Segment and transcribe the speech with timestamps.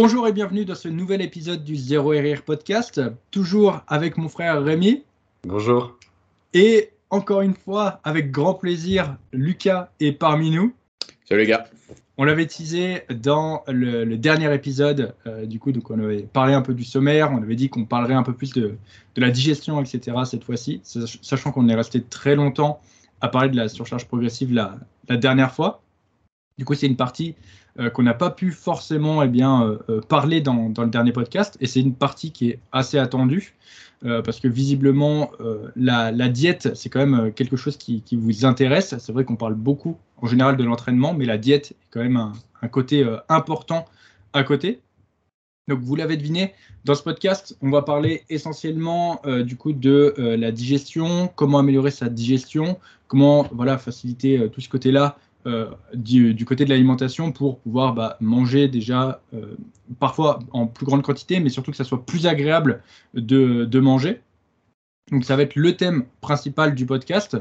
[0.00, 3.00] Bonjour et bienvenue dans ce nouvel épisode du Zéro RR Podcast,
[3.32, 5.02] toujours avec mon frère Rémi.
[5.42, 5.98] Bonjour.
[6.54, 10.72] Et encore une fois, avec grand plaisir, Lucas est parmi nous.
[11.28, 11.64] Salut les gars.
[12.16, 16.62] On l'avait teasé dans le, dernier épisode, euh, du coup, donc on avait parlé un
[16.62, 18.76] peu du sommaire, on avait dit qu'on parlerait un peu plus de,
[19.16, 20.16] la digestion, etc.
[20.26, 22.80] cette fois-ci, sachant qu'on est resté très longtemps
[23.20, 24.78] à parler de la surcharge progressive la,
[25.16, 25.82] dernière fois.
[26.56, 27.34] Du coup, c'est une partie
[27.78, 31.56] euh, qu'on n'a pas pu forcément eh bien, euh, parler dans, dans, le dernier podcast,
[31.60, 33.54] et c'est une partie qui est assez attendue.
[34.04, 38.44] Euh, parce que visiblement, euh, la, diète, c'est quand même euh, quelque chose qui, vous
[38.44, 38.94] intéresse.
[38.98, 42.16] C'est vrai qu'on parle beaucoup en général de l'entraînement, mais la diète est quand même
[42.16, 43.86] un, côté important
[44.32, 44.80] à côté.
[45.66, 50.50] Donc vous l'avez deviné, dans ce podcast, on va parler essentiellement du coup de la
[50.50, 56.70] digestion, comment améliorer sa digestion, comment voilà faciliter tout ce côté-là euh, du, côté de
[56.70, 59.56] l'alimentation pour pouvoir bah, manger déjà euh,
[59.98, 62.82] parfois en plus grande quantité, mais surtout que ça soit plus agréable
[63.14, 64.20] de, manger.
[65.10, 67.38] Donc ça va être le thème principal du podcast.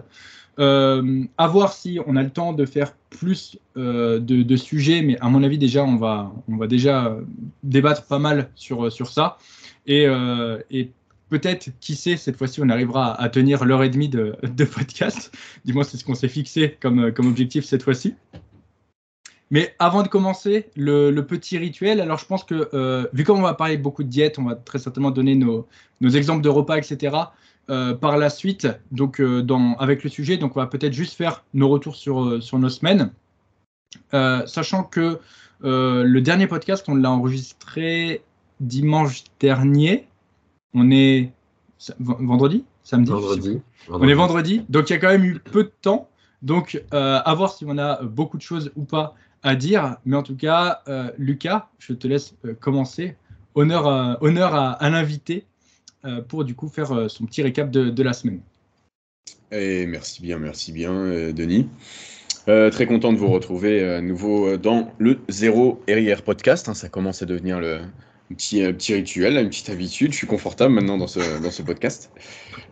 [0.58, 5.28] Euh, à voir si on a le temps de faire plus de, sujets, mais à
[5.28, 7.18] mon avis déjà on va, on va déjà
[7.64, 9.38] débattre pas mal sur, sur ça.
[9.86, 10.08] Et
[11.30, 15.36] peut-être, qui sait, cette fois-ci, on arrivera à tenir l'heure et demie de, podcast.
[15.66, 18.16] Du moins, c'est ce qu'on s'est fixé comme, comme objectif cette fois-ci.
[19.50, 23.54] Mais avant de commencer, le, petit rituel, alors je pense que, euh, vu qu'on va
[23.54, 25.66] parler beaucoup de diète, on va très certainement donner nos,
[26.02, 27.16] exemples de repas, etc.
[27.70, 29.46] Euh, par la suite, donc euh,
[29.80, 33.12] avec le sujet, donc on va peut-être juste faire nos retours sur, sur nos semaines.
[34.12, 35.20] sachant que
[35.62, 38.22] le dernier podcast, on l'a enregistré
[38.60, 40.08] dimanche dernier,
[40.78, 41.32] on est
[42.00, 42.64] vendredi?
[42.84, 43.12] Samedi?
[43.12, 46.10] Vendredi, On est vendredi, donc il y a quand même eu peu de temps.
[46.42, 49.98] Donc, euh, à voir si on a beaucoup de choses ou pas à dire.
[50.06, 53.16] Mais en tout cas, euh, Lucas, je te laisse euh, commencer.
[53.56, 55.46] Honneur à, honneur à, l'invité
[56.30, 58.40] pour du coup faire son petit récap de, la semaine.
[59.52, 61.68] Et merci bien, merci bien, Denis.
[62.46, 66.70] très content de vous retrouver à nouveau dans le Zéro RIR podcast.
[66.70, 66.76] Hein.
[66.76, 67.80] ça commence à devenir le,
[68.32, 70.12] un petit, petit rituel, une petite habitude.
[70.12, 72.12] Je suis confortable maintenant dans ce, podcast.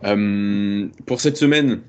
[0.04, 1.80] Euh, pour cette semaine,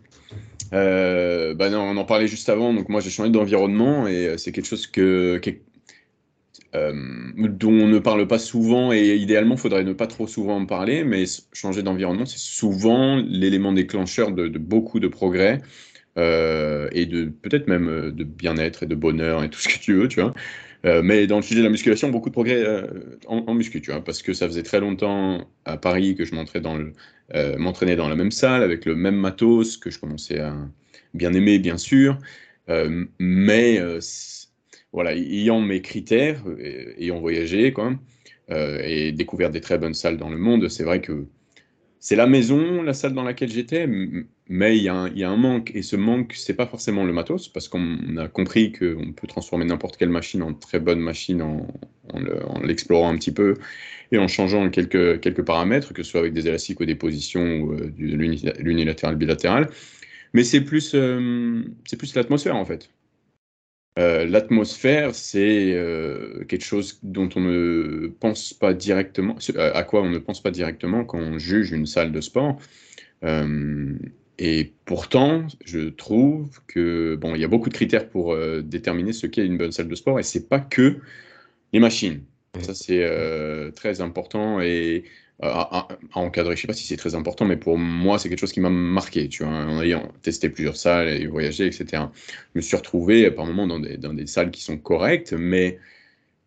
[0.73, 2.73] euh, bah on en parlait juste avant.
[2.73, 5.41] Donc moi, j'ai changé d'environnement et euh, c'est quelque chose que,
[6.73, 10.65] dont on ne parle pas souvent et idéalement, il faudrait ne pas trop souvent en
[10.65, 11.03] parler.
[11.03, 15.61] Mais changer d'environnement, c'est souvent l'élément déclencheur de, de, beaucoup de progrès.
[16.15, 20.07] et de peut-être même de bien-être et de bonheur et tout ce que tu veux,
[20.07, 20.33] tu vois.
[20.85, 22.87] Euh, mais dans le sujet de la musculation, beaucoup de progrès euh,
[23.27, 26.33] en, en, muscu, tu vois, parce que ça faisait très longtemps à Paris que je
[26.35, 30.55] euh, m'entraînais dans, la même salle, avec le même matos, que je commençais à
[31.13, 32.17] bien aimer, bien sûr.
[33.19, 33.81] mais
[34.93, 36.43] voilà, ayant mes critères,
[36.97, 37.93] ayant voyagé, quoi,
[38.49, 41.25] et découvert des très bonnes salles dans le monde, c'est vrai que
[42.07, 43.85] c'est la maison, la salle dans laquelle j'étais,
[44.47, 45.71] mais il y, a un manque.
[45.75, 49.65] Et ce manque, c'est pas forcément le matos, parce qu'on a compris qu'on peut transformer
[49.65, 51.67] n'importe quelle machine en très bonne machine en,
[52.63, 53.55] l'explorant un petit peu
[54.13, 57.59] et en changeant quelques, quelques paramètres, que ce soit avec des élastiques ou des positions
[57.59, 59.69] ou euh, l'unilatéral bilatéral.
[60.33, 62.89] Mais c'est plus, euh, c'est plus l'atmosphère en fait.
[63.97, 70.09] Euh, l'atmosphère, c'est euh, quelque chose dont on ne pense pas directement, à quoi on
[70.09, 72.59] ne pense pas directement quand on juge une salle de sport.
[73.23, 73.93] Euh,
[74.37, 79.25] et pourtant, je trouve que bon, il y a beaucoup de critères pour déterminer ce
[79.25, 80.97] qu'est une bonne salle de sport, et c'est pas que
[81.73, 82.21] les machines.
[82.61, 83.03] Ça, c'est
[83.75, 85.05] très important et
[85.41, 86.55] à, encadrer.
[86.55, 88.69] Je sais pas si c'est très important, mais pour moi, c'est quelque chose qui m'a
[88.69, 92.03] marqué, tu vois, en ayant testé plusieurs salles et voyagé, etc.
[92.53, 95.79] Je me suis retrouvé par moments dans des, dans des salles qui sont correctes, mais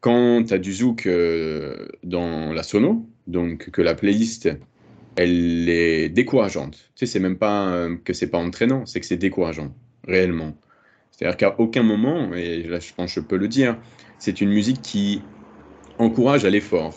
[0.01, 4.51] quand tu as du zouk euh, dans la sono, donc que la playlist,
[5.17, 6.91] elle est décourageante.
[6.95, 9.75] Tu sais, c'est même pas que c'est pas entraînant, c'est que c'est décourageant,
[10.07, 10.57] réellement.
[11.11, 13.77] C'est-à-dire qu'à aucun moment, et là je pense que je peux le dire,
[14.19, 15.23] c'est une musique qui
[15.99, 16.97] encourage à l'effort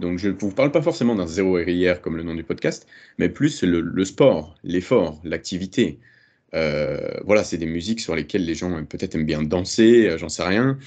[0.00, 2.88] donc je ne vous parle pas forcément d'un zéro RIR comme le nom du podcast,
[3.18, 5.98] mais plus le, sport, l'effort, l'activité.
[6.54, 10.28] Euh, voilà, c'est des musiques sur lesquelles les gens peut-être aiment bien danser, euh, j'en
[10.28, 10.78] sais rien,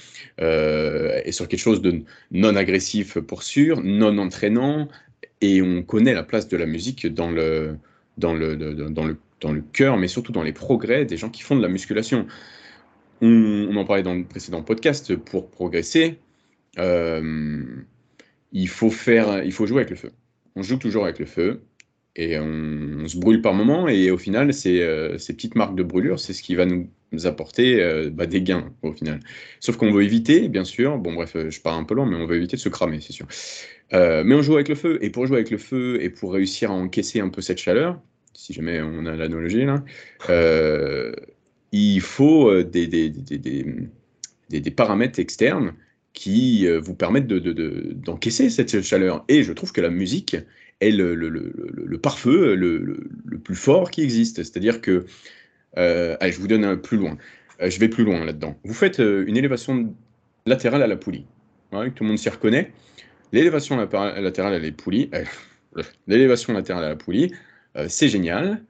[0.42, 2.02] euh, et sur quelque chose de
[2.32, 4.88] non agressif pour sûr, non entraînant,
[5.40, 7.78] et on connaît la place de la musique dans le,
[8.18, 11.42] dans le, dans le, dans le cœur, mais surtout dans les progrès des gens qui
[11.42, 12.26] font de la musculation.
[13.22, 16.18] On, en parlait dans le précédent podcast, pour progresser,
[18.54, 20.12] il faut faire, il faut jouer avec le feu.
[20.56, 21.62] On joue toujours avec le feu.
[22.16, 23.88] et on, se brûle par moment.
[23.88, 28.08] Et au final, ces, ces petites marques de brûlure, c'est ce qui va nous apporter
[28.12, 29.20] bah, des gains au final.
[29.60, 32.26] Sauf qu'on veut éviter, bien sûr, bon bref, je pars un peu loin, mais on
[32.26, 33.26] veut éviter de se cramer, c'est sûr.
[33.92, 36.70] mais on joue avec le feu, et pour jouer avec le feu et pour réussir
[36.70, 38.00] à encaisser un peu cette chaleur,
[38.32, 39.84] si jamais on a l'analogie là,
[41.74, 43.12] il faut des,
[44.76, 45.74] paramètres externes
[46.14, 49.24] qui euh, vous permettent d'encaisser de, cette chaleur.
[49.28, 50.36] Et je trouve que la musique
[50.80, 54.36] est le, pare-feu le, plus fort qui existe.
[54.36, 55.04] C'est-à-dire que,
[55.76, 57.18] euh, allez, je vous donne plus loin.
[57.60, 58.58] Euh, je vais plus loin là-dedans.
[58.64, 59.94] Vous faites une élévation
[60.46, 61.26] latérale à la poulie.
[61.70, 62.72] tout le monde s'y reconnaît.
[63.32, 65.10] L'élévation latérale à la poulie,
[66.06, 67.32] l'élévation latérale à la poulie,
[67.88, 68.62] c'est génial.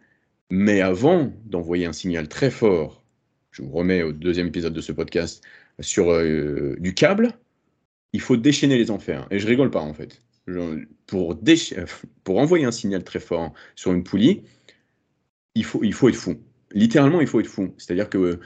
[0.49, 3.03] Mais avant d'envoyer un signal très fort,
[3.51, 5.45] je vous remets au deuxième épisode de ce podcast,
[5.81, 7.33] sur euh, du câble,
[8.13, 9.27] il faut déchaîner les enfers.
[9.31, 10.23] Et je rigole pas en fait.
[11.07, 11.39] pour,
[12.25, 14.43] pour envoyer un signal très fort sur une poulie,
[15.55, 16.37] il faut, il faut être fou.
[16.73, 17.75] Littéralement, il faut être fou.
[17.79, 18.41] C'est-à-dire que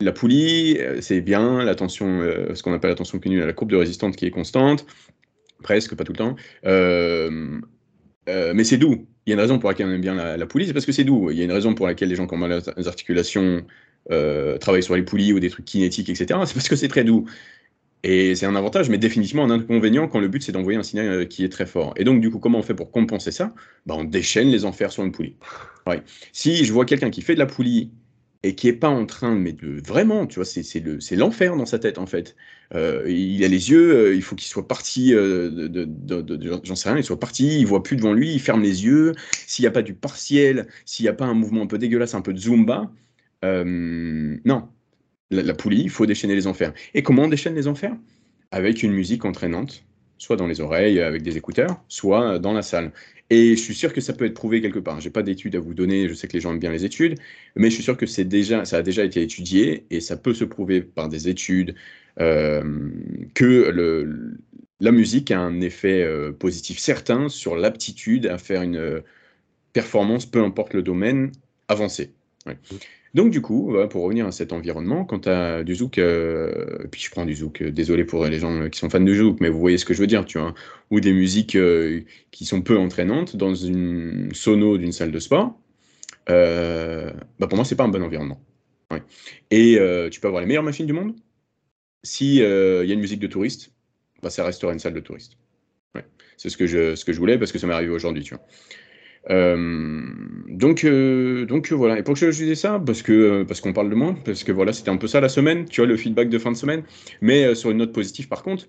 [0.00, 3.52] la poulie, euh, c'est bien, la tension, euh, ce qu'on appelle la tension continue, la
[3.52, 4.86] courbe de résistance qui est constante,
[5.62, 6.36] presque, pas tout le temps.
[8.26, 9.06] mais c'est doux.
[9.26, 10.92] Il y a une raison pour laquelle on aime bien la, poulie, c'est parce que
[10.92, 11.30] c'est doux.
[11.30, 13.64] Il y a une raison pour laquelle les gens qui ont mal aux articulations
[14.10, 16.26] euh, travailler sur les poulies ou des trucs kinétiques, etc.
[16.46, 17.26] C'est parce que c'est très doux.
[18.04, 21.06] Et c'est un avantage, mais définitivement un inconvénient quand le but c'est d'envoyer un signal
[21.06, 21.94] euh, qui est très fort.
[21.96, 23.54] Et donc, du coup, comment on fait pour compenser ça?
[23.86, 25.36] Bah, On déchaîne les enfers sur une poulie.
[26.32, 27.92] Si je vois quelqu'un qui fait de la poulie
[28.42, 31.78] et qui est pas en train, mais de vraiment, tu vois, c'est l'enfer dans sa
[31.78, 32.34] tête en fait.
[32.74, 35.88] Euh, il a les yeux, il faut qu'il soit parti, de,
[36.64, 39.12] j'en sais rien, il soit parti, il voit plus devant lui, il ferme les yeux.
[39.46, 42.14] S'il n'y a pas du partiel, s'il n'y a pas un mouvement un peu dégueulasse,
[42.14, 42.90] un peu de zumba,
[43.44, 44.68] euh, non,
[45.30, 46.72] la, poulie, il faut déchaîner les enfers.
[46.94, 47.96] Et comment on déchaîne les enfers?
[48.50, 49.84] Avec une musique entraînante,
[50.18, 52.92] soit dans les oreilles avec des écouteurs, soit dans la salle.
[53.30, 55.00] Et je suis sûr que ça peut être prouvé quelque part.
[55.00, 57.18] J'ai pas d'études à vous donner, je sais que les gens aiment bien les études,
[57.56, 60.34] mais je suis sûr que c'est déjà, ça a déjà été étudié et ça peut
[60.34, 61.74] se prouver par des études
[62.20, 62.90] euh,
[63.34, 63.72] que
[64.80, 69.02] la musique a un effet euh, positif certain sur l'aptitude à faire une
[69.72, 71.32] performance, peu importe le domaine,
[71.68, 72.12] avancé.
[73.14, 77.02] Donc du coup, pour revenir à cet environnement, quand tu as du zouk, euh, puis
[77.02, 79.50] je prends du zouk, euh, désolé pour les gens qui sont fans de zouk, mais
[79.50, 80.54] vous voyez ce que je veux dire, tu vois,
[80.90, 82.00] ou des musiques euh,
[82.30, 85.58] qui sont peu entraînantes dans une sono d'une salle de sport,
[86.26, 88.40] bah pour moi c'est pas un bon environnement.
[89.50, 89.78] Et
[90.10, 91.14] tu peux avoir les meilleures machines du monde,
[92.02, 93.72] si il y a une musique de touriste,
[94.22, 95.36] bah, ça restera une salle de touriste.
[96.38, 98.34] C'est ce que je ce que je voulais parce que ça m'est arrivé aujourd'hui, tu
[98.34, 98.44] vois.
[99.30, 100.02] Euh,
[100.48, 101.98] donc, euh, donc voilà.
[101.98, 102.80] Et pourquoi je disais ça?
[102.84, 105.20] Parce que euh, parce qu'on parle de moi, parce que voilà, c'était un peu ça
[105.20, 105.66] la semaine.
[105.66, 106.82] Tu vois le feedback de fin de semaine.
[107.20, 108.66] Mais sur une note positive, par contre,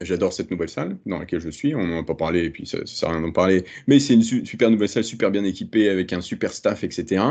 [0.00, 1.74] J'adore cette nouvelle salle dans laquelle je suis.
[1.74, 3.64] On n'en a pas parlé et puis ça, ne sert à rien d'en parler.
[3.86, 7.22] Mais c'est une super nouvelle salle, super bien équipée avec un super staff, etc.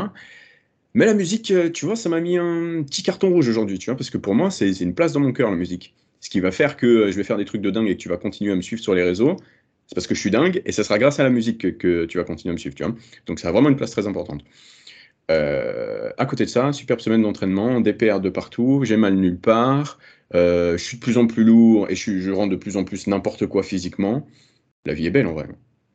[0.94, 3.96] Mais la musique, tu vois, ça m'a mis un petit carton rouge aujourd'hui, tu vois,
[3.96, 5.94] parce que pour moi, c'est une place dans mon cœur, la musique.
[6.20, 8.08] Ce qui va faire que je vais faire des trucs de dingue et que tu
[8.08, 9.36] vas continuer à me suivre sur les réseaux
[9.86, 12.18] c'est parce que je suis dingue et ce sera grâce à la musique que, tu
[12.18, 12.74] vas continuer à me suivre.
[12.74, 12.94] Tu vois
[13.26, 14.44] Donc ça a vraiment une place très importante.
[15.30, 19.98] Euh, à côté de ça, superbe semaine d'entraînement, DPR de partout, j'ai mal nulle part,
[20.34, 22.84] euh, je suis de plus en plus lourd et je, je rends de plus en
[22.84, 24.26] plus n'importe quoi physiquement.
[24.86, 25.48] La vie est belle en vrai.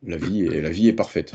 [0.04, 1.32] La vie est, la vie est parfaite.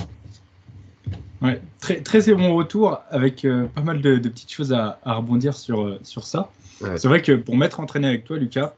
[1.42, 6.00] Ouais, très, très bon retour avec euh, pas mal de, petites choses à, rebondir sur,
[6.04, 6.52] sur ça.
[6.98, 8.74] C'est vrai que pour m'être entraîné avec toi, Lucas,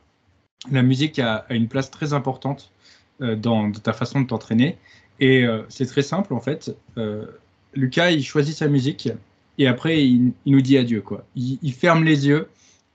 [0.71, 2.71] la musique a, a une place très importante
[3.19, 4.77] dans, ta façon de t'entraîner.
[5.19, 6.75] Et euh, c'est très simple en fait.
[6.97, 7.25] Euh,
[7.73, 9.09] Lucas, il choisit sa musique
[9.57, 11.01] et après, il, nous dit adieu.
[11.01, 11.25] Quoi.
[11.35, 12.47] Il, ferme les yeux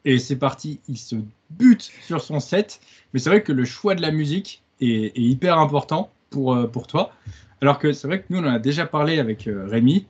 [0.04, 0.80] et c'est parti.
[0.88, 1.16] Il se
[1.50, 2.80] bute sur son set.
[3.12, 7.12] Mais c'est vrai que le choix de la musique est, hyper important pour, pour toi.
[7.60, 10.06] Alors que c'est vrai que nous, on en a déjà parlé avec Rémi.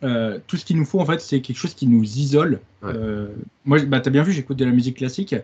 [0.00, 2.60] tout ce qu'il nous faut, en fait, c'est quelque chose qui nous isole.
[3.64, 5.36] moi, bah, tu as bien vu, j'écoute de la musique classique.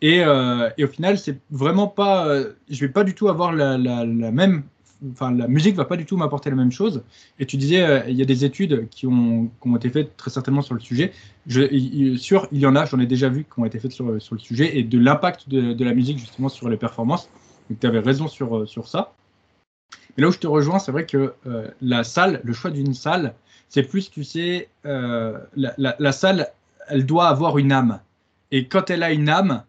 [0.00, 2.26] Et, euh, et, au final, c'est vraiment pas.
[2.28, 4.62] Euh, je vais pas du tout avoir la, même.
[5.12, 7.02] Enfin, la musique va pas du tout m'apporter la même chose.
[7.38, 10.16] Et tu disais, euh, il y a des études qui ont, qui ont, été faites
[10.16, 11.12] très certainement sur le sujet.
[11.46, 14.20] Je, sûr, il y en a, j'en ai déjà vu, qui ont été faites sur,
[14.20, 17.28] sur le sujet et de l'impact de, de, la musique justement sur les performances.
[17.70, 19.14] Donc, tu avais raison sur, sur ça.
[20.16, 21.34] Mais là où je te rejoins, c'est vrai que
[21.80, 23.34] la salle, le choix d'une salle,
[23.68, 26.48] c'est plus, tu sais, la, la salle,
[26.88, 28.00] elle doit avoir une âme.
[28.50, 29.66] Et quand elle a une âme, euh,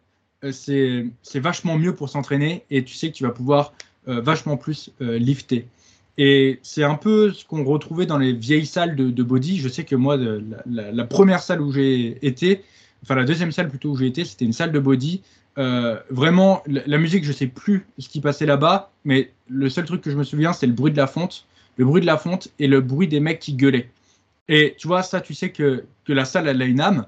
[0.51, 3.73] c'est vachement mieux pour s'entraîner et tu sais que tu vas pouvoir
[4.07, 5.67] euh, vachement plus euh, lifter.
[6.17, 9.59] Et c'est un peu ce qu'on retrouvait dans les vieilles salles de, body.
[9.59, 10.17] Je sais que moi,
[10.65, 12.63] la, première salle où j'ai été,
[13.03, 15.21] enfin la deuxième salle plutôt où j'ai été, c'était une salle de body.
[15.55, 20.11] vraiment, la, musique, je sais plus ce qui passait là-bas, mais le seul truc que
[20.11, 21.45] je me souviens, c'est le bruit de la fonte.
[21.77, 23.89] le bruit de la fonte et le bruit des mecs qui gueulaient.
[24.49, 27.05] Et tu vois, ça, tu sais que, que la salle, elle a une âme.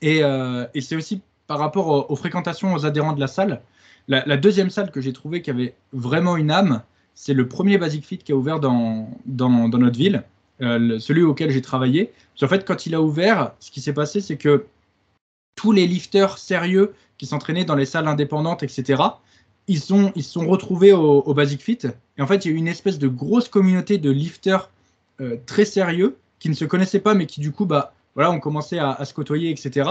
[0.00, 3.62] Et, euh, et c'est aussi par rapport aux, fréquentations, aux adhérents de la salle.
[4.06, 6.82] La, deuxième salle que j'ai trouvée qui avait vraiment une âme,
[7.14, 10.22] c'est le premier Basic Fit qui a ouvert dans, notre ville,
[10.60, 12.12] euh, celui auquel j'ai travaillé.
[12.40, 14.66] En fait, quand il a ouvert, ce qui s'est passé, c'est que
[15.56, 19.02] tous les lifters sérieux qui s'entraînaient dans les salles indépendantes, etc.,
[19.66, 21.78] ils sont, ils sont retrouvés au, Basic Fit.
[22.16, 24.70] Et en fait, il y a eu une espèce de grosse communauté de lifters
[25.20, 28.40] euh, très sérieux qui ne se connaissaient pas, mais qui du coup, bah, voilà, ont
[28.40, 29.88] commencé à, se côtoyer, etc.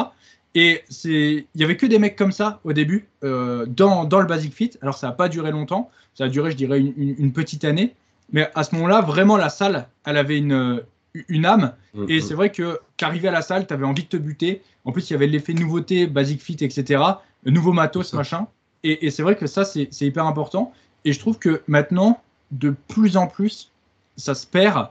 [0.56, 4.26] Et il y avait que des mecs comme ça au début euh, dans, dans, le
[4.26, 4.72] Basic Fit.
[4.82, 7.96] Alors ça n'a pas duré longtemps, ça a duré, je dirais, une, une, petite année.
[8.32, 10.82] Mais à ce moment-là, vraiment, la salle, elle avait une,
[11.14, 11.74] une âme.
[11.96, 12.12] Mm-hmm.
[12.12, 14.62] Et c'est vrai que qu'arriver à la salle, tu avais envie de te buter.
[14.84, 17.04] En plus, il y avait l'effet nouveauté, Basic Fit, etc.
[17.46, 18.48] Nouveau matos, machin.
[18.84, 20.74] Et, et c'est vrai que ça, c'est hyper important.
[21.06, 22.20] Et je trouve que maintenant,
[22.52, 23.72] de plus en plus,
[24.16, 24.90] ça se perd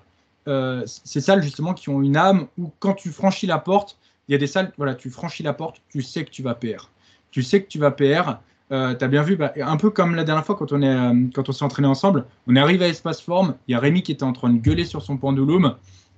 [0.49, 3.99] euh, ces salles justement qui ont une âme où quand tu franchis la porte,
[4.29, 6.55] il y a des salles, voilà, tu franchis la porte, tu sais que tu vas
[6.55, 6.91] PR.
[7.31, 8.39] Tu sais que tu vas PR.
[8.73, 10.89] Euh, tu as bien vu, bah, un peu comme la dernière fois quand on est
[10.89, 13.79] euh, quand on s'est entraîné ensemble, on est arrivé à Espace Forme, il y a
[13.79, 15.77] Rémi qui était en train de gueuler sur son pendulum.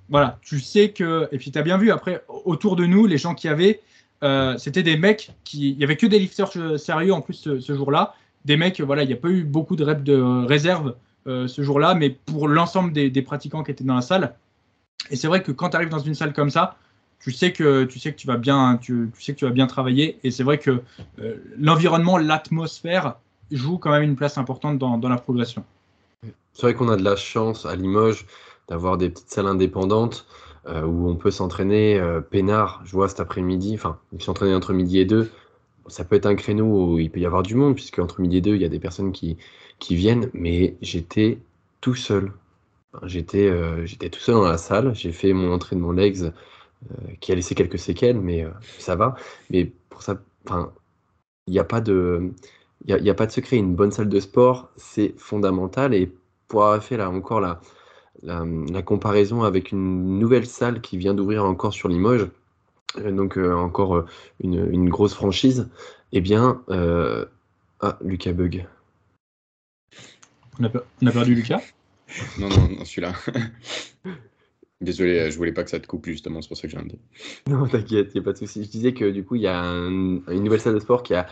[0.09, 1.27] Voilà, tu sais que.
[1.31, 3.81] Et puis tu as bien vu après, autour de nous, les gens qui avaient,
[4.57, 5.71] c'était des mecs qui.
[5.71, 8.15] Il n'y avait que des lifters sérieux en plus ce, jour-là.
[8.45, 10.95] Des mecs, voilà, il n'y a pas eu beaucoup de reps de réserve
[11.27, 14.35] euh, ce jour-là, mais pour l'ensemble des, pratiquants qui étaient dans la salle.
[15.11, 16.77] Et c'est vrai que quand tu arrives dans une salle comme ça,
[17.19, 19.67] tu sais que tu sais que tu vas bien, tu, sais que tu vas bien
[19.67, 20.19] travailler.
[20.23, 20.81] Et c'est vrai que
[21.19, 23.15] euh, l'environnement, l'atmosphère
[23.51, 25.63] joue quand même une place importante dans, la progression.
[26.53, 28.25] C'est vrai qu'on a de la chance à Limoges
[28.67, 30.27] d'avoir des petites salles indépendantes
[30.67, 32.81] euh, où on peut s'entraîner peinard.
[32.85, 35.31] Je vois cet après-midi, enfin, s'entraîner entre midi et deux.
[35.87, 38.37] Ça peut être un créneau où il peut y avoir du monde, puisque entre midi
[38.37, 39.37] et deux, il y a des personnes qui,
[39.79, 41.39] qui viennent, mais j'étais
[41.81, 42.31] tout seul.
[43.03, 46.31] J'étais euh, tout seul dans la salle, j'ai fait mon entraînement legs euh,
[47.19, 49.15] qui a laissé quelques séquelles, mais euh, ça va.
[49.49, 50.71] Mais pour ça, enfin,
[51.47, 52.31] il n'y a pas de
[52.85, 53.57] il y a, pas de secret.
[53.57, 55.93] Une bonne salle de sport, c'est fondamental.
[55.93, 56.13] Et
[56.47, 57.59] pour avoir fait là encore la,
[58.23, 62.29] la, comparaison avec une nouvelle salle qui vient d'ouvrir encore sur Limoges,
[62.97, 64.05] donc encore
[64.41, 65.69] une, une, grosse franchise,
[66.13, 68.65] eh bien, ah, Lucas Bug.
[70.57, 71.61] On a, perdu Lucas?
[72.39, 73.13] Non, non, non celui-là.
[74.81, 76.85] Désolé, je voulais pas que ça te coupe justement, c'est pour ça que j'ai un
[76.85, 76.99] dit.
[77.49, 78.63] Non, t'inquiète, il a pas de souci.
[78.63, 81.27] Je disais que du coup, il y a une nouvelle salle de sport qui a,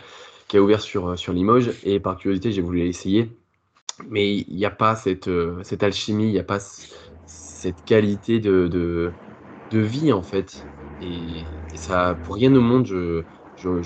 [0.54, 3.30] ouvert sur, Limoges et par curiosité, j'ai voulu essayer.
[4.08, 5.30] Mais il n'y a pas cette,
[5.62, 6.60] cette alchimie, il n'y a pas
[7.26, 9.14] cette qualité de,
[9.72, 10.68] vie en fait.
[11.00, 11.44] Et,
[11.76, 13.24] ça, pour rien au monde, je,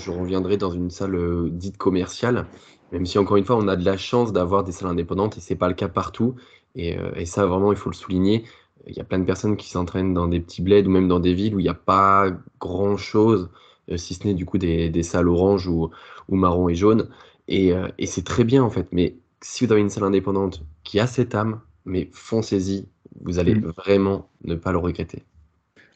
[0.09, 2.47] reviendrai dans une salle euh, dite commerciale
[2.93, 5.41] même si, encore une fois, on a de la chance d'avoir des salles indépendantes et
[5.41, 6.35] ce n'est pas le cas partout.
[6.77, 8.45] Euh, et, ça, vraiment, il faut le souligner.
[8.87, 11.19] Il y a plein de personnes qui s'entraînent dans des petits bleds ou même dans
[11.19, 13.49] des villes où il n'y a pas grand-chose,
[13.89, 15.89] euh, si ce n'est du coup des, salles orange ou,
[16.29, 17.09] marron et jaune.
[17.51, 18.87] Euh, et, c'est très bien en fait.
[18.91, 22.87] Mais si vous avez une salle indépendante qui a cette âme, mais foncez-y,
[23.21, 23.73] vous allez mm.
[23.77, 25.23] vraiment ne pas le regretter.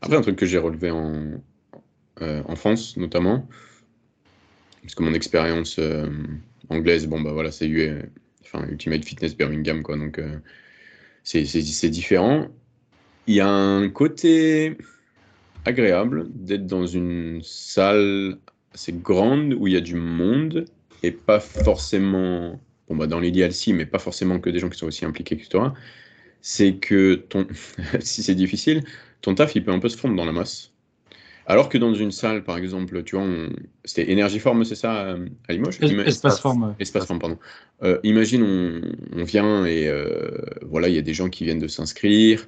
[0.01, 1.41] Après, un truc que j'ai relevé en,
[2.21, 3.47] en France notamment,
[4.81, 5.79] parce que mon expérience
[6.69, 7.67] anglaise, bon, bah voilà, c'est
[8.47, 9.97] enfin, Ultimate Fitness Birmingham, quoi.
[9.97, 10.37] Donc, euh,
[11.23, 12.47] c'est différent.
[13.27, 14.77] Il y a un côté
[15.65, 18.37] agréable d'être dans une salle
[18.73, 20.65] assez grande où il y a du monde
[21.03, 24.77] et pas forcément, bon, bah, dans l'idéal, si, mais pas forcément que des gens qui
[24.77, 25.73] sont aussi impliqués que toi.
[26.41, 27.45] C'est que ton,
[27.99, 28.83] si c'est difficile,
[29.21, 30.71] ton taf, il peut un peu se fondre dans la masse.
[31.47, 33.25] Alors que dans une salle, par exemple, tu vois,
[33.85, 35.79] c'était Énergie Forme, c'est ça, euh, à Limoges?
[35.81, 36.75] Espace Forme.
[36.77, 37.37] Espace Forme, pardon.
[37.83, 38.43] Euh, imagine,
[39.13, 40.29] on, vient et euh,
[40.63, 42.47] voilà, il y a des gens qui viennent de s'inscrire,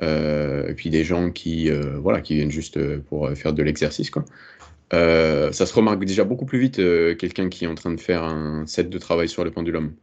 [0.00, 4.24] et puis des gens qui, voilà, qui viennent juste pour faire de l'exercice, quoi.
[4.92, 6.76] ça se remarque déjà beaucoup plus vite
[7.18, 9.94] quelqu'un qui est en train de faire un set de travail sur le pendulum.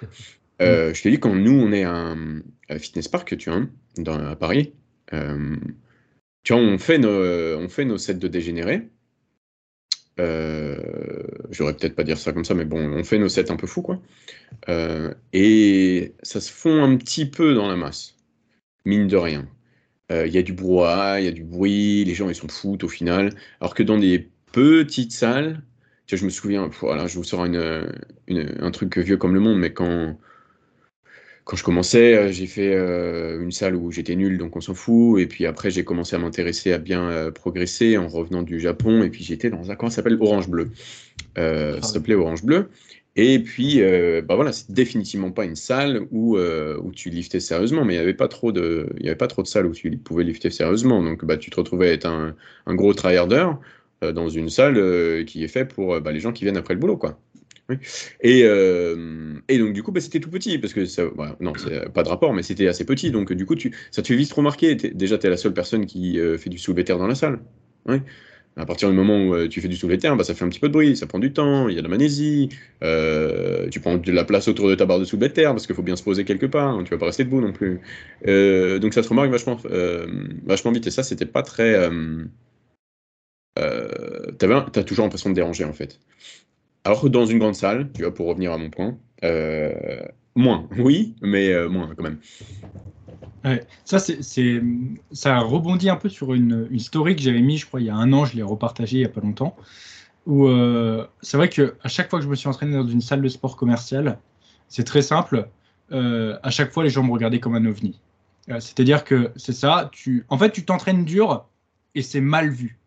[0.60, 2.42] je te dis, quand nous, on est à un,
[2.78, 3.62] fitness park, tu vois,
[3.98, 4.72] dans, à Paris,
[6.44, 8.88] tu vois, on fait nos, on fait nos sets de dégénérés.
[10.20, 10.76] Euh,
[11.50, 13.66] J'aurais peut-être pas dire ça comme ça, mais bon, on fait nos sets un peu
[13.66, 14.00] fous, quoi.
[14.68, 18.13] Euh, et ça se fond un petit peu dans la masse,
[18.84, 19.48] mine de rien.
[20.12, 22.48] Euh, il y a du brouhaha, il y a du bruit, les gens ils sont
[22.48, 23.30] foutent au final.
[23.60, 25.62] Alors que dans des petites salles,
[26.06, 27.88] tu vois, je me souviens, voilà, je vous sors une,
[28.28, 30.18] un truc vieux comme le monde, mais quand
[31.44, 34.74] quand je commençais, euh, j'ai fait euh, une salle où j'étais nul, donc on s'en
[34.74, 35.20] fout.
[35.20, 39.02] Et puis après, j'ai commencé à m'intéresser à bien euh, progresser en revenant du Japon.
[39.02, 40.16] Et puis j'étais dans un coin qui s'appelle?
[40.20, 40.70] Orange Bleu.
[41.36, 42.70] Euh, ah ça s'appelait Orange Bleu.
[43.16, 47.38] Et puis, euh, bah voilà, c'est définitivement pas une salle où, euh, où tu liftais
[47.38, 49.72] sérieusement, mais il n'y avait pas trop de, y avait pas trop de salles où
[49.72, 51.00] tu pouvais lifter sérieusement.
[51.00, 52.34] Donc, bah, tu te retrouvais à être un,
[52.66, 53.46] un gros tryharder
[54.02, 56.74] euh, dans une salle euh, qui est faite pour bah, les gens qui viennent après
[56.74, 57.20] le boulot, quoi.
[58.20, 61.52] Et, et donc, du coup, bah, c'était tout petit, parce que ça, voilà, non,
[61.94, 63.10] pas de rapport, mais c'était assez petit.
[63.10, 64.74] Donc, du coup, tu, ça te fait vite remarquer.
[64.74, 67.38] Déjà, tu es la seule personne qui fait du soulevé terre dans la salle.
[67.86, 68.00] Oui.
[68.56, 70.44] À partir du moment où euh, tu fais du soulevé de terre, bah, ça fait
[70.44, 72.50] un petit peu de bruit, ça prend du temps, il y a de la manésie,
[72.84, 75.74] euh, tu prends de la place autour de ta barre de de terre parce qu'il
[75.74, 77.80] faut bien se poser quelque part, hein, tu vas pas rester debout non plus.
[78.28, 80.06] Euh, donc ça se remarque vachement, euh,
[80.44, 81.90] vachement vite et ça, c'était pas très.
[83.56, 85.98] T'as toujours l'impression de déranger en fait.
[86.84, 88.96] Alors que dans une grande salle, tu vois, pour revenir à mon point,
[90.36, 92.18] moins, oui, mais moins quand même.
[93.44, 93.66] Ouais.
[93.84, 94.62] Ça, c'est,
[95.12, 97.90] ça rebondit un peu sur une, une story que j'avais mis, je crois, il y
[97.90, 99.54] a un an, je l'ai repartagée il n'y a pas longtemps.
[100.26, 103.02] Où euh, c'est vrai que à chaque fois que je me suis entraîné dans une
[103.02, 104.18] salle de sport commerciale,
[104.68, 105.48] c'est très simple.
[105.92, 108.00] euh, à chaque fois, les gens me regardaient comme un ovni.
[108.48, 109.90] Euh, c'est-à-dire que c'est ça.
[109.92, 111.44] Tu, en fait, tu t'entraînes dur
[111.94, 112.78] et c'est mal vu.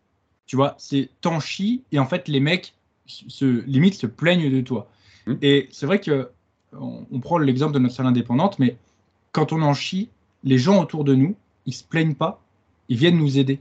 [0.46, 2.74] Tu vois, c'est t'en chies et en fait, les mecs
[3.06, 4.90] se, limite se plaignent de toi.
[5.26, 5.34] Mmh.
[5.42, 6.30] Et c'est vrai que
[6.72, 8.76] on, on prend l'exemple de notre salle indépendante, mais
[9.32, 10.10] quand on en chie,
[10.48, 11.36] les gens autour de nous,
[11.66, 12.40] ils se plaignent pas,
[12.88, 13.60] ils viennent nous aider.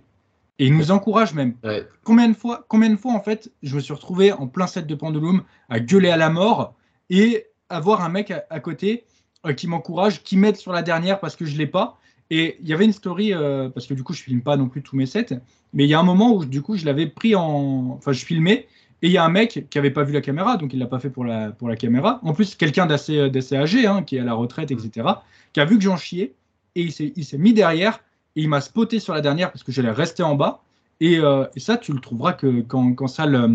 [0.60, 1.54] Et ils nous encouragent même.
[1.64, 1.86] Ouais.
[2.04, 4.88] Combien de fois, combien de fois en fait, je me suis retrouvé en plein set
[4.88, 6.74] de pendulum à gueuler à la mort
[7.10, 9.04] et avoir un mec à, à côté
[9.46, 12.00] euh, qui m'encourage, qui m'aide sur la dernière parce que je l'ai pas.
[12.30, 14.68] Et il y avait une story, euh, parce que du coup, je filme pas non
[14.68, 15.40] plus tous mes sets,
[15.74, 17.96] mais il y a un moment où du coup, je l'avais pris en.
[17.98, 18.68] Enfin, je filmais,
[19.02, 20.88] et il y a un mec qui avait pas vu la caméra, donc il l'a
[20.88, 22.20] pas fait pour la, pour la caméra.
[22.24, 25.08] En plus, quelqu'un d'assez d'assez âgé, hein, qui est à la retraite, etc.,
[25.54, 26.34] qui a vu que j'en chiais,
[26.82, 28.00] et il s'est mis derrière,
[28.36, 30.62] et il m'a spoté sur la dernière parce que j'allais rester en bas.
[31.00, 33.50] Et, euh, ça, tu le trouveras que qu'en salle euh,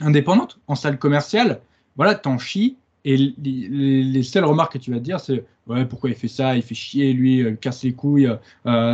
[0.00, 1.60] indépendante, en salle commerciale,
[1.96, 2.76] voilà, t'en chies.
[3.06, 6.16] Et les, les- les seules remarques que tu vas te dire, c'est ouais, pourquoi il
[6.16, 8.30] fait ça, il fait chier, lui, euh, casse les couilles,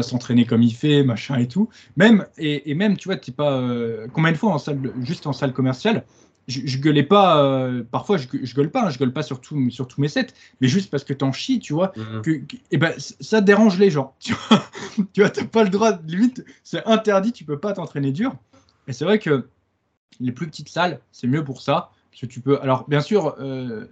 [0.02, 1.68] s'entraîner comme il fait, machin et tout.
[1.96, 3.62] Même, et, et même, tu vois, t'es pas.
[4.12, 6.04] combien de fois en salle, juste en salle commerciale,
[6.50, 9.22] je, je gueulais pas, euh, parfois je, gue- je gueule pas, hein, je gueule pas
[9.22, 10.28] sur, tout- sur tous mes sets,
[10.60, 12.22] mais juste parce que t'en chies, tu vois, Mhm.
[12.22, 14.14] que, que- eh ben, ça dérange les gens.
[14.20, 14.62] Tu vois,
[15.14, 18.34] tu vois, t'as pas le droit, limite, c'est interdit, tu peux pas t'entraîner dur.
[18.88, 19.48] Et c'est vrai que
[20.20, 21.90] les plus petites salles, c'est mieux pour ça.
[22.10, 22.60] Parce que tu peux.
[22.60, 23.86] Alors, bien sûr, euh,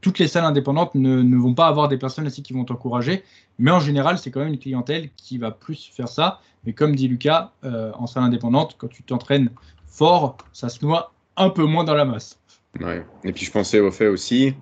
[0.00, 3.24] toutes les salles indépendantes ne, ne vont pas avoir des personnes aussi qui vont t'encourager,
[3.58, 6.40] mais en général, c'est quand même une clientèle qui va plus faire ça.
[6.64, 9.50] Mais comme dit Lucas, euh, en salle indépendante, quand tu t'entraînes
[9.88, 12.38] fort, ça se noie un peu moins dans la masse.
[12.80, 13.04] Ouais.
[13.24, 14.54] Et puis je pensais au fait aussi,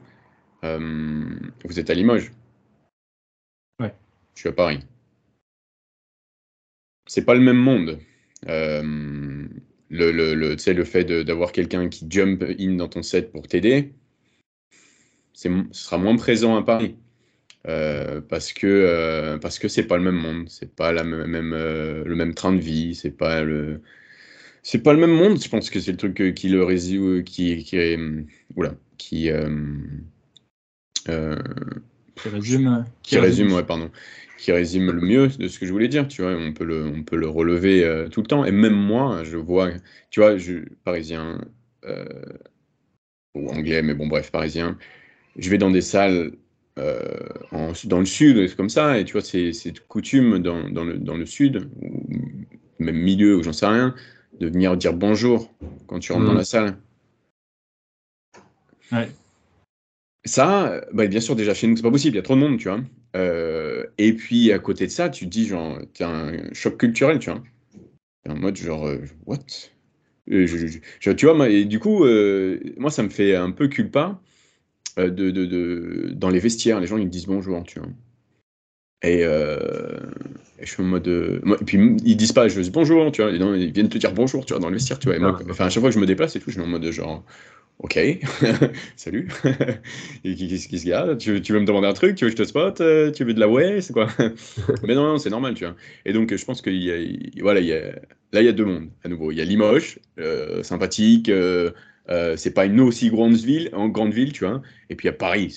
[0.65, 2.33] euh, vous êtes à Limoges.
[3.81, 3.95] Ouais.
[4.35, 4.81] Je suis à Paris.
[7.07, 7.99] C'est pas le même monde.
[8.49, 9.47] Euh,
[9.91, 13.93] le, le, fait d'avoir quelqu'un qui jump in dans ton set pour t'aider,
[15.33, 16.97] ce sera moins présent à Paris.
[17.67, 21.27] Euh, parce que euh, parce que c'est pas le même monde, c'est pas la même,
[21.27, 23.81] même, euh, le même train de vie, c'est pas le
[24.65, 25.43] c'est pas le même monde.
[25.43, 27.99] Je pense que c'est le truc euh, qui le résume, qui qui est,
[28.57, 29.49] oula, qui euh,
[31.09, 31.37] euh,
[32.17, 32.87] Qui résume.
[33.03, 33.91] qui résume, ouais, pardon,
[34.39, 36.09] qui résume le mieux de ce que je voulais dire.
[36.09, 38.45] Tu vois, on peut le, on peut le relever euh, tout le temps.
[38.45, 39.71] Et même moi, je vois,
[40.11, 41.41] tu vois, je, parisien
[41.85, 42.05] euh,
[43.35, 44.79] ou anglais, mais bon, bref, parisien,
[45.37, 46.33] je vais dans des salles
[46.79, 47.01] euh,
[47.53, 50.85] en- dans le sud, c'est comme ça, et tu vois, c'est c'est coutume dans, dans
[50.85, 52.07] le, dans le sud, ou
[52.79, 53.95] même milieu, ou j'en sais rien,
[54.41, 55.51] de venir dire bonjour
[55.87, 56.39] quand tu rentres dans Mhm.
[56.39, 56.77] la salle.
[58.93, 59.09] Ouais.
[60.25, 62.41] Ça, bah, bien sûr, déjà chez nous, c'est pas possible, il y a trop de
[62.41, 62.81] monde, tu vois.
[63.17, 67.19] Euh, et puis à côté de ça, tu te dis, genre, t'as un choc culturel,
[67.19, 67.43] tu vois.
[68.25, 69.39] T'es en mode, genre, euh, what?
[70.29, 73.37] Et je- je- je- tu vois, moi, et du coup, euh, moi, ça me fait
[73.37, 74.21] un peu culpa
[74.99, 77.89] euh, de, de, de- dans les vestiaires, les gens, ils me disent bonjour, tu vois.
[79.05, 79.59] Et, euh,
[80.59, 81.07] et je suis en mode.
[81.09, 83.31] euh, moi- et puis ils disent pas, je dis bonjour, tu vois.
[83.31, 85.17] ils viennent te dire bonjour, tu vois, dans le vestiaire, tu vois.
[85.17, 85.45] Et moi, Ah.
[85.51, 87.25] enfin, à chaque fois que je me déplace et tout, je suis en mode genre.
[87.81, 87.99] Ok,
[88.97, 89.29] salut.
[90.23, 92.49] Qu'est-ce qu'il y a tu, veux me demander un truc Tu veux que je te
[92.49, 94.07] spot Euh, Tu veux de la ouais C'est quoi?
[94.85, 95.75] Mais non, non, c'est normal, tu vois.
[96.07, 97.81] Et donc, je pense qu'il y a, il- voilà, il y a,
[98.33, 99.33] là, il y a deux mondes à nouveau.
[99.33, 101.29] Il y a Limoges, euh, sympathique.
[101.29, 101.73] euh,
[102.37, 104.63] c'est pas une aussi grande ville, en grande ville, tu vois.
[104.89, 105.51] Et puis il y a Paris,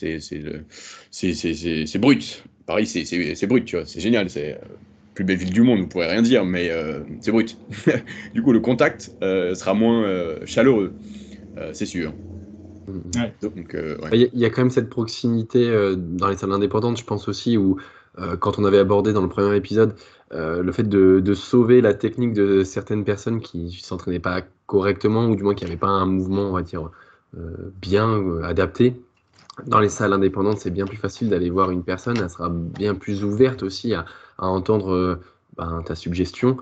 [1.12, 2.44] c'est brut.
[2.68, 3.88] Paris, c'est c'est- c'est brut, tu vois.
[3.88, 4.60] C'est génial, c'est la
[5.16, 5.82] plus belle ville du monde.
[5.82, 7.60] Vous pourrez rien dire, mais euh, c'est brut.
[8.36, 10.98] du coup, le contact euh, sera moins euh, chaleureux,
[11.58, 12.14] euh, c'est sûr.
[12.88, 13.32] Mhm.
[13.42, 14.10] Donc, euh, ouais.
[14.14, 16.98] Il y, a- il y a quand même cette proximité euh, dans les salles indépendantes,
[16.98, 17.80] je pense aussi, où
[18.20, 19.96] euh, quand on avait abordé dans le premier épisode
[20.34, 25.28] euh, le fait de, de sauver la technique de certaines personnes qui s'entraînaient pas correctement,
[25.28, 26.90] ou du moins qui n'avaient pas un mouvement, on va dire,
[27.82, 29.02] bien adapté.
[29.66, 32.96] Dans les salles indépendantes, c'est bien plus facile d'aller voir une personne, elle sera bien
[32.96, 34.06] plus ouverte aussi à,
[34.38, 35.20] entendre
[35.58, 36.58] ben, ta suggestion.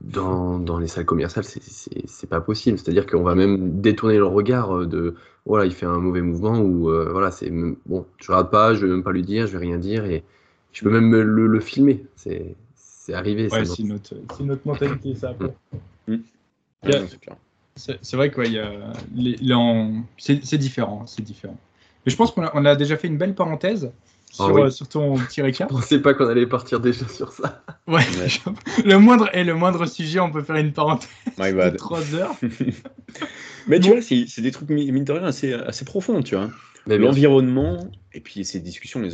[0.00, 2.78] dans, dans, les salles commerciales, c'est pas possible.
[2.78, 6.90] C'est-à-dire qu'on va même détourner le regard de voilà, il fait un mauvais mouvement ou
[7.10, 7.50] voilà, c'est
[7.86, 10.24] bon, je regarde pas, je vais même pas lui dire, je vais rien dire et
[10.72, 12.04] je peux même le, le filmer.
[12.16, 13.48] C'est arrivé.
[13.50, 15.34] Ouais, c'est notre, notre, mentalité, ça.
[16.08, 16.16] Mmh.
[17.76, 21.58] C'est vrai que ouais, c'est différent, c'est différent.
[22.04, 23.92] Mais je pense qu'on a, déjà fait une belle parenthèse
[24.38, 25.68] ah sur, euh, sur ton petit récap.
[25.70, 27.62] Je pensais pas qu'on allait partir déjà sur ça.
[27.86, 28.02] Ouais.
[28.84, 32.34] le moindre et le moindre sujet, on peut faire une parenthèse de 3 heures.
[33.68, 36.50] Mais tu vois, c'est des trucs mine de rien assez, assez profonds, tu vois.
[36.88, 39.10] L'environnement, et puis ces discussions, les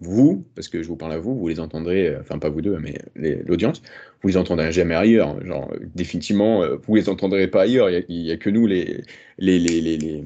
[0.00, 2.78] vous, parce que je vous parle à vous, vous les entendrez, enfin pas vous deux,
[2.78, 2.98] mais
[3.46, 3.82] l'audience,
[4.22, 5.42] vous les entendrez jamais ailleurs.
[5.44, 7.88] Genre, définitivement, euh, vous les entendrez pas ailleurs.
[7.90, 9.02] Il n'y a, a, que nous, les,
[9.38, 10.24] les, les, les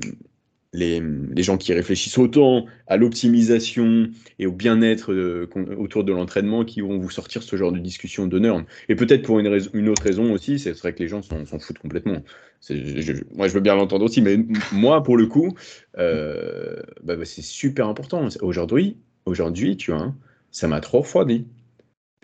[0.73, 4.09] les, gens qui réfléchissent autant à l'optimisation
[4.39, 8.27] et au bien-être euh, autour de l'entraînement qui vont vous sortir ce genre de discussion
[8.27, 8.65] d'honneur.
[8.89, 9.49] Et peut-être pour une,
[9.89, 12.23] autre raison aussi, ce serait que les gens s'en foutent complètement.
[13.35, 14.39] moi, je veux bien l'entendre aussi, mais
[14.73, 15.55] moi, pour le coup,
[15.99, 18.29] euh, bah, bah, c'est super important.
[18.41, 20.15] Aujourd'hui, aujourd'hui, tu vois,
[20.51, 21.47] ça m'a trop refroidi.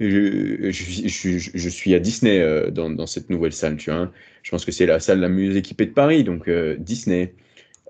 [0.00, 4.10] Je, suis à Disney euh, dans, dans, cette nouvelle salle, tu vois.
[4.42, 7.34] Je pense que c'est la salle la mieux équipée de Paris, donc Disney.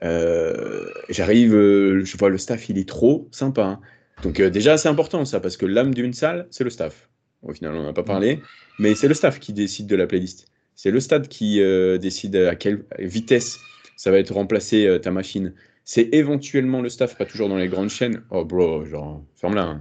[0.04, 3.64] Euh, j'arrive, euh, je vois le staff, il est trop sympa.
[3.64, 3.80] Hein.
[4.22, 7.08] Donc euh, déjà, c'est important ça, parce que l'âme d'une salle, c'est le staff.
[7.42, 8.40] Au final, on n'en a pas parlé,
[8.78, 10.46] mais c'est le staff qui décide de la playlist.
[10.74, 11.60] C'est le stade qui
[12.00, 13.58] décide à quelle vitesse
[13.96, 15.54] ça va être remplacé ta machine.
[15.84, 18.22] C'est éventuellement le staff, pas toujours dans les grandes chaînes.
[18.30, 19.80] Oh bro, genre, ferme-la.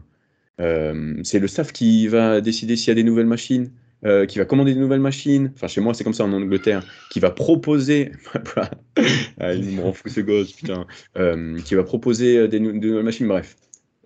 [0.60, 1.24] Hein.
[1.24, 3.72] c'est le staff qui va décider s'il y a des nouvelles machines,
[4.06, 6.84] euh, qui va commander de nouvelles machines, enfin chez moi c'est comme ça en Angleterre,
[7.10, 8.12] qui va proposer,
[9.40, 10.86] ah, il me rend fou ce gosse, putain,
[11.18, 13.56] euh, qui va proposer euh, des, nouvelles machines, bref.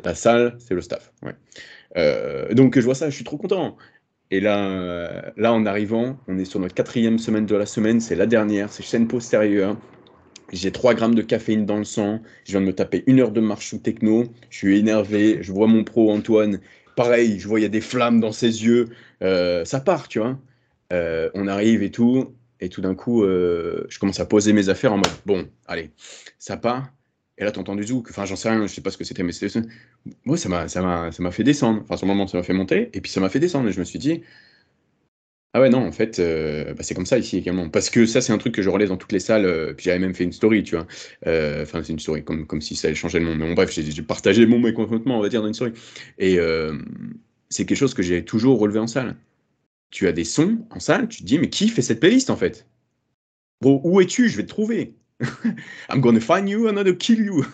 [0.06, 1.12] La salle, c'est le staff.
[1.24, 2.56] Ouais.
[2.56, 3.76] donc je vois ça, je suis trop content.
[4.32, 8.16] Et là, là, en arrivant, on est sur notre quatrième semaine de la semaine, c'est
[8.16, 9.76] la dernière, c'est chaîne postérieure.
[10.54, 13.32] J'ai 3 grammes de caféine dans le sang, je viens de me taper une heure
[13.32, 16.62] de marche sous techno, je suis énervé, je vois mon pro Antoine
[16.96, 18.90] pareil, je vois, il y a des flammes dans ses yeux.
[19.24, 20.38] Euh, ça part, tu vois.
[20.94, 22.36] Euh, on arrive et tout.
[22.60, 25.92] Et tout d'un coup, euh, je commence à poser mes affaires en mode bon, allez,
[26.38, 26.92] ça part.
[27.38, 28.08] Et là, tu entends du zouk.
[28.12, 29.62] Enfin, j'en sais rien, je sais pas ce que c'était, mais c'était.
[30.26, 31.82] Moi, ça m'a fait descendre.
[31.84, 32.90] Enfin, sur le moment, ça m'a fait monter.
[32.94, 33.68] Et puis, ça m'a fait descendre.
[33.68, 34.22] Et je me suis dit,
[35.54, 37.70] ah ouais, non, en fait, euh, bah, c'est comme ça ici également.
[37.70, 39.46] Parce que ça, c'est un truc que je relève dans toutes les salles.
[39.46, 40.88] Euh, puis j'avais même fait une story, tu vois.
[41.28, 43.40] Euh, enfin, c'est une story comme, comme si ça allait changer le monde.
[43.40, 45.74] Mais bon, bref, j'ai partagé mon mécontentement, on va dire, dans une story.
[46.20, 46.38] Et
[47.50, 49.18] c'est quelque chose que j'ai toujours relevé en salle.
[49.92, 52.38] Tu as des sons en salle, tu te dis, mais qui fait cette playlist en
[52.38, 52.66] fait?
[53.62, 54.30] Bro, où es-tu?
[54.30, 54.96] Je vais te trouver.
[55.90, 57.46] I'm gonna find you and I'm kill you.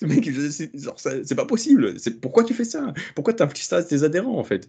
[0.96, 1.94] c'est pas possible.
[2.20, 2.92] Pourquoi tu fais ça?
[3.14, 4.68] Pourquoi tu impliques ça à tes adhérents en fait?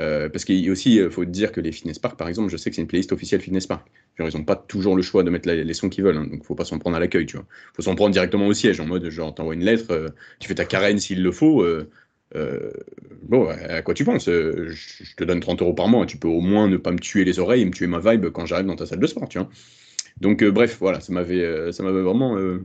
[0.00, 2.70] Euh, Parce qu'il aussi, il faut dire que les Fitness Park, par exemple, je sais
[2.70, 3.86] que c'est une playlist officielle Fitness Park.
[4.18, 6.44] Genre, ils n'ont pas toujours le choix de mettre les sons qu'ils veulent, hein, donc
[6.44, 7.46] faut pas s'en prendre à l'accueil, tu vois.
[7.74, 10.08] Faut s'en prendre directement au siège, en mode genre t'envoies une lettre, euh,
[10.40, 11.62] tu fais ta carène s'il le faut.
[12.34, 12.70] Euh,
[13.22, 14.26] bon, à quoi tu penses?
[14.26, 17.24] Je, te donne 30 euros par mois, tu peux au moins ne pas me tuer
[17.24, 19.38] les oreilles et me tuer ma vibe quand j'arrive dans ta salle de sport, tu
[19.38, 19.48] vois.
[20.20, 22.64] Donc euh, bref, voilà, ça m'avait, euh, ça m'avait vraiment euh,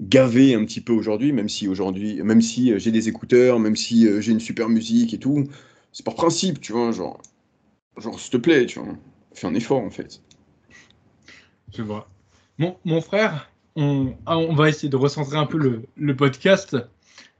[0.00, 4.08] gavé un petit peu aujourd'hui, même si aujourd'hui, même si j'ai des écouteurs, même si
[4.20, 5.44] j'ai une super musique et tout,
[5.92, 7.20] c'est par principe, tu vois, genre,
[7.96, 8.88] genre s'il te plaît, tu vois,
[9.34, 10.20] fais un effort en fait.
[11.72, 12.08] Je vois.
[12.58, 16.76] Mon, mon frère, on, ah, on, va essayer de recentrer un peu le, le podcast.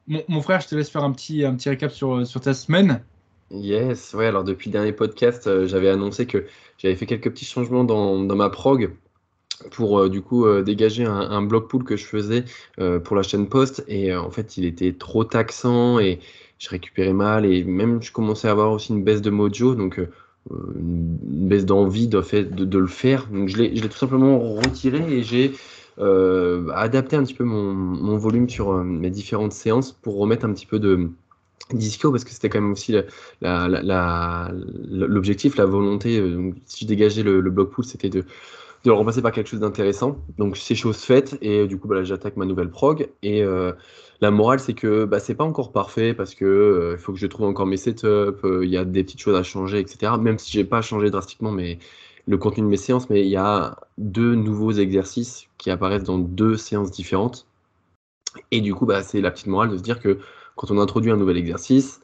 [0.07, 2.55] Mon, mon, frère, je te laisse faire un petit, un petit récap sur, sur ta
[2.55, 3.03] semaine.
[3.51, 6.47] Yes, ouais, alors depuis le dernier podcast, j'avais annoncé que
[6.79, 8.93] j'avais fait quelques petits changements dans, dans ma prog
[9.71, 12.45] pour euh, du coup euh, dégager un, un, blog pool que je faisais
[12.79, 13.85] euh, pour la chaîne Post.
[13.89, 16.21] Et en fait il était trop taxant et
[16.59, 17.47] je récupérais mal.
[17.47, 19.75] Et même je commençais à avoir aussi une baisse de mojo.
[19.75, 20.01] Donc
[20.51, 23.27] une baisse d'envie de, le faire.
[23.29, 25.53] Donc je l'ai tout simplement retiré et j'ai
[25.99, 30.79] adapté un petit peu mon, volume sur mes différentes séances pour remettre un petit peu
[30.79, 31.09] de
[31.73, 32.95] disco parce que c'était quand même aussi
[33.41, 36.21] l'objectif, la, la, volonté.
[36.21, 38.27] Donc, si je dégageais le, le blog pool, c'était de
[38.85, 40.19] de le remplacer par quelque chose d'intéressant.
[40.39, 43.73] Donc c'est chose faite et du coup bah, j'attaque ma nouvelle prog et euh,
[44.21, 47.27] la morale c'est que bah, c'est pas encore parfait parce que euh, faut que je
[47.27, 50.13] trouve encore mes setups, euh, il y a des petites choses à changer etc.
[50.21, 51.79] Même si j'ai pas changé drastiquement mais
[52.27, 56.19] le contenu de mes séances, mais il y a deux nouveaux exercices qui apparaissent dans
[56.19, 57.47] deux séances différentes.
[58.51, 60.19] Et du coup, bah, c'est la petite morale de se dire que
[60.57, 62.01] quand on introduit un nouvel exercice,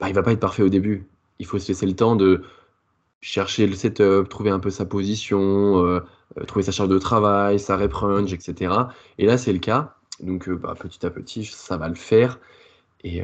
[0.00, 1.06] bah, il va pas être parfait au début.
[1.38, 2.42] Il faut se laisser le temps de
[3.22, 6.02] chercher le setup, trouver un peu sa position,
[6.46, 8.74] trouver sa charge de travail, sa rep range, etc.
[9.18, 9.94] Et là, c'est le cas.
[10.20, 12.38] Donc, bah, petit à petit, ça va le faire.
[13.04, 13.22] Et,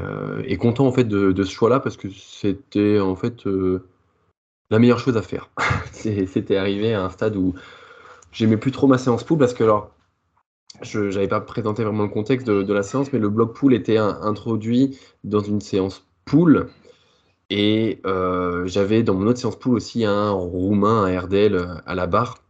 [0.59, 3.45] content en fait de, de ce choix-là parce que c'était en fait
[4.71, 5.51] la meilleure chose à faire.
[5.93, 7.55] C'était arrivé à un stade où
[8.33, 9.91] j'aimais plus trop ma séance pool parce que alors
[10.83, 13.97] je n'avais pas présenté vraiment le contexte de, la séance, mais le bloc pool était
[13.97, 16.69] introduit dans une séance pool.
[17.51, 21.95] Et euh, j'avais dans mon autre séance pool aussi un roumain, un RDL euh, à
[21.95, 22.43] la barre.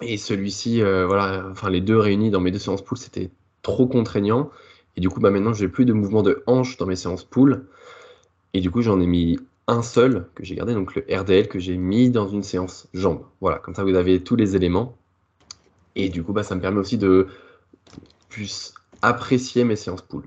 [0.00, 3.30] Et celui-ci, euh, voilà, enfin les deux réunis dans mes deux séances pool, c'était
[3.62, 4.50] trop contraignant.
[4.96, 7.66] Et du coup, bah, maintenant, j'ai plus de mouvement de hanche dans mes séances pool.
[8.54, 11.58] Et du coup, j'en ai mis un seul que j'ai gardé, donc le RDL que
[11.58, 13.24] j'ai mis dans une séance jambes.
[13.40, 14.96] Voilà, comme ça, vous avez tous les éléments.
[15.96, 17.28] Et du coup, bah, ça me permet aussi de
[18.28, 20.24] plus apprécier mes séances pool.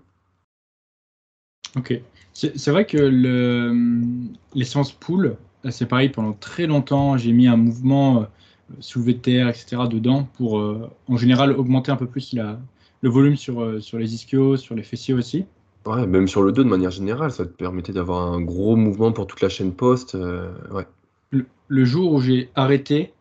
[1.76, 2.00] Ok.
[2.34, 4.02] C'est vrai que le,
[4.56, 5.38] les séances pool,
[5.70, 8.26] c'est pareil, pendant très longtemps, j'ai mis un mouvement euh,
[8.80, 9.84] soulevé de terre, etc.
[9.90, 12.60] dedans pour, euh, en général, augmenter un peu plus la,
[13.02, 15.46] le volume sur, euh, sur les ischios, sur les fessiers aussi.
[15.86, 19.12] Ouais, même sur le dos de manière générale, ça te permettait d'avoir un gros mouvement
[19.12, 20.16] pour toute la chaîne post.
[20.16, 20.88] ouais.
[21.32, 23.14] le, jour où j'ai arrêté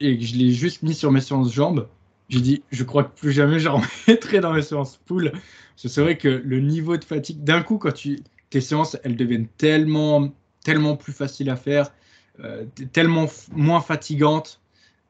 [0.00, 1.86] et que je l'ai juste mis sur mes séances jambes,
[2.30, 5.32] j'ai dit, je crois que plus jamais j'en mettrai dans mes séances pool.
[5.76, 9.48] C'est vrai que le niveau de fatigue, d'un coup, quand tu, tes séances, elles deviennent
[9.58, 10.30] tellement,
[10.64, 11.90] tellement plus faciles à faire,
[12.42, 14.60] euh, tellement moins fatigantes.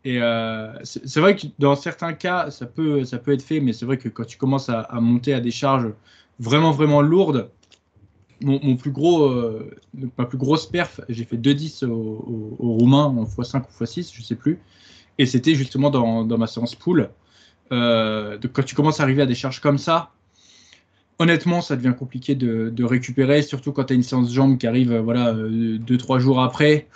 [0.04, 3.74] Et euh, c'est vrai que dans certains cas, ça peut, ça peut être fait, mais
[3.74, 5.92] c'est vrai que quand tu commences à, monter à des charges
[6.38, 7.50] vraiment, vraiment lourdes,
[8.42, 9.70] mon, plus gros, euh,
[10.16, 14.36] ma plus grosse perf, j'ai fait 2-10 au, roumain en x5 ou x6, je sais
[14.36, 14.58] plus.
[15.20, 17.10] Et c'était justement dans, ma séance pool.
[17.72, 20.12] Euh, quand tu commences à arriver à des charges comme ça,
[21.18, 24.96] honnêtement, ça devient compliqué de, récupérer, surtout quand tu as une séance jambes qui arrive
[24.96, 26.88] voilà, euh, deux, trois jours après.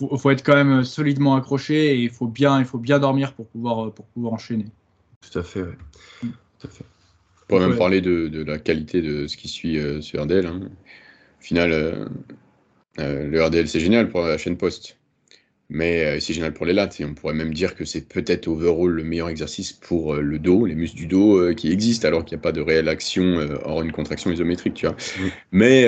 [0.00, 3.34] Il faut, être quand même solidement accroché et il faut bien, il faut bien dormir
[3.34, 4.64] pour pouvoir, pour pouvoir enchaîner.
[5.20, 5.74] Tout à fait, oui.
[6.22, 6.28] Mm.
[6.60, 6.84] Tout à fait.
[7.42, 10.46] On pourrait même parler de, la qualité de ce qui suit euh, sur RDL.
[10.46, 10.60] Hein.
[10.62, 12.08] Au final,
[12.96, 14.97] le RDL, c'est génial pour la chaîne post.
[15.70, 17.00] Mais euh, c'est génial pour les lattes.
[17.00, 20.38] Et on pourrait même dire que c'est peut-être overall le meilleur exercice pour euh, le
[20.38, 22.88] dos, les muscles du dos euh, qui existent, alors qu'il n'y a pas de réelle
[22.88, 24.96] action hors une contraction isométrique, tu vois.
[25.52, 25.86] Mais,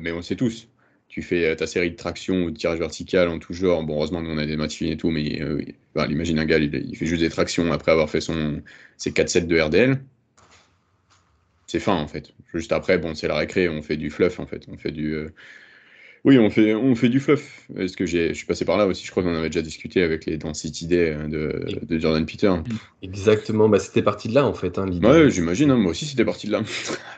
[0.00, 0.68] mais on sait tous.
[1.08, 3.82] Tu fais ta série de tractions ou de tirage vertical en tout genre.
[3.82, 5.40] Bon, heureusement, nous, on a des matchs et tout, mais
[5.94, 8.62] bah, imagine un gars, il, fait juste des tractions après avoir fait son,
[8.98, 10.00] ses 4 sets de RDL.
[11.66, 12.32] C'est fin, en fait.
[12.54, 14.66] Juste après, bon, c'est la récré, on fait du fluff, en fait.
[14.68, 15.28] On fait du
[16.26, 17.68] oui, on fait, on fait du fluff.
[17.78, 20.26] Est-ce que je suis passé par là aussi Je crois qu'on avait déjà discuté avec
[20.26, 22.52] les Density Day euh, de, de Jordan Peter.
[23.00, 24.76] Exactement, bah, c'était parti de là en fait.
[24.76, 25.70] Hein, ouais, j'imagine.
[25.70, 25.76] Hein.
[25.76, 26.62] moi aussi, c'était parti de là.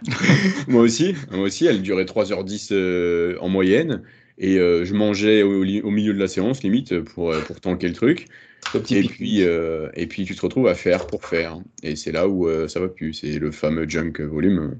[0.68, 1.64] moi aussi, moi aussi.
[1.64, 4.02] Elle durait 3h10 euh, en moyenne.
[4.36, 8.26] Et euh, je mangeais au, milieu de la séance, limite, pour, pour tanker le truc.
[8.74, 11.58] Et puis, et puis, tu te retrouves à faire pour faire.
[11.82, 13.14] Et c'est là où ça va plus.
[13.14, 14.76] C'est le fameux junk volume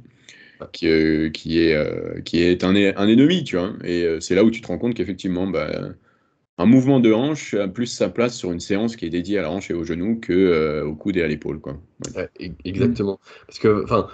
[0.67, 3.73] qui, euh, qui, est, euh, qui est un, un, ennemi, tu vois.
[3.85, 5.71] Et euh, c'est là où tu te rends compte qu'effectivement, bah,
[6.59, 9.43] un mouvement de hanche a plus sa place sur une séance qui est dédiée à
[9.43, 11.77] la hanche et au genou que au coude et à l'épaule, quoi.
[12.65, 13.21] exactement.
[13.47, 14.09] Parce que, enfin,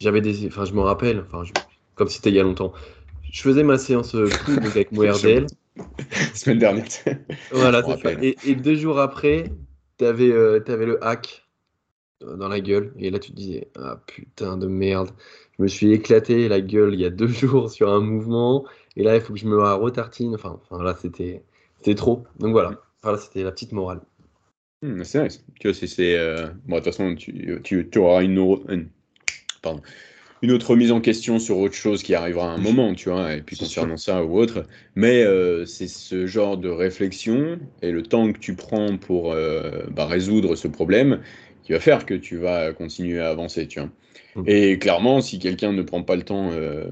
[0.00, 1.42] j'avais des, enfin, je me rappelle, enfin,
[1.94, 2.72] comme si c'était il y a longtemps.
[3.30, 5.46] Je faisais ma séance coude avec mon RDL.
[6.34, 6.86] Semaine dernière.
[7.50, 7.82] voilà,
[8.22, 9.52] et, et, deux jours après,
[9.98, 11.46] tu avais, avais le hack
[12.20, 12.92] dans la gueule.
[12.98, 15.10] Et là, tu te disais, ah putain de merde.
[15.58, 18.64] Je me suis éclaté la gueule il y a deux jours sur un mouvement.
[18.96, 20.34] Et là, il faut que je me retartine.
[20.34, 21.42] Enfin, enfin là, c'était
[21.94, 22.24] trop.
[22.38, 22.80] Donc voilà.
[23.02, 24.00] Voilà, c'était la petite morale.
[24.82, 25.28] Hmm, c'est vrai.
[25.60, 26.18] Tu vois, c'est.
[26.18, 26.48] Euh...
[26.66, 28.38] Bon, de toute façon, tu, tu, tu auras une,
[28.68, 28.88] une,
[29.62, 29.80] pardon,
[30.42, 33.34] une autre mise en question sur autre chose qui arrivera à un moment, tu vois,
[33.34, 34.64] et puis concernant ça ou autre.
[34.94, 39.84] Mais euh, c'est ce genre de réflexion et le temps que tu prends pour euh,
[39.90, 41.20] bah, résoudre ce problème
[41.66, 43.90] qui va faire que tu vas continuer à avancer, tu vois.
[44.36, 44.42] Mm.
[44.46, 46.88] Et clairement, si quelqu'un ne prend pas le temps, euh,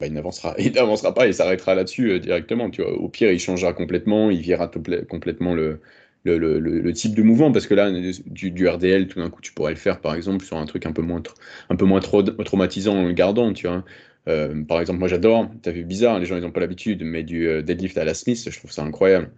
[0.00, 2.92] bah, il n'avancera, il n'avancera pas, il s'arrêtera là-dessus euh, directement, tu vois.
[2.92, 4.68] Au pire, il changera complètement, il virera
[5.08, 5.80] complètement le,
[6.24, 7.92] le, le, le, type de mouvement, parce que là,
[8.26, 10.86] du, du RDL, tout d'un coup, tu pourrais le faire, par exemple, sur un truc
[10.86, 11.22] un peu moins,
[11.70, 13.84] un peu moins traumatisant en le gardant, tu vois.
[14.26, 17.22] Euh, par exemple, moi j'adore, t'as vu bizarre, les gens ils n'ont pas l'habitude, mais
[17.22, 19.30] du deadlift à la Smith, je trouve ça incroyable.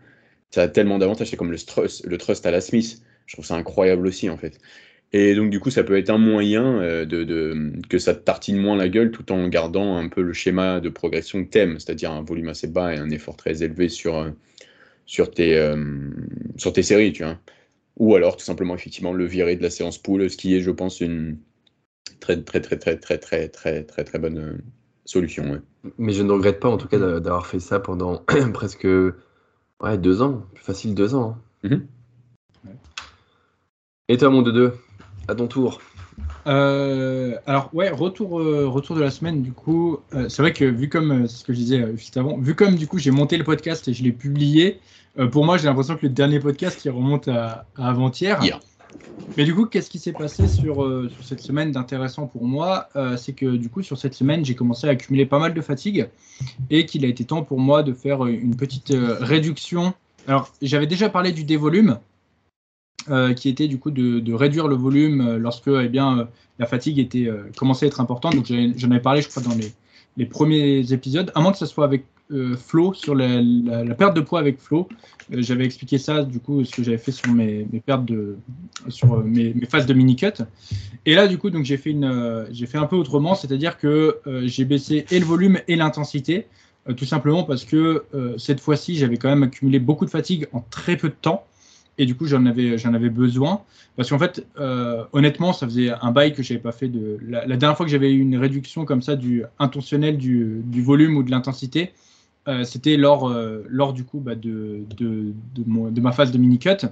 [0.51, 1.59] Ça a tellement d'avantages, c'est comme le,
[2.05, 3.03] le trust à la Smith.
[3.27, 4.59] Je trouve ça incroyable aussi, en fait.
[5.13, 8.59] Et donc, du coup, ça peut être un moyen euh, de, que ça te tartine
[8.59, 12.13] moins la gueule tout en gardant un peu le schéma de progression que t'aimes, c'est-à-dire
[12.13, 14.31] un volume assez bas et un effort très élevé sur, euh,
[15.07, 15.77] sur, tes, euh,
[16.57, 17.39] sur tes séries, tu vois.
[17.99, 20.71] Ou alors, tout simplement, effectivement, le virer de la séance pool, ce qui est, je
[20.73, 21.39] pense, une
[22.21, 24.61] très, très, très, très, très, très, très, très, très bonne,
[25.05, 25.51] solution.
[25.51, 25.59] Ouais.
[25.99, 28.87] Mais je ne regrette pas en tout cas d'a- d'avoir fait ça pendant presque
[29.83, 31.39] ouais, deux ans, plus facile deux ans.
[31.65, 31.69] hein.
[31.69, 31.87] Mhm.
[34.09, 34.73] Et toi, mon deux
[35.27, 35.81] à ton tour.
[36.47, 39.99] Euh, alors ouais, retour, euh, retour de la semaine du coup.
[40.15, 42.39] euh, c'est vrai que vu comme euh, c'est ce que je disais euh, juste avant,
[42.39, 44.79] vu comme du coup j'ai monté le podcast et je l'ai publié,
[45.19, 48.41] euh, pour moi j'ai l'impression que le dernier podcast il remonte à, à avant-hier.
[48.45, 48.61] Hier.
[49.37, 52.89] Mais du coup, qu'est-ce qui s'est passé sur, euh, sur cette semaine d'intéressant pour moi
[52.95, 55.61] Euh, C'est que du coup sur cette semaine j'ai commencé à accumuler pas mal de
[55.61, 56.09] fatigue
[56.71, 59.95] et qu'il a été temps pour moi de faire une petite euh, réduction.
[60.29, 61.99] Alors j'avais déjà parlé du dévolume.
[63.09, 66.25] Euh, qui était du coup de, réduire le volume euh, lorsque eh bien, euh,
[66.59, 68.35] la fatigue était, commençait à être importante.
[68.35, 69.73] Donc j'en avais parlé, je crois, dans les,
[70.17, 72.05] les premiers épisodes, à moins que ce soit avec
[72.57, 74.89] Flo, sur la, perte de poids avec Flo.
[75.31, 78.37] J'avais expliqué ça, du coup, ce que j'avais fait sur mes, mes pertes de,
[78.89, 80.43] sur mes, phases de mini-cut.
[81.05, 84.65] Et là, du coup, j'ai fait, une, j'ai fait un peu autrement, c'est-à-dire que j'ai
[84.65, 86.47] baissé et le volume et l'intensité,
[86.97, 88.05] tout simplement parce que
[88.39, 91.47] cette fois-ci, j'avais quand même accumulé beaucoup de fatigue en très peu de temps.
[91.99, 93.63] Et du coup, j'en avais, j'en avais besoin.
[93.97, 96.89] Parce qu'en fait, euh, honnêtement, ça faisait un bail que je n'avais pas fait.
[96.89, 97.19] De...
[97.27, 101.23] La, dernière fois que j'avais eu une réduction comme ça du intentionnel du, volume ou
[101.23, 101.93] de l'intensité,
[102.49, 106.87] euh, c'était lors, euh, lors du coup bah, de, de, ma phase de mini-cut.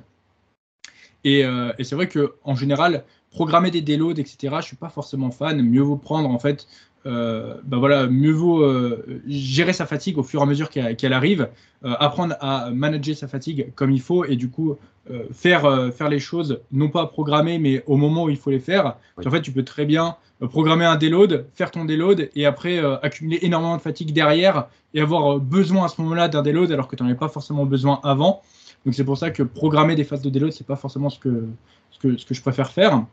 [1.26, 1.40] Et,
[1.78, 5.62] et c'est vrai qu'en général, programmer des déloads, etc., je suis pas forcément fan.
[5.62, 6.66] Mieux vaut prendre, en fait,
[7.06, 8.62] euh, bah voilà, mieux vaut
[9.26, 11.48] gérer sa fatigue au fur et à mesure qu'elle arrive,
[11.82, 14.76] apprendre à manager sa fatigue comme il faut et du coup
[15.10, 18.50] euh, faire, euh, faire les choses, non pas programmer, mais au moment où il faut
[18.50, 18.96] les faire.
[19.18, 19.26] Oui.
[19.26, 22.78] En fait, tu peux très bien euh, programmer un déload, faire ton déload et après
[22.78, 26.88] euh, accumuler énormément de fatigue derrière et avoir besoin à ce moment-là d'un déload alors
[26.88, 28.40] que tu n'en avais pas forcément besoin avant.
[28.86, 31.48] Donc c'est pour ça que programmer des phases de déload, c'est pas forcément ce que,
[31.90, 33.04] ce que, ce que je préfère faire.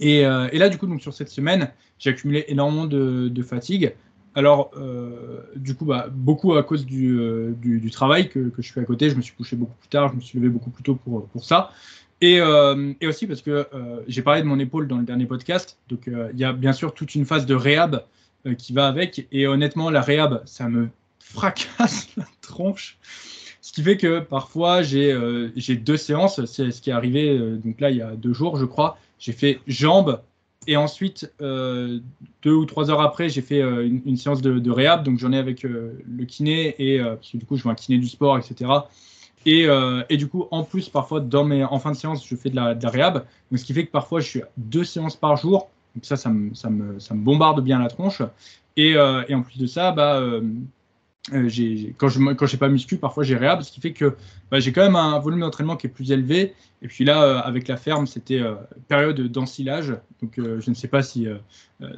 [0.00, 3.94] Et, et là, du coup, donc, sur cette semaine, j'ai accumulé énormément de, de fatigue.
[4.34, 7.54] Alors, euh, du coup, bah, beaucoup à cause du, euh,
[7.90, 9.10] travail que, je fais à côté.
[9.10, 11.44] Je me suis couché beaucoup plus tard, je me suis levé beaucoup plus tôt pour,
[11.44, 11.70] ça.
[12.20, 13.66] Et, euh, et aussi parce que
[14.06, 15.78] j'ai parlé de mon épaule dans le dernier podcast.
[15.88, 18.04] Donc, il y a bien sûr toute une phase de réhab
[18.56, 19.26] qui va avec.
[19.32, 20.88] Et honnêtement, la réhab, ça me
[21.18, 22.98] fracasse la tronche.
[23.60, 25.14] Ce qui fait que parfois, j'ai
[25.76, 26.44] deux séances.
[26.46, 28.98] C'est ce qui est arrivé donc là, il y a deux jours, je crois.
[29.18, 30.20] J'ai fait jambes
[30.66, 32.00] et ensuite, euh,
[32.42, 35.04] deux ou trois heures après, j'ai fait euh, une, séance de, réhab.
[35.04, 37.76] Donc, j'en ai avec euh, le kiné et parce que du coup, je vois un
[37.76, 38.70] kiné du sport, etc.
[39.46, 39.66] Et,
[40.10, 42.56] et du coup, en plus, parfois, dans mes, en fin de séance, je fais de
[42.56, 43.24] la, de la réhab.
[43.50, 45.70] Donc, ce qui fait que parfois, je suis à deux séances par jour.
[45.94, 48.20] Donc, ça, ça me, ça me, ça me bombarde bien la tronche.
[48.76, 50.20] Et, et en plus de ça, bah,
[51.32, 51.48] euh,
[51.96, 54.16] quand je quand j'ai pas muscu, parfois j'ai réhab, ce qui fait que
[54.50, 56.54] bah, j'ai quand même un volume d'entraînement qui est plus élevé.
[56.82, 58.54] Et puis là, euh, avec la ferme, c'était euh,
[58.88, 59.94] période d'ensilage.
[60.22, 61.26] Donc je ne sais pas si,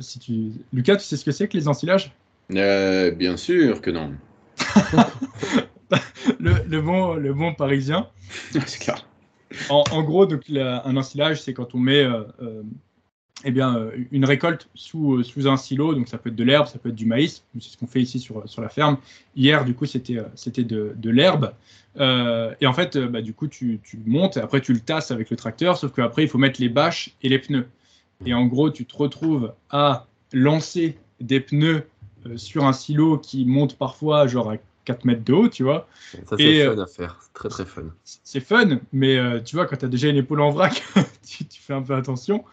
[0.01, 0.53] si tu.
[0.73, 2.12] Lucas, tu sais ce que c'est que les ensilages?
[2.49, 4.12] Bien sûr que non.
[6.40, 8.09] le, le bon, le bon parisien.
[8.66, 9.07] C'est clair.
[9.69, 12.05] En, en gros, donc, la- un ensilage, c'est quand on met
[13.44, 15.94] eh bien, euh, une récolte sous, euh, sous un silo.
[15.94, 17.44] Donc ça peut être de l'herbe, ça peut être du maïs.
[17.59, 18.98] C'est ce qu'on fait ici sur, sur la ferme.
[19.37, 21.53] Hier, du coup, c'était euh, de, de l'herbe.
[21.98, 24.81] Euh, et en fait, bah, du coup, tu, tu le montes et après tu le
[24.81, 25.76] tasses avec le tracteur.
[25.76, 27.66] Sauf qu'après, il faut mettre les bâches et les pneus.
[28.26, 31.87] Et en gros, tu te retrouves à lancer des pneus
[32.26, 35.88] euh, sur un silo qui monte parfois genre à 4 mètres de haut, tu vois
[36.29, 37.18] Ça, c'est fun à faire.
[37.22, 37.83] C'est très très fun.
[38.05, 40.83] c'est fun, mais euh, tu vois, quand tu as déjà une épaule en vrac,
[41.26, 42.44] tu, tu fais un peu attention.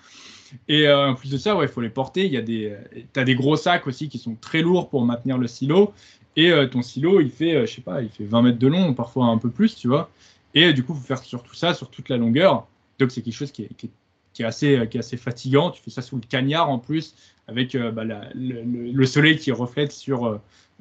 [0.67, 2.25] Et euh, en plus de ça, il faut les porter.
[2.25, 2.75] Il y a des,
[3.13, 5.93] tu as des gros sacs aussi qui sont très lourds pour maintenir le silo.
[6.35, 8.67] Et euh, ton silo, il fait, euh, je sais pas, il fait 20 mètres de
[8.67, 10.09] long, parfois un peu plus, tu vois.
[10.53, 12.67] Et euh, du coup, il faut faire sur tout ça, sur toute la longueur.
[12.99, 13.91] Donc, c'est quelque chose qui est, qui est-
[14.33, 15.71] qui est assez, qui est assez fatigant.
[15.71, 17.15] Tu fais ça sous le cagnard en plus,
[17.47, 20.39] avec euh, bah, la- le, le- le soleil qui reflète sur, euh,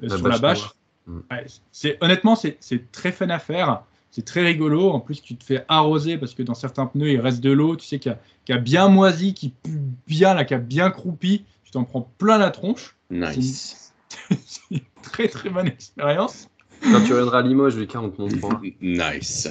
[0.09, 0.59] sur la bâche.
[1.31, 3.81] Ouais, c'est honnêtement, c'est c'est très fun à faire.
[4.17, 4.89] C'est très rigolo.
[4.89, 7.75] En plus, tu te fais arroser parce que dans certains pneus, il reste de l'eau.
[7.75, 8.17] Tu sais qu'il
[8.49, 11.45] y, a- a bien moisi, qui pue bien, là, qui a bien croupi.
[11.63, 12.95] Tu t'en prends plein la tronche.
[13.11, 13.93] Nice.
[14.47, 16.47] C'est une très très bonne expérience.
[16.81, 18.59] Quand tu reviendras à Limoges, Lucas, on te montrera.
[18.81, 19.47] Nice.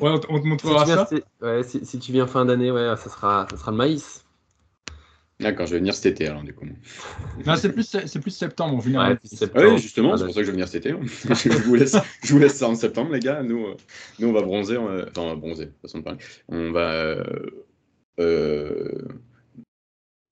[0.00, 1.08] Ouais, on, te- on te si, montrera tu viens, ça.
[1.40, 4.25] ouais, si, si tu viens fin d'année, ouais, ça sera, ça sera le maïs.
[5.38, 6.64] D'accord, je vais venir cet été alors du coup.
[7.46, 8.74] Non, c'est plus, c'est plus septembre.
[8.74, 9.72] On finira Ouais, puis Ah septembre.
[9.72, 10.92] oui, justement, Ah, c'est pour ça que je vais venir cet été.
[10.94, 11.00] hein.
[11.34, 13.42] je, vous laisse, je vous laisse ça en septembre, les gars.
[13.42, 13.76] Nous, euh,
[14.18, 14.78] nous on va bronzer.
[14.78, 16.18] On va, enfin, on va bronzer, façon de parler.
[16.48, 16.90] On va.
[16.94, 17.24] euh,
[18.18, 18.90] euh,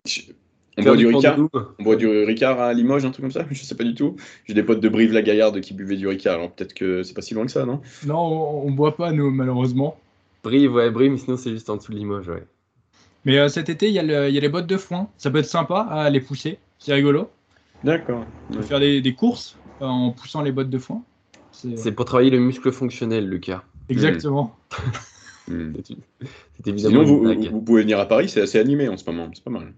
[0.06, 0.22] je-
[0.78, 1.38] on boit du Ricard.
[1.78, 3.46] On boit du Ricard à Limoges, un truc comme ça?
[3.50, 4.16] Je sais pas du tout.
[4.46, 7.34] J'ai des potes de Brive-la-Gaillarde qui buvaient du Ricard, alors peut-être que c'est pas si
[7.34, 7.80] loin que ça, non?
[8.06, 10.00] Non, on, on boit pas, nous, malheureusement.
[10.42, 12.44] Brive, ouais, Brive, mais sinon c'est juste en dessous de Limoges, ouais.
[13.24, 15.08] Mais euh, cet été, il y, a le- il y a les bottes de foin.
[15.16, 16.58] Ça peut être sympa à les pousser.
[16.78, 17.30] C'est rigolo.
[17.82, 18.24] D'accord.
[18.54, 18.62] Ouais.
[18.62, 21.02] faire des, des courses euh, en poussant les bottes de foin.
[21.52, 23.62] C'est pour travailler le muscle fonctionnel, Lucas.
[23.88, 24.56] exactement.
[25.48, 25.72] Hmm.
[26.56, 29.44] C'est évidemment Sinon, vous, pouvez venir à Paris, c'est assez animé en ce moment, c'est
[29.44, 29.74] pas mal.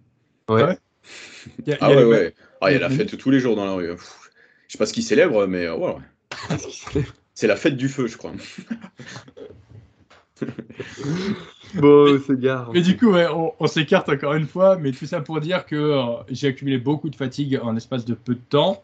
[0.48, 0.62] Ouais.
[0.62, 0.78] Ouais.
[1.66, 2.34] Il y a- Ah il y a ouais, les- ouais.
[2.60, 2.96] Ah, il y a la Mhm.
[2.96, 3.88] fête tous les jours dans la rue.
[3.88, 4.30] Pff,
[4.68, 5.98] Je sais pas ce qu'ils célèbrent, mais euh, voilà.
[7.34, 8.32] C'est la fête du feu, je crois.
[11.74, 12.68] Bon, ce gars.
[12.72, 15.66] Mais du coup, ouais, on, on s'écarte encore une fois, mais tout ça pour dire
[15.66, 18.82] que euh, j'ai accumulé beaucoup de fatigue en espace de peu de temps,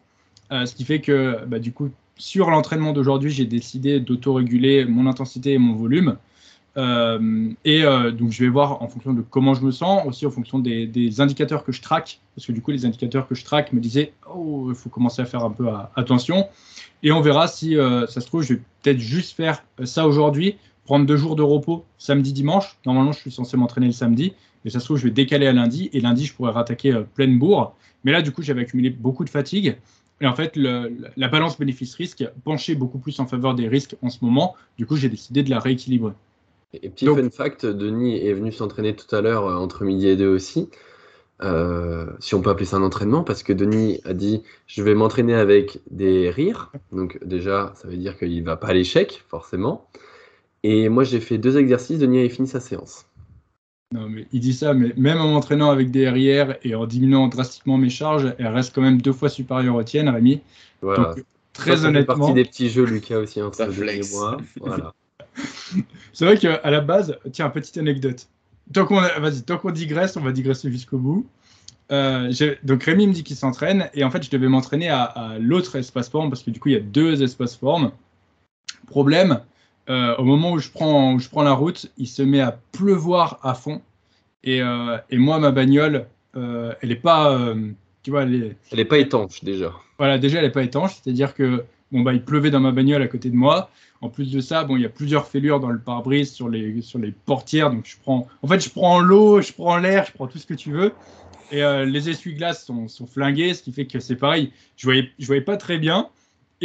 [0.51, 5.07] euh, ce qui fait que, bah, du coup, sur l'entraînement d'aujourd'hui, j'ai décidé d'autoréguler mon
[5.07, 6.17] intensité et mon volume.
[6.75, 10.31] Euh, et donc, je vais voir en fonction de comment je me sens, aussi en
[10.31, 13.43] fonction des, des indicateurs que je traque, parce que du coup, les indicateurs que je
[13.43, 16.47] traque me disaient, oh, il faut commencer à faire un peu à- attention.
[17.01, 21.05] Et on verra si ça se trouve, je vais peut-être juste faire ça aujourd'hui, prendre
[21.05, 22.77] deux jours de repos samedi, dimanche.
[22.85, 24.33] Normalement, je suis censé m'entraîner le samedi,
[24.65, 27.01] mais ça se trouve, je vais décaler à lundi et lundi, je pourrais rattaquer euh,
[27.01, 27.75] pleine bourre.
[28.03, 29.77] Mais là, du coup, j'avais accumulé beaucoup de fatigue.
[30.21, 34.09] Et en fait, le- la balance bénéfice-risque penchait beaucoup plus en faveur des risques en
[34.09, 34.55] ce moment.
[34.77, 36.13] Du coup, j'ai décidé de la rééquilibrer.
[36.81, 40.07] Et petit Donc- fun fact, Denis est venu s'entraîner tout à l'heure euh, entre midi
[40.07, 40.69] et deux aussi.
[41.41, 44.95] Euh, si on peut appeler ça un entraînement, parce que Denis a dit je vais
[44.95, 46.71] m'entraîner avec des rires.
[46.91, 49.87] Donc déjà, ça veut dire qu'il va pas à l'échec, forcément.
[50.63, 51.99] Et moi, j'ai fait deux exercices.
[51.99, 53.05] Denis a fini sa séance.
[53.93, 57.27] Non, mais il dit ça, mais même en m'entraînant avec des RIR et en diminuant
[57.27, 60.41] drastiquement mes charges, elles restent quand même deux fois supérieures aux tiennes, Rémi.
[60.81, 61.13] Voilà.
[61.13, 64.11] Donc, très ça fait honnêtement, partie des petits jeux, Lucas aussi entre Ça Denis flex.
[64.11, 64.37] et moi.
[64.61, 64.93] Voilà.
[66.13, 68.27] c'est vrai qu'à la base, tiens, petite anecdote.
[68.73, 71.27] Tant qu'on vas-y, tant qu'on digresse, on va digresser jusqu'au bout.
[71.91, 75.03] Euh, j'ai- donc Rémi me dit qu'il s'entraîne et en fait je devais m'entraîner à,
[75.03, 77.91] à l'autre espace forme parce que du coup il y a deux espaces formes.
[78.87, 79.41] Problème,
[79.89, 82.57] euh, au moment où je, prends, où je prends la route, il se met à
[82.71, 83.81] pleuvoir à fond
[84.43, 87.37] et, euh, et moi ma bagnole, euh, elle est pas,
[88.01, 89.73] tu vois, elle est, Elle n'est pas étanche déjà.
[89.97, 93.01] voilà, déjà, elle n'est pas étanche, c'est-à-dire que bon, bah, il pleuvait dans ma bagnole
[93.01, 93.69] à côté de moi.
[94.01, 96.81] En plus de ça, bon, il y a plusieurs fêlures dans le pare-brise sur les,
[96.81, 97.69] sur les portières.
[97.71, 100.45] Donc, je prends, en fait, je prends l'eau, je prends l'air, je prends tout ce
[100.45, 100.91] que tu veux.
[101.51, 104.51] Et les essuie-glaces sont, sont flingués, ce qui fait que c'est pareil.
[104.75, 106.09] Je voyais, je voyais pas très bien.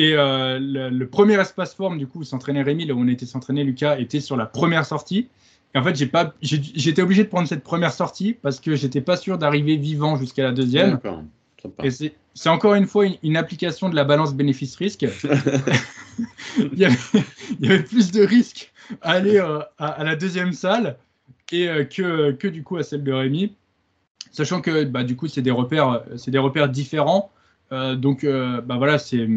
[0.00, 3.08] Et euh, le, le premier espace forme, du coup, où s'entraînait Rémi, là où on
[3.08, 5.28] était s'entraîner, Lucas, était sur la première sortie.
[5.74, 8.76] Et en fait, j'ai pas, j'ai- j'étais obligé de prendre cette première sortie parce que
[8.76, 10.98] j'étais pas sûr d'arriver vivant jusqu'à la deuxième.
[11.84, 11.90] Et
[12.34, 15.04] c'est encore une fois une, une application de la balance bénéfice-risque.
[16.58, 16.96] il, y avait,
[17.60, 18.72] il y avait plus de risques
[19.02, 20.96] à aller euh, à, à la deuxième salle
[21.52, 23.54] et euh, que, que du coup à celle de Rémi.
[24.30, 27.32] Sachant que bah, du coup c'est des repères, c'est des repères différents.
[27.72, 29.28] Euh, donc euh, bah, voilà, c'est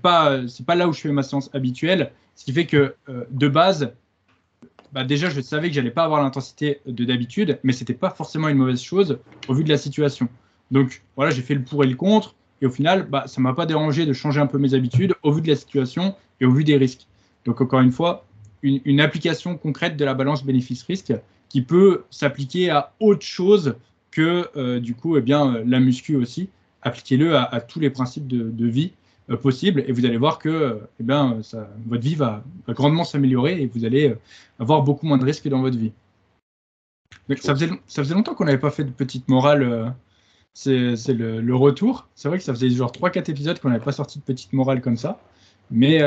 [0.00, 2.12] pas c'est pas là où je fais ma séance habituelle.
[2.34, 3.92] Ce qui fait que euh, de base,
[4.92, 8.48] bah, déjà je savais que j'allais pas avoir l'intensité de d'habitude, mais c'était pas forcément
[8.48, 9.18] une mauvaise chose
[9.48, 10.28] au vu de la situation.
[10.70, 12.34] Donc voilà, j'ai fait le pour et le contre.
[12.62, 15.32] Et au final, bah, ça m'a pas dérangé de changer un peu mes habitudes au
[15.32, 17.06] vu de la situation et au vu des risques.
[17.46, 18.26] Donc encore une fois,
[18.62, 21.14] une, application concrète de la balance bénéfice-risque
[21.48, 23.76] qui peut s'appliquer à autre chose
[24.10, 26.50] que euh, du coup eh bien, la muscu aussi.
[26.82, 28.92] Appliquez-le à, tous les principes de, vie
[29.30, 31.40] euh, possibles et vous allez voir que euh, eh bien,
[31.86, 34.18] votre vie va, grandement s'améliorer et vous allez euh,
[34.58, 35.92] avoir beaucoup moins de risques dans votre vie.
[37.40, 39.94] Ça, faisait, ça faisait longtemps qu'on n'avait pas fait de petite morale.
[40.54, 42.08] c'est le, retour.
[42.14, 44.80] C'est vrai que ça faisait genre 3-4 épisodes qu'on n'avait pas sorti de petite morale
[44.80, 45.20] comme ça.
[45.70, 46.00] Mais,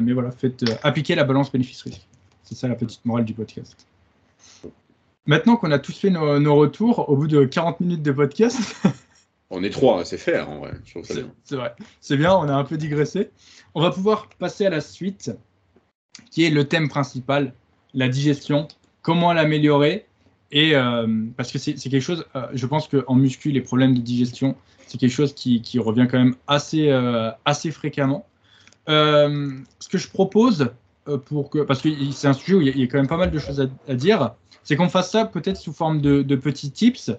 [0.00, 2.06] mais voilà, faites appliquer la balance bénéfice-risque.
[2.42, 3.86] C'est ça la petite morale du podcast.
[5.26, 8.76] Maintenant qu'on a tous fait nos, nos retours, au bout de 40 minutes de podcast,
[9.54, 10.72] On est trois, c'est faire en vrai.
[11.44, 13.30] C'est vrai, c'est bien, on a un peu digressé.
[13.74, 15.30] On va pouvoir passer à la suite,
[16.30, 17.52] qui est le thème principal,
[17.92, 18.66] la digestion,
[19.02, 20.06] comment l'améliorer.
[20.52, 24.00] Et euh, parce que c'est quelque chose, euh, je pense qu'en muscu, les problèmes de
[24.00, 28.26] digestion, c'est quelque chose qui, revient quand même assez, euh, assez fréquemment.
[28.88, 30.70] Ce que je propose,
[31.26, 33.30] pour que, parce que c'est un sujet où il y, a, quand même pas mal
[33.30, 34.34] de choses à, dire,
[34.64, 37.12] c'est qu'on fasse ça peut-être sous forme de petits tips.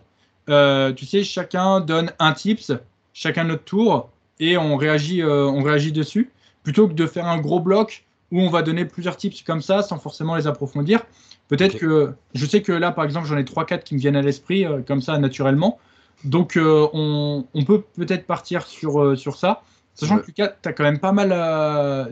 [0.50, 2.72] Euh, tu sais, chacun donne un tips,
[3.14, 6.32] chacun notre tour, et on réagit, euh, on réagit dessus,
[6.64, 9.84] plutôt que de faire un gros bloc où on va donner plusieurs tips comme ça
[9.84, 11.02] sans forcément les approfondir.
[11.48, 14.22] Peut-être que je sais que là, par exemple, j'en ai 3-4 qui me viennent à
[14.22, 15.80] l'esprit euh, comme ça naturellement.
[16.24, 19.62] Donc, on, on peut peut-être partir sur, sur ça.
[19.94, 20.22] Sachant Ouais.
[20.22, 21.30] que Lucas, tu as quand même pas mal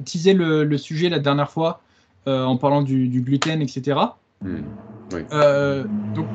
[0.04, 1.82] teasé le, le sujet la dernière fois
[2.28, 3.98] en parlant du, du gluten, etc.
[4.42, 4.64] Hmm.
[5.32, 6.28] Euh, donc,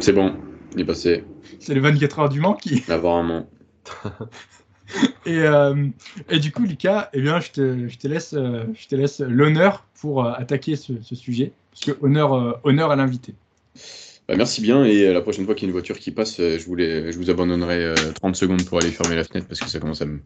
[0.00, 0.34] C'est bon,
[0.74, 1.24] il est passé,
[1.60, 2.82] c'est les 24 heures du Mans qui.
[2.88, 3.48] apparemment.
[5.24, 5.86] Et, euh,
[6.28, 9.20] et du coup, Lucas, eh bien, je te, je te laisse, euh, je te laisse
[9.20, 11.52] l'honneur pour euh, attaquer ce, ce sujet.
[11.70, 13.34] Parce que honneur, euh, honneur à l'invité.
[14.28, 14.84] Bah, merci bien.
[14.84, 17.30] Et la prochaine fois qu'il y a une voiture qui passe, je, voulais, je vous
[17.30, 20.20] abandonnerai euh, 30 secondes pour aller fermer la fenêtre parce que ça commence à me,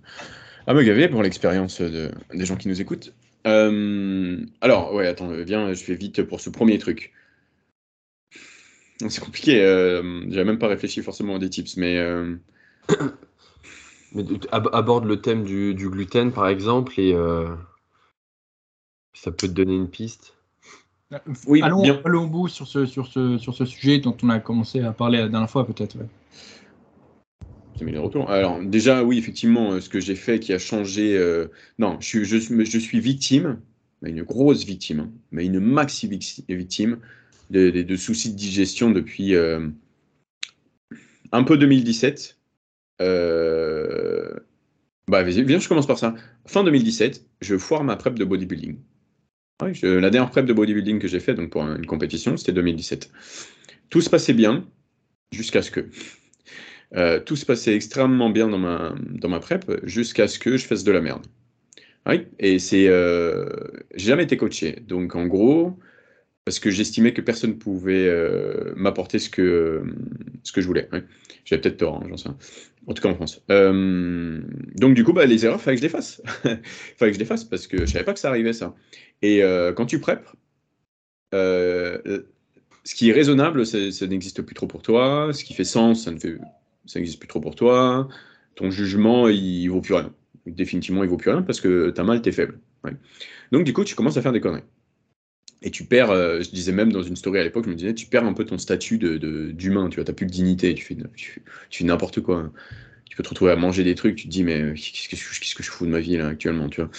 [0.66, 3.12] à me gaver pour l'expérience de, des gens qui nous écoutent.
[3.44, 7.12] Alors, ouais, attends, viens, je fais vite pour ce premier truc.
[8.98, 9.62] C'est compliqué.
[9.62, 11.98] Euh, J'avais même pas réfléchi forcément à des tips, mais.
[11.98, 12.36] euh,
[14.12, 17.54] Mais aborde le thème du, du gluten, par exemple, et euh,
[19.14, 20.34] ça peut te donner une piste?
[21.46, 22.00] Oui, allons, bien.
[22.04, 24.92] allons au bout sur ce, sur, ce, sur ce sujet dont on a commencé à
[24.92, 25.96] parler la dernière fois, peut-être.
[25.96, 26.06] ouais.
[27.78, 28.30] Ça met les retours.
[28.30, 31.16] Alors, déjà, oui, effectivement, euh, ce que j'ai fait qui a changé.
[31.16, 33.60] euh, non, je, suis- je, je suis victime,
[34.02, 36.98] mais une grosse victime, hein, mais une maxi victi- victime
[37.50, 39.68] de, soucis de digestion depuis euh,
[41.32, 42.38] un peu 2017.
[43.02, 44.34] Euh,
[45.08, 46.14] bah, viens, je commence par ça.
[46.46, 48.78] Fin 2017, je foire ma prep de bodybuilding.
[49.82, 53.10] La dernière prep de bodybuilding que j'ai fait donc pour une compétition, c'était 2017.
[53.88, 54.66] Tout se passait bien
[55.32, 55.88] jusqu'à ce que.
[56.94, 60.66] Euh, tout se passait extrêmement bien dans ma, dans ma prep jusqu'à ce que je
[60.66, 61.26] fasse de la merde.
[62.06, 62.86] Oui, et c'est.
[62.88, 63.48] Euh,
[63.94, 64.80] j'ai jamais été coaché.
[64.86, 65.78] Donc en gros,
[66.46, 69.82] parce que j'estimais que personne ne pouvait euh, m'apporter ce que,
[70.44, 70.88] ce que je voulais.
[70.92, 71.00] Oui.
[71.44, 72.38] J'avais peut-être tort, hein, j'en sais rien.
[72.86, 73.42] En tout cas en France.
[73.50, 74.40] Euh,
[74.76, 76.22] donc du coup, bah, les erreurs, il fallait que je les fasse.
[76.44, 78.76] fallait que je les fasse parce que je savais pas que ça arrivait ça.
[79.22, 80.00] Et euh, quand tu
[81.34, 82.22] euh,
[82.84, 85.30] ce qui est raisonnable, ça, n'existe plus trop pour toi.
[85.32, 86.18] Ce qui fait sens, ça ne
[86.94, 88.06] n'existe plus trop pour toi.
[88.54, 90.14] Ton jugement, il vaut plus rien.
[90.46, 92.60] Définitivement, il vaut plus rien parce que t'as mal, t'es faible.
[92.84, 92.92] Ouais.
[93.50, 94.62] Donc du coup, tu commences à faire des conneries.
[95.66, 97.92] Et tu perds, euh, je disais même dans une story à l'époque, je me disais,
[97.92, 100.72] tu perds un peu ton statut de- de- d'humain, tu vois, t'as plus de dignité,
[100.74, 102.52] tu fais, tu, fais n'importe quoi.
[103.04, 105.56] Tu peux te retrouver à manger des trucs, tu te dis, mais qu'est-ce que, je-
[105.56, 106.90] que je fous de ma vie là actuellement, tu vois.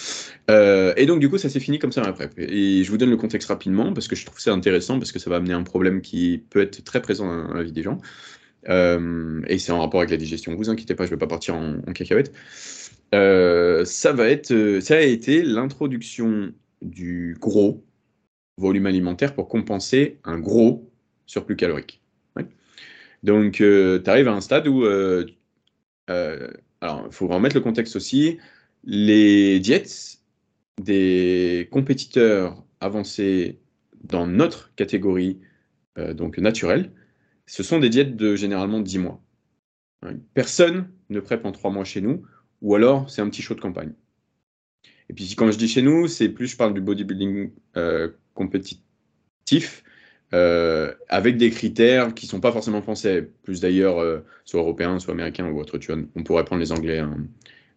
[0.50, 2.28] Euh, et donc du coup, ça s'est fini comme ça après.
[2.36, 5.18] Et je vous donne le contexte rapidement parce que je trouve ça intéressant, parce que
[5.18, 7.98] ça va amener un problème qui peut être très présent dans la vie des gens.
[8.68, 10.54] Euh, et c'est en rapport avec la digestion.
[10.56, 12.34] Vous inquiétez pas, je vais pas partir en, en cacahuète.
[13.12, 16.52] Ça va être, ça a été l'introduction
[16.82, 17.87] du gros
[18.58, 20.90] volume alimentaire pour compenser un gros
[21.26, 22.02] surplus calorique.
[23.22, 25.26] Donc, tu arrives à un stade où, euh,
[26.10, 26.48] euh,
[26.80, 28.38] alors, il faut remettre le contexte aussi.
[28.84, 30.20] Les diètes
[30.80, 33.58] des compétiteurs avancés
[34.04, 35.40] dans notre catégorie,
[35.98, 36.92] euh, donc naturelle,
[37.46, 39.20] ce sont des diètes de généralement 10 mois.
[40.34, 42.22] Personne ne prép en 3 mois chez nous,
[42.62, 43.92] ou alors c'est un petit show de campagne.
[45.08, 49.82] Et puis quand je dis chez nous, c'est plus je parle du bodybuilding euh, compétitif,
[50.34, 55.14] euh, avec des critères qui sont pas forcément français, plus d'ailleurs euh, soit européens, soit
[55.14, 55.78] américains ou autre.
[55.78, 57.00] Tu on pourrait prendre les anglais.
[57.00, 57.16] hein,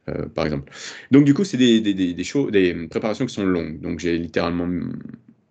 [0.10, 0.72] euh, par exemple.
[1.12, 3.80] Donc du coup, c'est des, des, des, des, préparations qui sont longues.
[3.82, 4.68] Donc j'ai littéralement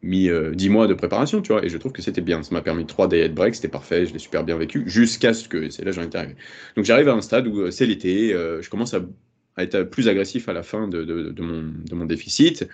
[0.03, 2.43] mis euh, 10 mois de préparation, tu vois, et je trouve que c'était bien.
[2.43, 5.49] Ça m'a permis 3 diet breaks, c'était parfait, je l'ai super bien vécu, jusqu'à ce
[5.49, 6.35] que, c'est là j'en étais arrivé.
[6.77, 9.03] Donc j'arrive à un stade où c'est l'été, je commence à,
[9.59, 12.67] être plus agressif à la fin de, de mon, déficit,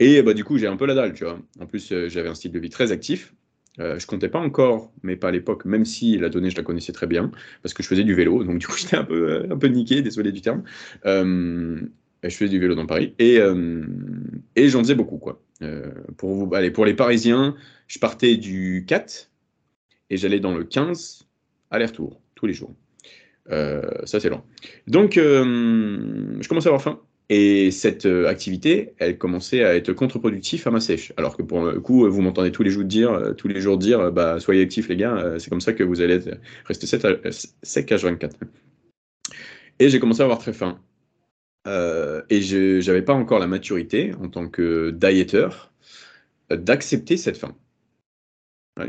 [0.00, 1.38] et bah, du coup j'ai un peu la dalle, tu vois.
[1.60, 3.34] En plus, euh, j'avais un style de vie très actif.
[3.78, 6.64] Euh, je comptais pas encore, mais pas à l'époque, même si la donnée je la
[6.64, 7.30] connaissais très bien,
[7.62, 10.02] parce que je faisais du vélo, donc du coup j'étais un peu, un peu niqué,
[10.02, 10.64] désolé du terme.
[11.06, 11.80] Euh,
[12.28, 13.86] je faisais du vélo dans Paris et, euh,
[14.56, 15.18] et j'en faisais beaucoup.
[15.18, 15.40] Quoi.
[15.62, 19.30] Euh, pour, vous, allez, pour les Parisiens, je partais du 4
[20.10, 21.26] et j'allais dans le 15
[21.70, 22.74] aller-retour tous les jours.
[23.50, 24.42] Euh, ça, c'est long.
[24.86, 27.00] Donc, euh, je commençais à avoir faim.
[27.30, 31.12] Et cette euh, activité, elle commençait à être contre-productive à ma sèche.
[31.16, 33.78] Alors que pour le coup, vous m'entendez tous les jours dire, euh, tous les jours
[33.78, 36.20] dire, bah, soyez actifs les gars, euh, c'est comme ça que vous allez
[36.66, 37.14] rester sec à,
[37.62, 38.32] sec H24.
[39.78, 40.78] Et j'ai commencé à avoir très faim.
[41.66, 45.72] Euh, et je n'avais pas encore la maturité en tant que dietteur
[46.52, 47.56] euh, d'accepter cette faim.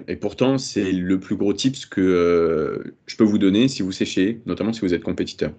[0.07, 3.91] Et pourtant, c'est le plus gros tips que euh, je peux vous donner si vous
[3.91, 5.51] séchez, notamment si vous êtes compétiteur.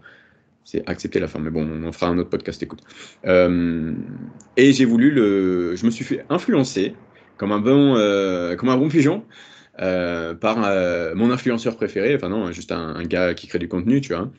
[0.65, 1.41] C'est accepter la faim.
[1.41, 2.81] Mais bon, on en fera un autre podcast, écoute.
[3.27, 3.95] Euh,
[4.57, 5.75] et j'ai voulu le.
[5.77, 6.95] Je me suis fait influencer
[7.37, 9.25] comme un bon, euh, comme un bon pigeon
[9.81, 10.59] euh, par
[11.17, 12.15] mon influenceur préféré.
[12.15, 14.31] Enfin, non, juste un, gars qui crée du contenu, tu vois.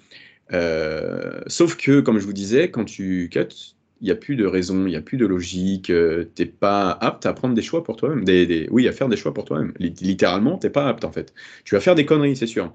[1.47, 4.85] Sauf que, comme je vous disais, quand tu cut, il n'y a plus de raison,
[4.85, 5.93] il n'y a plus de logique, tu
[6.39, 8.23] n'es pas apte à prendre des choix pour toi-même.
[8.23, 9.73] Des, des, oui, à faire des choix pour toi-même.
[9.79, 11.33] Littéralement, tu n'es pas apte en fait.
[11.65, 12.73] Tu vas faire des conneries, c'est sûr.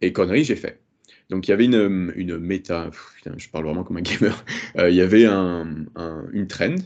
[0.00, 0.80] Et conneries, j'ai fait.
[1.30, 2.90] Donc il y avait une, une méta,
[3.36, 4.44] je parle vraiment comme un gamer,
[4.78, 5.86] euh, il y avait un,
[6.32, 6.76] une trend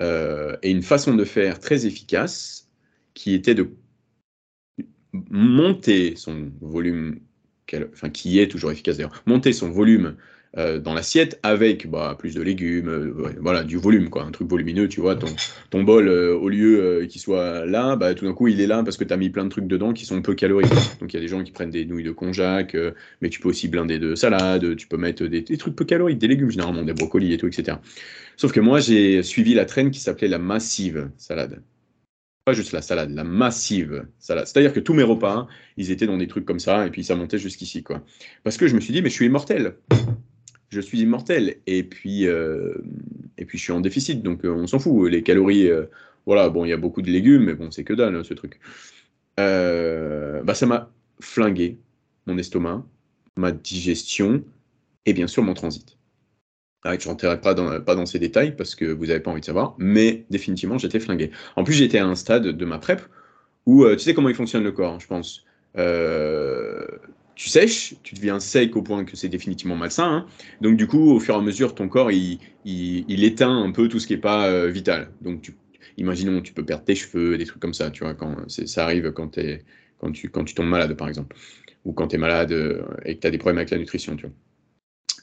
[0.00, 2.70] euh, et une façon de faire très efficace
[3.14, 3.70] qui était de
[5.12, 7.20] monter son volume
[7.92, 10.16] enfin qui est toujours efficace d'ailleurs, monter son volume
[10.58, 14.48] euh, dans l'assiette avec bah, plus de légumes, euh, voilà, du volume, quoi, un truc
[14.48, 15.14] volumineux, tu vois.
[15.14, 15.28] Ton,
[15.70, 18.82] ton bol, euh, au lieu qu'il soit là, bah, tout d'un coup, il est là
[18.82, 20.72] parce que tu as mis plein de trucs dedans qui sont peu caloriques.
[21.00, 22.76] Donc il y a des gens qui prennent des nouilles de konjac,
[23.20, 26.18] mais tu peux aussi blinder de salade, tu peux mettre des, des, trucs peu caloriques,
[26.18, 27.78] des légumes généralement, des brocolis et tout, etc.
[28.36, 31.62] Sauf que moi, j'ai suivi la traîne qui s'appelait la massive salade
[32.44, 34.46] pas juste la salade, la massive salade.
[34.46, 35.46] C'est-à-dire que tous mes repas,
[35.76, 38.02] ils étaient dans des trucs comme ça, et puis ça montait jusqu'ici, quoi.
[38.44, 39.74] Parce que je me suis dit, mais je suis immortel
[40.70, 41.56] je suis immortel.
[41.66, 42.74] Et puis, euh,
[43.38, 45.10] et puis je suis en déficit, donc euh, on s'en fout.
[45.10, 45.86] Les calories, euh,
[46.26, 48.60] voilà, bon, il y a beaucoup de légumes, mais bon, c'est que dalle, ce truc.
[49.36, 50.90] bah, ça m'a
[51.20, 51.78] flingué
[52.26, 52.84] mon estomac,
[53.36, 54.44] ma digestion
[55.06, 55.98] et bien sûr mon transit.
[56.84, 59.40] je ne rentrerai pas dans, pas dans ces détails parce que vous n'avez pas envie
[59.40, 61.30] de savoir, mais définitivement, j'étais flingué.
[61.56, 63.02] En plus, j'étais à un stade de ma PrEP
[63.66, 65.44] où tu sais comment il fonctionne le corps, je pense
[67.40, 70.04] tu sèches, tu deviens sec au point que c'est définitivement malsain.
[70.04, 70.26] Hein.
[70.60, 73.88] Donc du coup, au fur et à mesure, ton corps, il, il, éteint un peu
[73.88, 75.10] tout ce qui n'est pas euh, vital.
[75.22, 75.54] Donc tu,
[75.96, 79.12] imaginons, tu peux perdre tes cheveux, des trucs comme ça, tu vois, quand ça arrive
[79.12, 79.64] quand, es,
[79.96, 81.34] quand, tu, quand tu tombes malade, par exemple.
[81.86, 84.16] Ou quand tu es malade euh, et que tu as des problèmes avec la nutrition,
[84.16, 84.34] tu vois.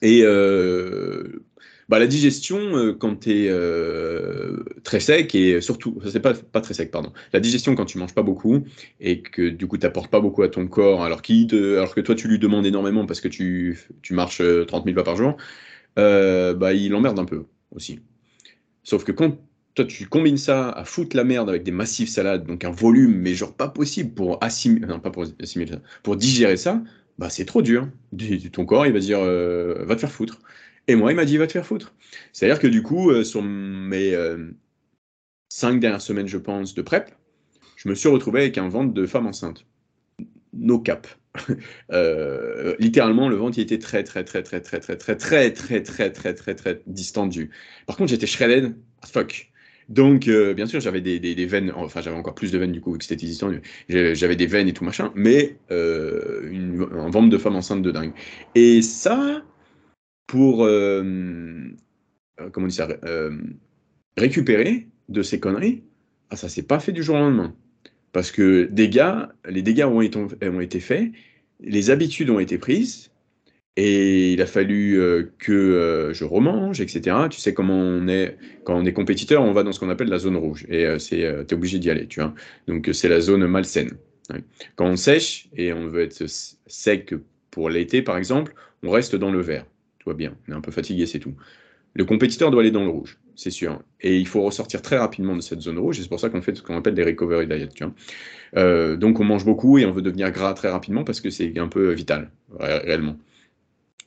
[0.02, 1.46] Et euh,
[1.90, 6.60] bah, la digestion, euh, quand tu es euh, très sec, et surtout, c'est pas, pas
[6.60, 7.14] très sec, pardon.
[7.32, 8.66] La digestion, quand tu manges pas beaucoup,
[9.00, 12.16] et que du coup, tu n'apportes pas beaucoup à ton corps, alors, alors que toi,
[12.16, 15.38] tu lui demandes énormément parce que tu, tu marches 30 euh, 000 pas par jour,
[15.96, 18.00] bah, il emmerde un peu aussi.
[18.84, 19.38] Sauf que quand
[19.74, 23.16] toi, tu combines ça à foutre la merde avec des massifs salades, donc un volume,
[23.16, 26.82] mais genre pas possible pour assimiler, non, pas pour assimiler ça, pour digérer ça,
[27.18, 27.88] bah c'est trop dur.
[28.52, 30.40] Ton corps, il va dire, va te faire foutre.
[30.88, 31.94] Et moi, il m'a dit, va te faire foutre.
[32.32, 34.52] C'est-à-dire que du coup, euh, sur mes euh,
[35.50, 37.12] cinq dernières semaines, je pense, de prep,
[37.76, 39.66] je me suis retrouvé avec un ventre de femme enceinte.
[40.54, 41.08] No cap.
[41.92, 45.82] Euh, littéralement, le ventre il était très, très, très, très, très, très, très, très, très,
[45.84, 47.52] très, très, très, très distendu.
[47.86, 48.76] Par contre, j'étais shredded
[49.06, 49.52] fuck.
[49.88, 52.92] Donc, bien sûr, j'avais des, des, veines, enfin, j'avais encore plus de veines du coup,
[52.92, 53.62] vu que c'était distendu.
[53.88, 58.14] J'avais des veines et tout machin, mais une, un ventre de femme enceinte de dingue.
[58.56, 59.44] Et ça,
[60.28, 61.04] pour euh,
[62.40, 63.32] euh, comment ça, euh,
[64.18, 65.84] récupérer de ces conneries,
[66.30, 67.56] ah, ça s'est pas fait du jour au lendemain.
[68.12, 71.12] Parce que les dégâts ont été, faits,
[71.62, 73.12] les habitudes ont été prises,
[73.76, 75.00] et il a fallu
[75.38, 77.16] que je remange, etc.
[77.30, 80.10] Tu sais comment on est, quand on est compétiteur, on va dans ce qu'on appelle
[80.10, 82.34] la zone rouge, et c'est, tu es obligé d'y aller, tu vois.
[82.68, 83.92] Donc c'est la zone malsaine.
[84.76, 87.14] Quand on sèche, et on veut être sec
[87.52, 89.66] pour l'été, par exemple, on reste dans le vert
[90.14, 90.36] bien.
[90.48, 91.36] On est un peu fatigué, c'est tout.
[91.98, 93.82] Le compétiteur doit aller dans le rouge, c'est sûr.
[94.02, 96.44] Et il faut ressortir très rapidement de cette zone rouge, et c'est pour ça qu'on
[96.44, 97.70] fait ce qu'on appelle des recovery diet.
[98.56, 101.58] Euh, donc on mange beaucoup et on veut devenir gras très rapidement parce que c'est
[101.58, 102.30] un peu vital,
[102.60, 103.18] réellement.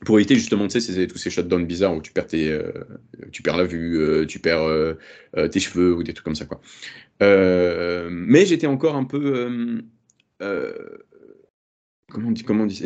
[0.05, 2.73] Pour éviter justement tu sais, tous ces shutdowns bizarres où tu perds, tes, euh,
[3.33, 4.97] tu perds la vue, euh, tu perds
[5.51, 6.47] tes cheveux ou des trucs comme ça.
[6.47, 6.61] Quoi.
[7.21, 9.83] mais j'étais encore un peu
[12.11, 12.29] Comment
[12.65, 12.83] on dit,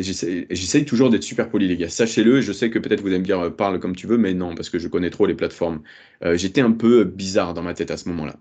[0.49, 1.89] J'essaye toujours d'être super poli, les gars.
[1.89, 4.33] Sachez-le, je sais que peut-être vous allez me dire euh, parle comme tu veux, mais
[4.33, 5.81] non, parce que je connais trop les plateformes.
[6.23, 8.37] Euh, j'étais un peu bizarre dans ma tête à ce moment-là.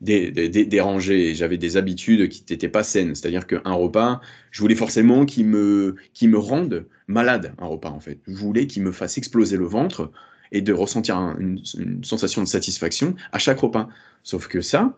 [0.00, 3.14] dérangé, j'avais des habitudes qui n'étaient pas saines.
[3.14, 8.20] C'est-à-dire qu'un repas, je voulais forcément qu'il me, me rende malade, un repas en fait.
[8.26, 10.12] Je voulais qu'il me fasse exploser le ventre
[10.52, 11.60] et de ressentir une
[12.04, 13.88] sensation de satisfaction à chaque repas.
[14.22, 14.96] Sauf que ça,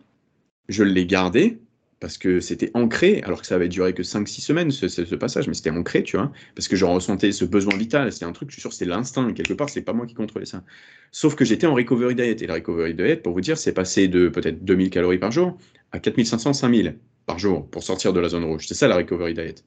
[0.69, 1.59] je l'ai gardé
[1.99, 5.53] parce que c'était ancré, alors que ça avait duré que 5-6 semaines ce, passage, mais
[5.53, 8.55] c'était ancré, tu vois, parce que je ressentais ce besoin vital, c'était un truc, je
[8.55, 10.63] suis sûr, c'était l'instinct, quelque part, c'est pas moi qui contrôlais ça.
[11.11, 14.07] Sauf que j'étais en recovery diet, et la recovery diet, pour vous dire, c'est passé
[14.07, 15.57] de peut-être 2000 calories par jour
[15.91, 18.67] à 4500, 5000 par jour pour sortir de la zone rouge.
[18.67, 19.63] C'est ça la recovery diet.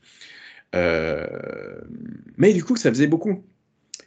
[0.75, 1.27] Euh...
[2.37, 3.45] Mais du coup, ça faisait beaucoup.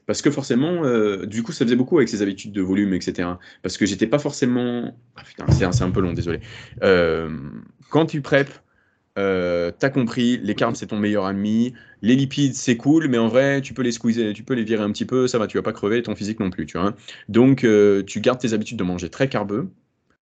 [0.05, 3.29] Parce que forcément, euh, du coup, ça faisait beaucoup avec ses habitudes de volume, etc.
[3.61, 4.97] Parce que j'étais pas forcément.
[5.15, 6.39] Ah putain, c'est un, peu long, désolé.
[6.83, 7.29] Euh,
[7.89, 8.49] quand tu prep,
[9.19, 13.27] euh, t'as compris, les carbs c'est ton meilleur ami, les lipides c'est cool, mais en
[13.27, 15.57] vrai tu peux les squeezer, tu peux les virer un petit peu, ça va, tu
[15.57, 16.95] vas pas crever, ton physique non plus, tu vois.
[17.29, 19.69] Donc euh, tu gardes tes habitudes de manger très carbeux,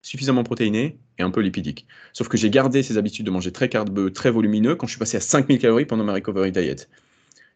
[0.01, 1.87] suffisamment protéiné et un peu lipidique.
[2.15, 4.99] Sauf que j'ai gardé ces habitudes de manger très carbeux, très volumineux quand je suis
[4.99, 6.89] passé à 5000 calories pendant ma recovery diet.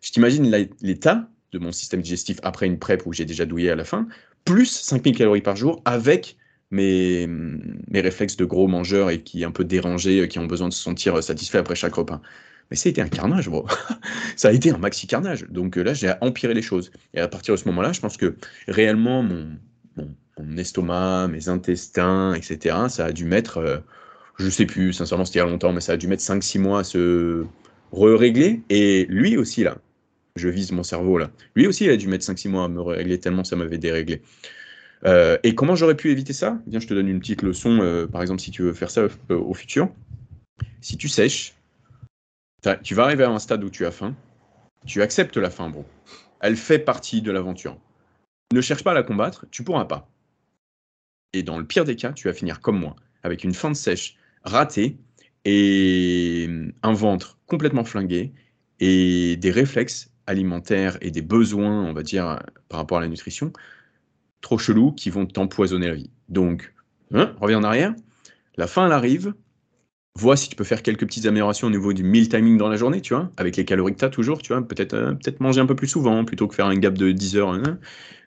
[0.02, 0.50] Je t'imagine
[0.82, 4.06] l'état de mon système digestif après une prep où j'ai déjà douillé à la fin,
[4.44, 6.36] plus 5000 calories par jour avec
[6.70, 10.68] mes, mes réflexes de gros mangeurs et qui un peu dérangés, euh, qui ont besoin
[10.68, 12.20] de se sentir euh, satisfaits après chaque repas.
[12.70, 13.66] Mais ça a été un carnage, bro.
[14.36, 15.46] ça a été un maxi carnage.
[15.48, 16.90] Donc euh, là, j'ai empiré les choses.
[17.14, 18.36] Et à partir de ce moment-là, je pense que
[18.66, 19.50] réellement, mon,
[19.96, 23.84] mon, estomac, mes intestins, etc., ça a dû mettre,
[24.38, 26.58] je sais plus, sincèrement, c'était il y a longtemps, mais ça a dû mettre 5-6
[26.58, 27.44] mois à se
[27.92, 28.62] re-régler.
[28.68, 29.78] Et lui aussi, là,
[30.36, 31.30] je vise mon cerveau là.
[31.54, 34.22] Lui aussi, il a dû mettre 5-6 mois à me régler tellement ça m'avait déréglé.
[35.04, 36.58] Euh, et comment j'aurais pu éviter ça?
[36.70, 39.08] Je te donne une petite leçon, euh, par exemple, si tu veux faire ça euh,
[39.30, 39.90] au futur.
[40.80, 41.54] Si tu sèches,
[42.82, 44.16] tu vas arriver à un stade où tu as faim,
[44.86, 45.84] tu acceptes la faim, bro.
[46.40, 47.78] Elle fait partie de l'aventure.
[48.52, 50.08] Ne cherche pas à la combattre, tu pourras pas.
[51.32, 53.76] Et dans le pire des cas, tu vas finir comme moi, avec une faim de
[53.76, 54.96] sèche ratée
[55.44, 56.48] et
[56.82, 58.32] un ventre complètement flingué
[58.80, 63.52] et des réflexes alimentaires et des besoins, on va dire, par rapport à la nutrition,
[64.40, 66.10] trop chelous qui vont t'empoisonner la vie.
[66.28, 66.74] Donc,
[67.12, 67.94] hein, reviens en arrière.
[68.56, 69.34] La fin, elle arrive.
[70.16, 72.76] Vois si tu peux faire quelques petites améliorations au niveau du meal timing dans la
[72.76, 75.34] journée, tu vois, avec les calories que tu as toujours, tu vois, peut-être euh, peut
[75.40, 77.48] manger un peu plus souvent plutôt que faire un gap de 10 heures.
[77.48, 77.80] Hein.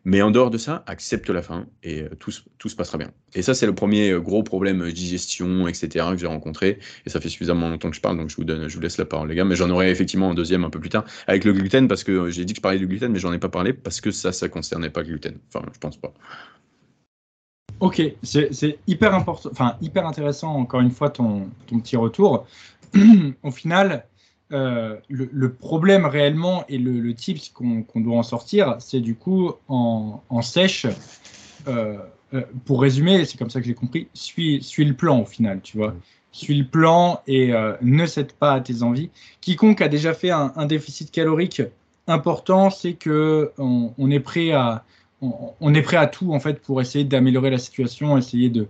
[0.03, 3.11] Mais en dehors de ça, accepte la faim et euh, tout, tout, se passera bien.
[3.35, 6.79] Et ça, c'est le premier euh, gros problème digestion, etc., que j'ai rencontré.
[7.05, 8.97] Et ça fait suffisamment longtemps que je parle, donc je vous, donne, je vous laisse
[8.97, 9.45] la parole, les gars.
[9.45, 12.29] Mais j'en aurai effectivement un deuxième un peu plus tard avec le gluten, parce que
[12.29, 14.33] j'ai dit que je parlais du gluten, mais j'en ai pas parlé parce que ça,
[14.33, 15.37] ça concernait pas le gluten.
[15.53, 16.13] Enfin, je pense pas.
[17.79, 22.47] Ok, c'est hyper important, enfin hyper intéressant encore une fois ton, ton petit retour.
[23.43, 24.05] Au final,
[24.53, 27.13] euh, le, problème réellement et le, le
[27.53, 30.85] qu'on doit en sortir, c'est du coup en, sèche.
[31.67, 31.97] Euh,
[32.33, 35.59] euh, pour résumer, c'est comme ça que j'ai compris, suis, suis le plan au final,
[35.61, 35.95] tu vois.
[36.31, 37.51] Suis le plan et
[37.81, 39.09] ne cède pas à tes envies.
[39.41, 41.61] Quiconque a déjà fait un, déficit calorique
[42.05, 44.85] important, c'est que on, est prêt à
[45.21, 48.67] on, est prêt à tout en fait pour essayer d'améliorer la situation, essayer de.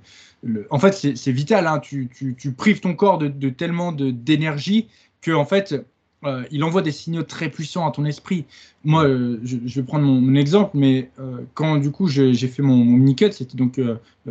[0.69, 1.67] En fait, c'est vital.
[1.67, 2.09] Hein, tu,
[2.55, 4.87] prives ton corps de, tellement d'énergie
[5.21, 5.75] que en fait,
[6.23, 8.45] euh, il envoie des signaux très puissants à ton esprit.
[8.85, 12.77] Moi, euh, je, vais prendre mon, exemple, mais euh, quand du coup j'ai fait mon,
[12.77, 13.81] mini cut, c'était donc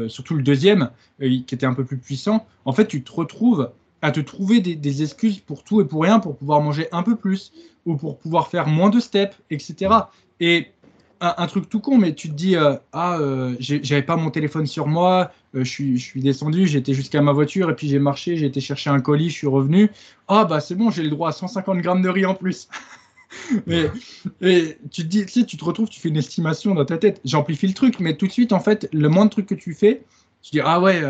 [0.09, 0.91] surtout le deuxième
[1.21, 2.47] qui était un peu plus puissant.
[2.65, 3.71] En fait, tu te retrouves
[4.03, 7.03] à te trouver des, des, excuses pour tout et pour rien, pour pouvoir manger un
[7.03, 7.53] peu plus
[7.87, 9.91] ou pour pouvoir faire moins de steps, etc.
[10.39, 10.69] Et
[11.21, 14.67] un, truc tout con, mais tu te dis euh, ah euh, j'avais pas mon téléphone
[14.67, 18.47] sur moi, euh, je suis descendu, j'étais jusqu'à ma voiture et puis j'ai marché, j'ai
[18.47, 19.91] été chercher un colis, je suis revenu.
[20.29, 22.69] Ah bah c'est bon, j'ai le droit à 150 grammes de riz en plus.
[23.67, 23.91] mais
[24.41, 26.99] et tu te dis, tu sais, tu te retrouves, tu fais une estimation dans ta
[26.99, 27.21] tête.
[27.25, 29.75] J'amplifie le truc, mais tout de suite en fait, le moins de trucs que tu
[29.75, 30.03] fais,
[30.43, 31.03] tu dis ah ouais.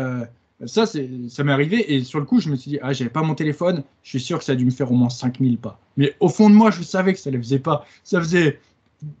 [0.65, 3.23] ça, ça m'est arrivé et sur le coup, je me suis dit, ah, j'avais pas
[3.23, 5.79] mon téléphone, je suis sûr que ça a dû me faire au moins 5000 pas.
[5.97, 7.85] Mais au fond de moi, je savais que ça ne le faisait pas.
[8.03, 8.59] Ça faisait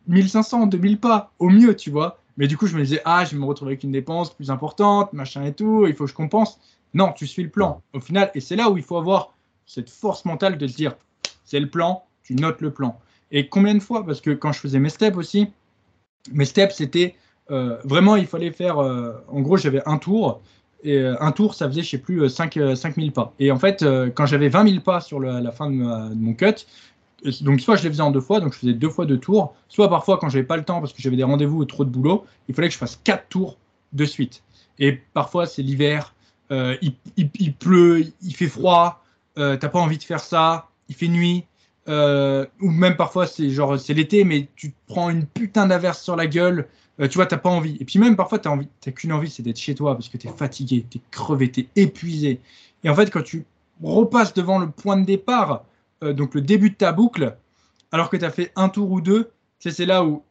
[0.07, 2.19] 1500, 2000 pas, au mieux, tu vois.
[2.37, 4.51] Mais du coup, je me disais, ah, je vais me retrouver avec une dépense plus
[4.51, 6.59] importante, machin et tout, il faut que je compense.
[6.93, 7.81] Non, tu suis le plan.
[7.93, 9.33] Au final, et c'est là où il faut avoir
[9.65, 10.95] cette force mentale de se dire,
[11.43, 12.99] c'est le plan, tu notes le plan.
[13.31, 15.47] Et combien de fois Parce que quand je faisais mes steps aussi,
[16.31, 17.15] mes steps, c'était
[17.51, 20.41] euh, vraiment, il fallait faire, euh, en gros, j'avais un tour.
[20.83, 23.33] Et euh, un tour, ça faisait, je sais plus, 5, 5000 pas.
[23.39, 26.65] Et en fait, quand j'avais 20 000 pas sur la fin de, de, mon cut,
[27.41, 29.55] donc soit je les faisais en deux fois, donc je faisais deux fois deux tours,
[29.67, 31.89] soit parfois quand j'avais pas le temps parce que j'avais des rendez-vous ou trop de
[31.89, 33.57] boulot, il fallait que je fasse quatre tours
[33.93, 34.43] de suite.
[34.79, 36.13] Et parfois c'est l'hiver,
[36.51, 39.03] euh, il, pleut, il fait froid,
[39.37, 41.45] euh, t'as pas envie de faire ça, il fait nuit,
[41.89, 46.01] euh, ou même parfois c'est genre c'est l'été mais tu te prends une putain d'averse
[46.01, 46.67] sur la gueule,
[46.99, 47.77] tu vois t'as pas envie.
[47.79, 50.17] Et puis même parfois t'as envie, t'as qu'une envie c'est d'être chez toi parce que
[50.17, 52.41] t'es fatigué, t'es crevé, t'es épuisé.
[52.83, 53.45] Et en fait quand tu
[53.81, 55.65] repasses devant le point de départ
[56.03, 57.37] euh, donc le début de ta boucle,
[57.91, 60.23] alors que tu as fait un tour ou deux, c'est là où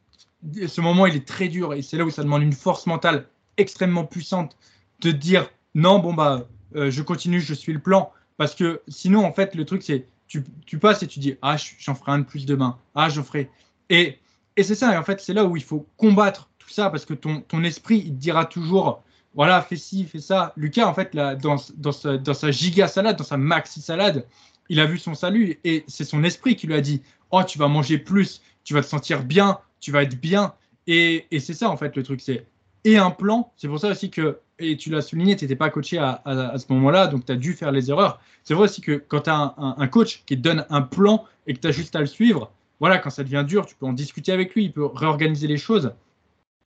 [0.67, 3.27] ce moment il est très dur et c'est là où ça demande une force mentale
[3.57, 4.57] extrêmement puissante
[5.01, 8.13] de dire non, bon bah euh, je continue, je suis le plan.
[8.37, 11.57] Parce que sinon, en fait, le truc c'est tu, tu, passes et tu dis ah
[11.79, 13.51] j'en ferai un de plus demain, ah j'en ferai.
[13.91, 14.19] Et,
[14.57, 17.05] et c'est ça, et en fait, c'est là où il faut combattre tout ça parce
[17.05, 19.03] que ton, ton esprit il te dira toujours
[19.37, 20.55] voilà, fais ci, fais ça.
[20.57, 24.27] Lucas, en fait, là, dans, dans, sa, dans sa giga salade, dans sa maxi salade,
[24.69, 27.59] il a vu son salut et c'est son esprit qui lui a dit Oh, tu
[27.59, 30.55] vas manger plus, tu vas te sentir bien, tu vas être bien.
[30.87, 32.21] Et, c'est ça, en fait, le truc.
[32.21, 32.47] C'est
[32.85, 33.53] et un plan.
[33.57, 36.23] C'est pour ça aussi que, et tu l'as souligné, tu n'étais pas coaché à,
[36.57, 38.21] ce moment-là, donc tu as dû faire les erreurs.
[38.45, 41.55] C'est vrai aussi que quand tu as un, coach qui te donne un plan et
[41.55, 43.93] que tu as juste à le suivre, voilà, quand ça devient dur, tu peux en
[43.93, 45.93] discuter avec lui, il peut réorganiser les choses.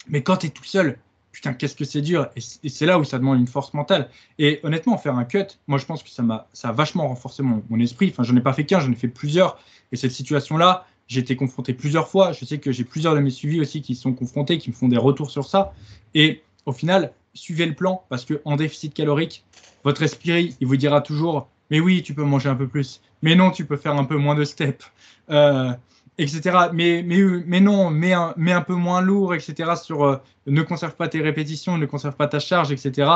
[0.08, 0.98] Mais quand tu es tout seul,
[1.32, 2.28] putain, qu'est-ce que c'est dur.
[2.36, 4.08] Et c'est là où ça demande une force mentale.
[4.38, 7.80] Et honnêtement, faire un cut, moi, je pense que ça ça a vachement renforcé mon,
[7.80, 8.10] esprit.
[8.10, 9.58] Enfin, j'en ai pas fait qu'un, j'en ai fait plusieurs.
[9.92, 12.32] Et cette situation-là, j'ai été confronté plusieurs fois.
[12.32, 14.88] Je sais que j'ai plusieurs de mes suivis aussi qui sont confrontés, qui me font
[14.88, 15.72] des retours sur ça.
[16.14, 19.44] Et au final, suivez le plan parce que en déficit calorique,
[19.84, 23.00] votre esprit, il vous dira toujours, mais oui, tu peux manger un peu plus.
[23.22, 24.84] Mais non, tu peux faire un peu moins de steps.
[25.30, 25.72] Euh,
[26.18, 26.68] etc.
[26.72, 29.72] Mais, mais, mais non, mais un, un peu moins lourd, etc.
[29.82, 33.10] Sur euh, ne conserve pas tes répétitions, ne conserve pas ta charge, etc.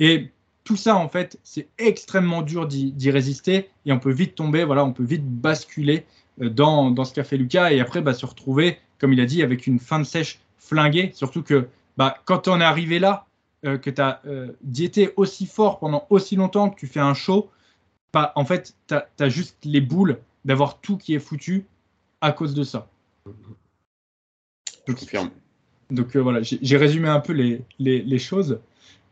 [0.00, 0.30] Et
[0.64, 4.84] tout ça, en fait, c'est extrêmement dur d'y résister et on peut vite tomber, voilà,
[4.84, 6.06] on peut vite basculer
[6.38, 9.42] dans, dans, ce qu'a fait Lucas et après bah, se retrouver, comme il a dit,
[9.42, 11.12] avec une fin de sèche flinguée.
[11.14, 13.26] Surtout que bah, quand on est arrivé là,
[13.62, 14.22] que tu as
[14.62, 17.50] diété aussi fort pendant aussi longtemps, que tu fais un show,
[18.16, 21.66] bah, en fait, tu as, juste les boules d'avoir tout qui est foutu
[22.20, 22.88] à cause de ça.
[24.86, 25.30] Je confirme.
[25.90, 28.60] Donc euh, voilà, j'ai résumé un peu les, les, choses.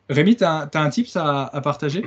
[0.09, 2.05] Rémi, tu as, un tips à, à partager?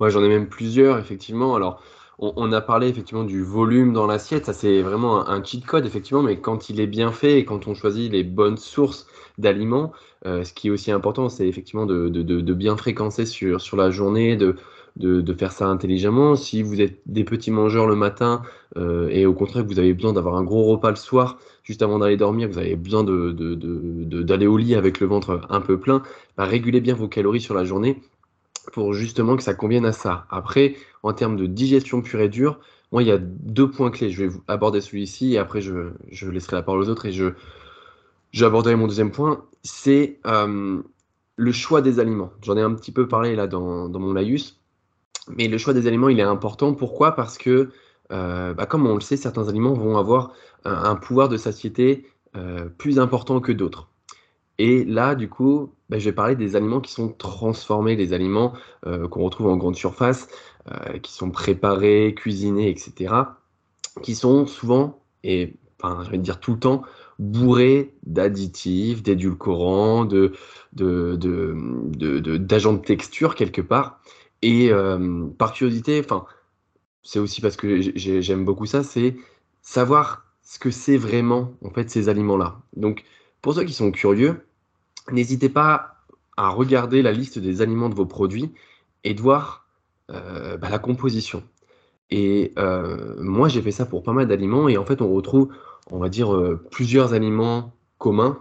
[0.00, 1.54] Ouais, j'en ai même plusieurs, effectivement.
[1.54, 1.82] Alors,
[2.18, 4.46] on, a parlé effectivement du volume dans l'assiette.
[4.46, 7.66] Ça, c'est vraiment un, cheat code, effectivement, mais quand il est bien fait et quand
[7.66, 9.06] on choisit les bonnes sources
[9.38, 9.92] d'aliments,
[10.26, 13.76] euh, ce qui est aussi important, c'est effectivement de, de, de, bien fréquencer sur, sur
[13.76, 14.56] la journée, de,
[14.96, 16.36] de, faire ça intelligemment.
[16.36, 18.42] Si vous êtes des petits mangeurs le matin
[18.76, 21.98] euh, et au contraire vous avez besoin d'avoir un gros repas le soir, juste avant
[21.98, 26.02] d'aller dormir, vous avez besoin d'aller au lit avec le ventre un peu plein,
[26.36, 28.00] bah, régulez bien vos calories sur la journée
[28.72, 30.26] pour justement que ça convienne à ça.
[30.30, 32.58] Après, en termes de digestion pure et dure,
[32.92, 34.10] moi, il y a deux points clés.
[34.10, 37.34] Je vais aborder celui-ci et après, je, je, laisserai la parole aux autres et je
[38.32, 39.44] j'aborderai mon deuxième point.
[39.64, 40.80] C'est euh,
[41.36, 42.30] le choix des aliments.
[42.42, 44.60] J'en ai un petit peu parlé là dans, dans mon laïus.
[45.28, 46.74] Mais le choix des aliments, il est important.
[46.74, 47.12] Pourquoi?
[47.12, 47.70] Parce que,
[48.12, 50.32] euh, bah, comme on le sait, certains aliments vont avoir
[50.64, 52.06] un, pouvoir de satiété
[52.36, 53.88] euh, plus important que d'autres.
[54.58, 58.52] Et là, du coup, bah, je vais parler des aliments qui sont transformés, les aliments
[58.86, 60.28] euh, qu'on retrouve en grande surface,
[61.02, 63.14] qui sont préparés, cuisinés, etc.,
[64.02, 66.84] qui sont souvent, et enfin, je vais dire tout le temps,
[67.18, 70.32] bourrés d'additifs, d'édulcorants, de,
[70.72, 74.00] d'agents de, de, de, texture quelque part.
[74.42, 76.26] Et euh, par curiosité, enfin,
[77.02, 79.16] c'est aussi parce que j'aime beaucoup ça, c'est
[79.62, 82.60] savoir ce que c'est vraiment en fait ces aliments-là.
[82.76, 83.04] Donc,
[83.40, 84.46] pour ceux qui sont curieux,
[85.10, 85.96] n'hésitez pas
[86.36, 88.52] à regarder la liste des aliments de vos produits
[89.04, 89.66] et de voir
[90.10, 91.42] euh, bah, la composition.
[92.10, 95.48] Et euh, moi, j'ai fait ça pour pas mal d'aliments et en fait, on retrouve,
[95.90, 96.36] on va dire,
[96.70, 98.38] plusieurs aliments communs.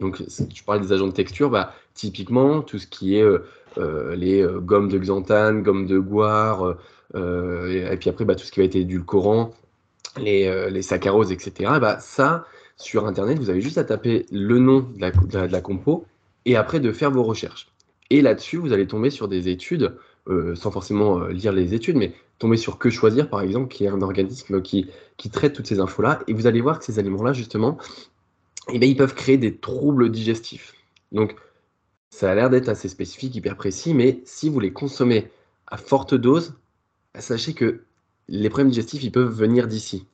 [0.00, 3.24] Donc, je parlais des agents de texture, bah, typiquement, tout ce qui est
[3.76, 6.76] les euh, gommes de xanthane, gommes de goire,
[7.14, 9.52] euh, et, puis après bah, tout ce qui va être édulcorant,
[10.18, 11.72] les, les saccharoses, etc.
[11.80, 12.46] Bah, ça,
[12.76, 16.06] sur Internet, vous avez juste à taper le nom de la, compo
[16.44, 17.68] et après de faire vos recherches.
[18.08, 19.94] Et là-dessus, vous allez tomber sur des études,
[20.54, 24.02] sans forcément lire les études, mais tomber sur Que Choisir, par exemple, qui est un
[24.02, 24.90] organisme qui,
[25.32, 26.20] traite toutes ces infos-là.
[26.28, 27.78] Et vous allez voir que ces aliments-là, justement,
[28.72, 30.74] eh bien, ils peuvent créer des troubles digestifs.
[31.12, 31.34] Donc,
[32.16, 35.30] ça a l'air d'être assez spécifique, hyper précis, mais si vous les consommez
[35.66, 36.54] à forte dose,
[37.14, 37.82] sachez que
[38.28, 40.06] les problèmes digestifs, ils peuvent venir d'ici.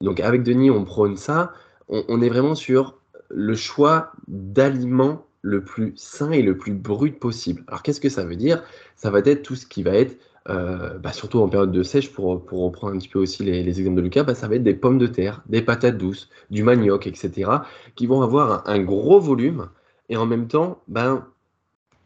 [0.00, 1.52] Donc avec Denis, on prône ça.
[1.86, 2.98] On, est vraiment sur
[3.28, 7.62] le choix d'aliments le plus sain et le plus brut possible.
[7.68, 8.64] Alors qu'est-ce que ça veut dire?
[8.96, 12.12] Ça va être tout ce qui va être, euh, bah, surtout en période de sèche,
[12.12, 14.74] pour, reprendre un petit peu aussi les, exemples de Lucas, bah, ça va être des
[14.74, 17.52] pommes de terre, des patates douces, du manioc, etc.,
[17.94, 19.68] qui vont avoir un gros volume
[20.08, 21.26] et en même temps, ben,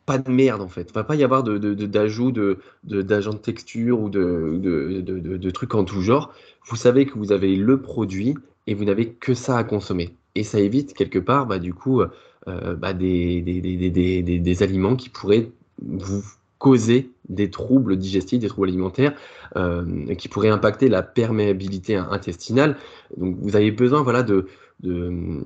[0.07, 0.89] pas de merde en fait.
[0.91, 5.85] Il va pas y avoir d'ajout de, de, d'agents de, texture ou de, trucs en
[5.85, 6.33] tout genre.
[6.67, 8.35] Vous savez que vous avez le produit
[8.67, 10.15] et vous n'avez que ça à consommer.
[10.35, 15.51] Et ça évite quelque part, bah, du coup, euh, bah, des, des, aliments qui pourraient
[15.83, 16.23] vous
[16.59, 19.15] causer des troubles digestifs, des troubles alimentaires,
[19.57, 22.77] euh, qui pourraient impacter la perméabilité intestinale.
[23.17, 24.47] Donc vous avez besoin voilà, de,
[24.81, 25.43] de,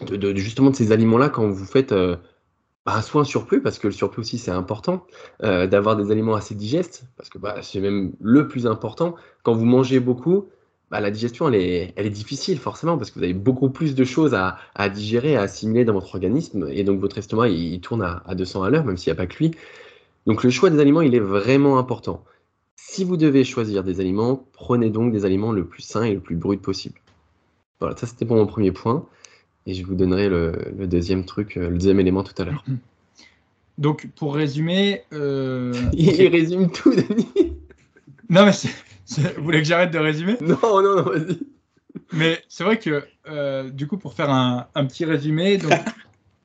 [0.00, 2.16] de, justement de ces aliments-là quand vous faites euh,
[2.84, 5.06] bah, soit un surplus, parce que le surplus aussi c'est important,
[5.42, 9.16] euh, d'avoir des aliments assez digestes, parce que bah, c'est même le plus important.
[9.42, 10.46] Quand vous mangez beaucoup,
[10.90, 14.34] bah, la digestion elle est, difficile forcément, parce que vous avez beaucoup plus de choses
[14.34, 18.22] à, à digérer, à assimiler dans votre organisme, et donc votre estomac il, tourne à,
[18.26, 19.50] à 200 à l'heure, même s'il n'y a pas que lui.
[20.26, 22.24] Donc le choix des aliments il est vraiment important.
[22.76, 26.20] Si vous devez choisir des aliments, prenez donc des aliments le plus sains et le
[26.20, 27.00] plus brut possible.
[27.80, 29.06] Voilà, ça c'était pour mon premier point.
[29.66, 32.64] Et je vous donnerai le, deuxième truc, euh, le deuxième élément tout à l'heure.
[33.78, 35.02] Donc, pour résumer.
[35.12, 35.74] Euh...
[35.92, 37.52] Il résume tout, Denis.
[38.30, 38.52] Non, mais
[39.36, 40.36] vous voulez que j'arrête de résumer?
[40.40, 41.38] Non, non, non, vas-y.
[42.12, 45.72] Mais c'est vrai que, euh, du coup, pour faire un, petit résumé, donc,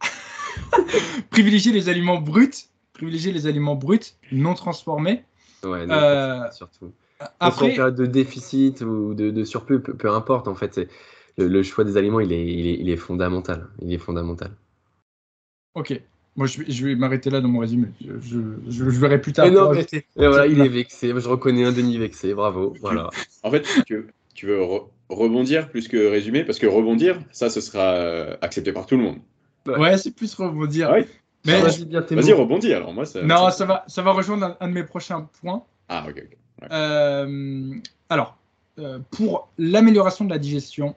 [1.29, 2.51] privilégier les aliments bruts,
[2.93, 3.99] privilégier les aliments bruts,
[4.31, 5.23] non transformés.
[5.63, 6.91] Ouais, non, euh, surtout.
[7.39, 10.79] Après, en période de déficit ou de, de surplus, peu, peu, importe, en fait,
[11.37, 13.67] le, choix des aliments, il est, il est, fondamental.
[13.81, 14.51] Il est fondamental.
[15.75, 15.99] Ok.
[16.35, 17.87] Moi, je vais, m'arrêter là dans mon résumé.
[17.99, 19.47] Je, je, verrai plus tard.
[20.15, 21.09] Voilà, il est vexé.
[21.09, 22.33] Je reconnais un Denis vexé.
[22.33, 22.73] Bravo.
[22.79, 23.09] Voilà.
[23.43, 24.61] En fait, tu, tu veux
[25.09, 26.43] rebondir plus que résumer?
[26.43, 29.17] Parce que rebondir, ça, ce sera euh, accepté par tout le monde.
[29.67, 30.89] Ouais, c'est plus rebondir.
[30.91, 30.99] Ah
[31.45, 32.77] Mais vas-y, rebondir.
[32.77, 33.65] Alors moi, ça, non, ça...
[33.65, 35.63] va, ça va rejoindre un, de mes prochains points.
[35.89, 36.23] Ah, ok.
[36.71, 37.73] Euh,
[38.09, 38.37] alors,
[38.79, 40.95] euh, pour l'amélioration de la digestion,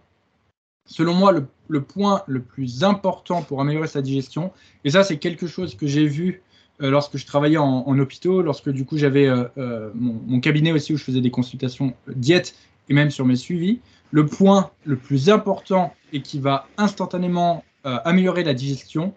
[0.86, 1.32] selon moi,
[1.68, 4.52] le, point le plus important pour améliorer sa digestion,
[4.84, 6.42] et ça c'est quelque chose que j'ai vu
[6.82, 10.92] euh, lorsque je travaillais en, en hôpitaux, lorsque du coup j'avais euh, mon, cabinet aussi
[10.92, 12.54] où je faisais des consultations diète
[12.88, 13.80] et même sur mes suivis,
[14.10, 19.12] le point le plus important et qui va instantanément améliorer la digestion,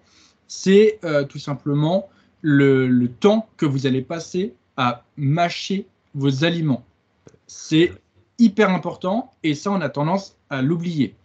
[0.47, 0.99] c'est
[1.30, 2.09] tout simplement
[2.41, 6.84] le, temps que vous allez passer à mâcher vos aliments.
[7.47, 7.91] C'est
[8.39, 11.15] hyper important et ça, on a tendance à l'oublier.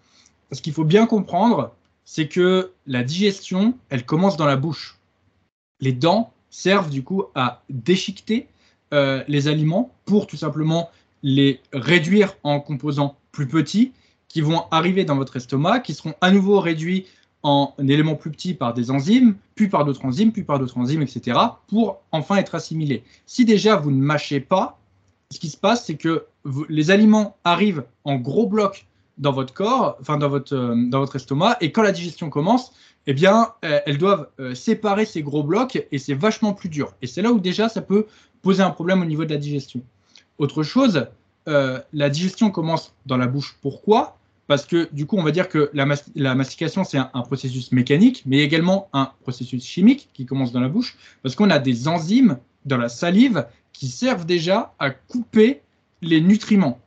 [0.53, 1.75] Ce qu'il faut bien comprendre,
[2.05, 4.99] c'est que la digestion, elle commence dans la bouche.
[5.81, 8.49] Les dents servent du coup à déchiqueter
[8.93, 10.91] euh, les aliments pour tout simplement
[11.23, 13.93] les réduire en composants plus petits
[14.29, 17.07] qui vont arriver dans votre estomac, qui seront à nouveau réduits
[17.43, 21.03] en éléments plus petits par des enzymes, puis par d'autres enzymes, puis par d'autres enzymes,
[21.03, 23.03] etc., pour enfin être assimilés.
[23.27, 24.79] Si déjà vous ne mâchez pas,
[25.31, 26.27] ce qui se passe, c'est que
[26.69, 28.87] les aliments arrivent en gros blocs
[29.19, 32.73] dans votre corps, enfin dans votre, euh, dans votre estomac, et quand la digestion commence,
[33.07, 36.95] eh bien, euh, elles doivent euh, séparer ces gros blocs, et c'est vachement plus dur.
[37.03, 38.07] Et c'est là où déjà ça peut
[38.43, 39.83] poser un problème au niveau de la digestion.
[40.39, 41.07] Autre chose,
[41.47, 43.57] la digestion commence dans la bouche.
[43.63, 44.17] Pourquoi?
[44.47, 45.87] Parce que du coup, on va dire que la,
[46.35, 50.97] mastication, c'est un, processus mécanique, mais également un processus chimique qui commence dans la bouche,
[51.23, 55.63] parce qu'on a des enzymes dans la salive qui servent déjà à couper
[56.01, 56.81] les nutriments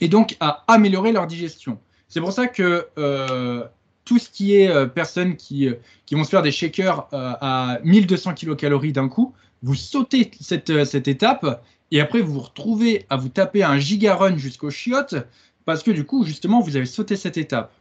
[0.00, 1.78] et donc à améliorer leur digestion.
[2.08, 3.64] C'est pour ça que euh,
[4.04, 5.74] tout ce qui est euh, personnes qui, euh,
[6.06, 11.08] qui, vont se faire des shakers à 1200 kilocalories d'un coup, vous sautez cette, cette
[11.08, 15.16] étape et après vous vous retrouvez à vous taper un giga jusqu'aux chiottes
[15.64, 17.72] parce que du coup, justement, vous avez sauté cette étape.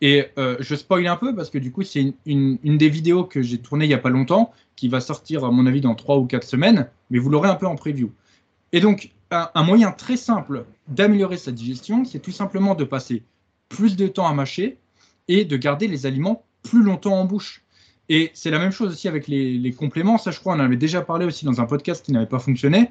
[0.00, 3.58] Et je spoil un peu parce que du coup, c'est une, des vidéos que j'ai
[3.58, 6.26] tournées il n'y a pas longtemps, qui va sortir, à mon avis, dans trois ou
[6.26, 8.12] quatre semaines, mais vous l'aurez un peu en preview.
[8.72, 13.22] Et donc, un, moyen très simple d'améliorer sa digestion, c'est tout simplement de passer
[13.68, 14.78] plus de temps à mâcher
[15.28, 17.62] et de garder les aliments plus longtemps en bouche.
[18.08, 20.18] Et c'est la même chose aussi avec les, compléments.
[20.18, 22.38] Ça, je crois, on en avait déjà parlé aussi dans un podcast qui n'avait pas
[22.38, 22.90] fonctionné.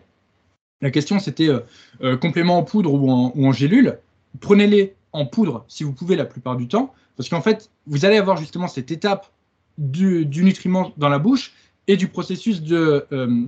[0.81, 1.59] La question, c'était euh,
[2.01, 3.99] euh, complément en poudre ou en, ou en gélule
[4.39, 8.17] prenez-les en poudre si vous pouvez la plupart du temps, parce qu'en fait, vous allez
[8.17, 9.29] avoir justement cette étape
[9.77, 11.53] du, nutriment dans la bouche
[11.87, 13.45] et du processus de, euh,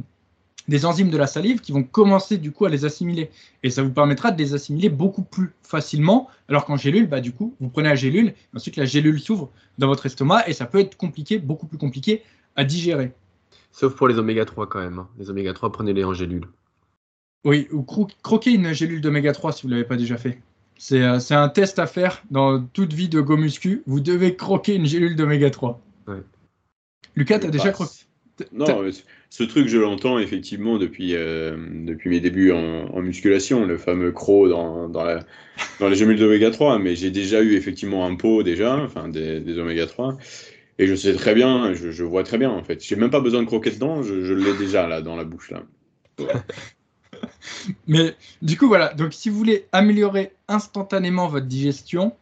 [0.67, 3.29] des enzymes de la salive qui vont commencer du coup à les assimiler.
[3.63, 7.31] Et ça vous permettra de les assimiler beaucoup plus facilement, alors qu'en gélule, bah, du
[7.31, 10.79] coup, vous prenez la gélule, ensuite la gélule s'ouvre dans votre estomac et ça peut
[10.79, 12.23] être compliqué, beaucoup plus compliqué
[12.55, 13.13] à digérer.
[13.71, 14.99] Sauf pour les oméga 3 quand même.
[14.99, 15.07] Hein.
[15.17, 16.47] Les oméga 3, prenez-les en gélule.
[17.43, 20.39] Oui, ou croquez une gélule d'oméga 3 si vous ne l'avez pas déjà fait.
[20.91, 23.83] Euh, c'est un test à faire dans toute vie de Gomuscu.
[23.85, 25.79] Vous devez croquer une gélule d'oméga 3.
[27.15, 27.91] Lucas, tu as déjà croqué?
[28.51, 28.65] Non,
[29.29, 31.55] ce truc, je l'entends effectivement depuis, euh,
[31.85, 35.19] depuis mes débuts en, musculation, le fameux croc dans, dans, la,
[35.79, 36.79] dans les gélules d'oméga 3.
[36.79, 40.17] Mais j'ai déjà eu effectivement un pot déjà, enfin des, des oméga 3.
[40.79, 42.83] Et je sais très bien, je, vois très bien en fait.
[42.83, 45.51] J'ai même pas besoin de croquer dedans, je, je l'ai déjà là dans la bouche
[45.51, 45.63] là.
[47.87, 48.93] Mais du coup, voilà.
[48.93, 52.13] Donc, si vous voulez améliorer instantanément votre digestion,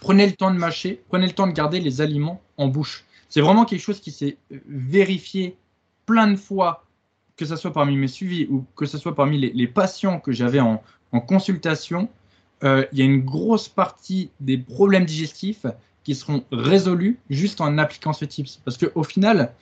[0.00, 3.04] prenez le temps de mâcher, prenez le temps de garder les aliments en bouche.
[3.32, 4.36] C'est vraiment quelque chose qui s'est
[4.68, 5.56] vérifié
[6.04, 6.84] plein de fois,
[7.36, 10.60] que ce soit parmi mes suivis ou que ce soit parmi les, patients que j'avais
[10.60, 10.82] en,
[11.26, 12.10] consultation.
[12.62, 15.64] Euh, il y a une grosse partie des problèmes digestifs
[16.04, 18.60] qui seront résolus juste en appliquant ce tips.
[18.66, 19.54] Parce qu'au final,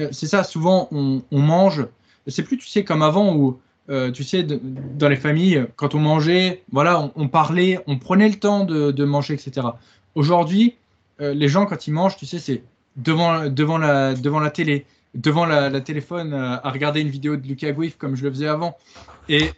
[0.00, 1.86] euh, c'est ça, souvent on, mange,
[2.26, 3.58] c'est plus, tu sais, comme avant où
[3.88, 8.38] euh, tu sais, dans les familles, quand on mangeait, voilà, on, parlait, on prenait le
[8.38, 9.66] temps de, manger, etc.
[10.14, 10.76] Aujourd'hui,
[11.20, 12.62] les gens, quand ils mangent, tu sais, c'est
[12.96, 17.46] devant, devant, la, devant la télé, devant la, téléphone, euh, à regarder une vidéo de
[17.46, 18.76] Lucas Guif comme je le faisais avant.
[19.28, 19.50] Et,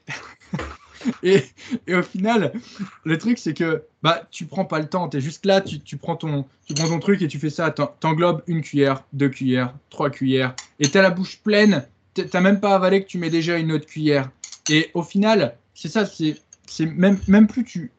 [1.22, 2.52] et, au final,
[3.04, 5.78] le truc, c'est que bah, tu prends pas le temps, tu es juste là, tu,
[5.78, 9.28] tu, prends ton, tu prends ton truc et tu fais ça, t'englobes une cuillère, deux
[9.28, 11.86] cuillères, trois cuillères, et tu as la bouche pleine.
[12.14, 14.30] T'as même pas avalé que tu mets déjà une autre cuillère.
[14.70, 17.92] Et au final, c'est ça, c'est même, même plus tu,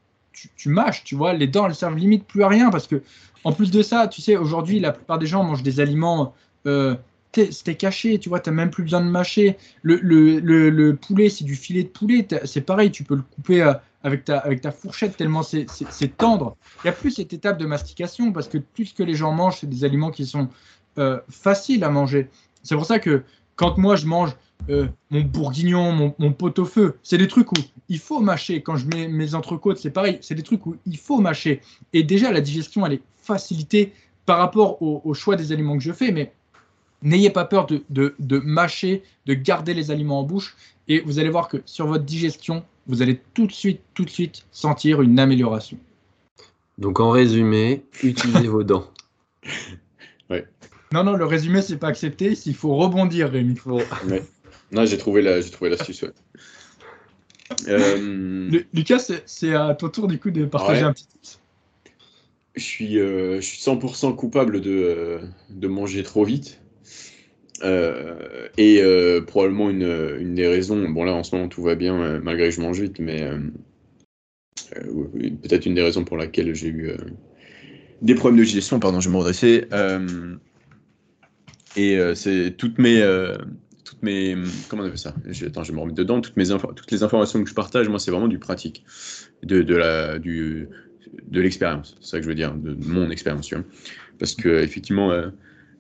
[0.55, 3.01] tu, mâches, tu vois, les dents, elles servent limite plus à rien parce que,
[3.47, 6.33] en plus de ça, tu sais, aujourd'hui, la plupart des gens mangent des aliments.
[6.65, 6.95] Euh,
[7.33, 9.55] c'était caché, tu vois, tu n'as même plus besoin de mâcher.
[9.83, 10.39] Le, le,
[10.69, 13.73] le, poulet, c'est du filet de poulet, c'est pareil, tu peux le couper euh,
[14.03, 16.57] avec, ta, fourchette tellement c'est tendre.
[16.83, 19.59] Il n'y a plus cette étape de mastication parce que plus que les gens mangent,
[19.61, 20.49] c'est des aliments qui sont
[20.97, 22.29] euh, faciles à manger.
[22.63, 23.23] C'est pour ça que
[23.55, 24.35] quand moi je mange
[24.69, 28.61] euh, mon bourguignon, mon, mon pot-au-feu, c'est des trucs où il faut mâcher.
[28.61, 31.61] Quand je mets mes entrecôtes, c'est pareil, c'est des trucs où il faut mâcher.
[31.93, 33.93] Et déjà, la digestion, elle est facilitée
[34.25, 36.33] par rapport au, choix des aliments que je fais, mais
[37.01, 40.55] n'ayez pas peur de, de, mâcher, de garder les aliments en bouche,
[40.87, 44.09] et vous allez voir que sur votre digestion, vous allez tout de suite, tout de
[44.09, 45.77] suite sentir une amélioration.
[46.77, 48.89] Donc en résumé, utilisez vos dents.
[50.93, 52.33] Non, non, le résumé, c'est pas accepté.
[52.45, 53.55] Il faut rebondir, Rémi.
[53.65, 54.23] Ouais.
[54.71, 56.01] Non, j'ai trouvé la, j'ai trouvé l'astuce.
[56.01, 56.11] ouais.
[57.67, 60.87] Euh, Lu- Lucas, c'est- c'est à ton tour du coup de partager Ouais.
[60.87, 61.39] un petit tips.
[62.57, 66.61] Je suis, euh, je suis 100% coupable de, euh, de manger trop vite.
[67.63, 68.83] Euh, et
[69.25, 72.55] probablement une, une des raisons, bon là en ce moment tout va bien malgré que
[72.55, 73.27] je mange vite, mais
[74.71, 76.91] peut-être une des raisons pour laquelle j'ai eu
[78.03, 79.65] des problèmes de digestion, pardon, je vais me redresser.
[81.75, 83.03] Et c'est toutes mes,
[83.83, 84.35] toutes mes,
[84.69, 85.15] comment on appelle ça?
[85.47, 86.21] Attends, je vais me remettre dedans.
[86.21, 86.45] Toutes, mes
[86.75, 88.85] toutes les informations que je partage, moi c'est vraiment du pratique,
[89.41, 90.69] de, de la, du,
[91.27, 93.53] de l'expérience, c'est ça que je veux dire, de mon expérience.
[94.19, 95.29] Parce que effectivement, euh,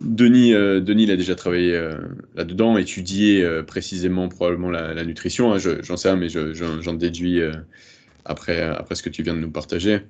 [0.01, 1.97] Denis, euh, Denis a déjà travaillé euh,
[2.35, 5.53] là-dedans, étudié précisément probablement la, nutrition.
[5.53, 7.41] hein, je- J'en sais rien, mais je- j'en déduis
[8.25, 10.01] après, après ce que tu viens de nous partager.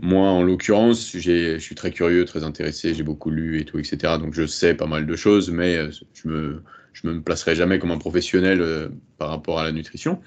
[0.00, 4.18] Moi, en l'occurrence, je suis très curieux, très intéressé, j'ai beaucoup lu et tout, etc.
[4.18, 6.62] Donc je sais pas mal de choses, mais je me,
[6.94, 10.20] je me placerai jamais comme un professionnel par rapport à la nutrition.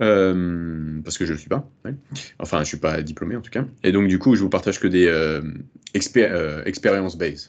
[0.00, 1.68] Euh, parce que je ne le suis pas.
[2.38, 3.64] Enfin, je suis pas diplômé en tout cas.
[3.82, 5.42] Et donc, du coup, je vous partage que des euh,
[5.94, 6.62] expé- euh,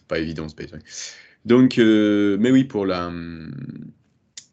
[0.07, 0.79] pas évidence based.
[1.45, 3.11] Donc, euh, mais oui, pour la,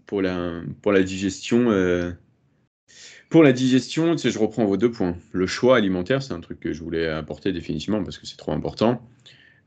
[0.06, 1.70] pour la, pour la digestion,
[3.28, 5.16] pour la digestion, tu je reprends vos deux points.
[5.32, 8.52] Le choix alimentaire, c'est un truc que je voulais apporter définitivement parce que c'est trop
[8.52, 9.02] important.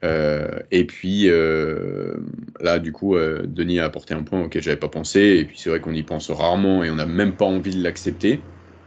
[0.04, 2.16] Euh, et puis euh,
[2.62, 5.20] là, du coup, euh, Denis a apporté un point auquel j'avais pas pensé.
[5.20, 7.84] Et puis c'est vrai qu'on y pense rarement et on n'a même pas envie de
[7.84, 8.42] l'accepter.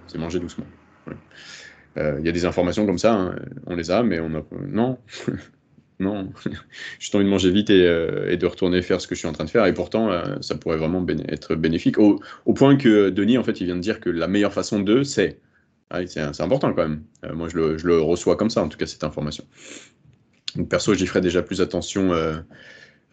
[0.07, 0.67] C'est manger doucement.
[1.97, 3.37] Il y a des informations comme ça, hein,
[3.67, 4.97] on les a, mais on a non,
[6.01, 6.33] non.
[6.99, 9.45] J'ai envie de manger vite et, de retourner faire ce que je suis en train
[9.45, 9.67] de faire.
[9.67, 10.11] Et pourtant,
[10.41, 11.99] ça pourrait vraiment être bénéfique.
[11.99, 12.19] Au,
[12.55, 15.39] point que Denis, en fait, il vient de dire que la meilleure façon de, c'est.
[15.91, 17.03] Ah c'est c'est important quand même.
[17.35, 19.45] Moi, je le reçois comme ça, en tout cas, cette information.
[20.57, 22.34] Donc, perso, j'y ferai déjà plus attention euh,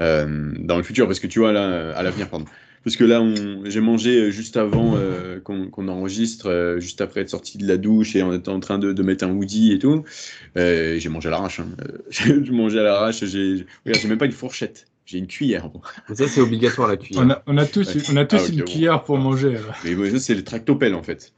[0.01, 2.45] euh, dans le futur, parce que tu vois, là, à l'avenir, pardon.
[2.83, 3.21] Parce que là,
[3.65, 8.15] j'ai mangé juste avant euh, qu'on enregistre, euh, juste après être sorti de la douche
[8.15, 10.05] et on était en train de, de mettre un hoodie et tout.
[10.57, 11.59] Euh, j'ai mangé à l'arrache.
[11.59, 11.67] Hein.
[11.81, 13.25] Euh, j'ai mangé à l'arrache.
[13.25, 14.85] J'ai regarde, j'ai même pas une fourchette.
[15.05, 15.67] J'ai une cuillère.
[15.69, 15.81] bon.
[16.13, 17.23] Ça, c'est obligatoire la cuillère.
[17.25, 18.01] On a, on a tous, Ouais.
[18.13, 18.63] on a tous Ah, une bon.
[18.65, 19.55] cuillère pour manger.
[19.57, 19.61] euh.
[19.83, 21.33] Mais ouais, ça, c'est le tractopelle en fait.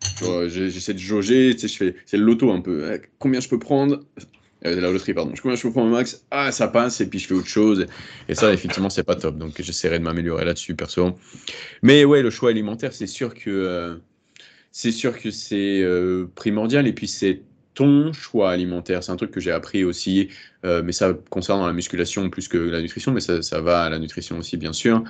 [0.47, 2.83] J'essaie de jauger, tu sais, je fais, c'est le loto un peu.
[2.83, 4.01] Euh, Combien je peux prendre?
[4.65, 5.33] Euh, La loterie, pardon.
[5.35, 7.85] Je prendre au max Ah, ça passe, et puis je fais autre chose.
[8.29, 9.37] Et ça, effectivement, c'est pas top.
[9.37, 11.17] Donc, j'essaierai de m'améliorer là-dessus, perso.
[11.81, 13.95] Mais ouais, le choix alimentaire, c'est sûr que euh,
[14.71, 16.87] c'est sûr que c'est euh, primordial.
[16.87, 17.41] Et puis, c'est
[17.73, 19.03] ton choix alimentaire.
[19.03, 20.29] C'est un truc que j'ai appris aussi,
[20.63, 23.97] mais ça concerne la musculation plus que la nutrition, mais ça, ça va à la
[23.97, 25.03] nutrition aussi, bien sûr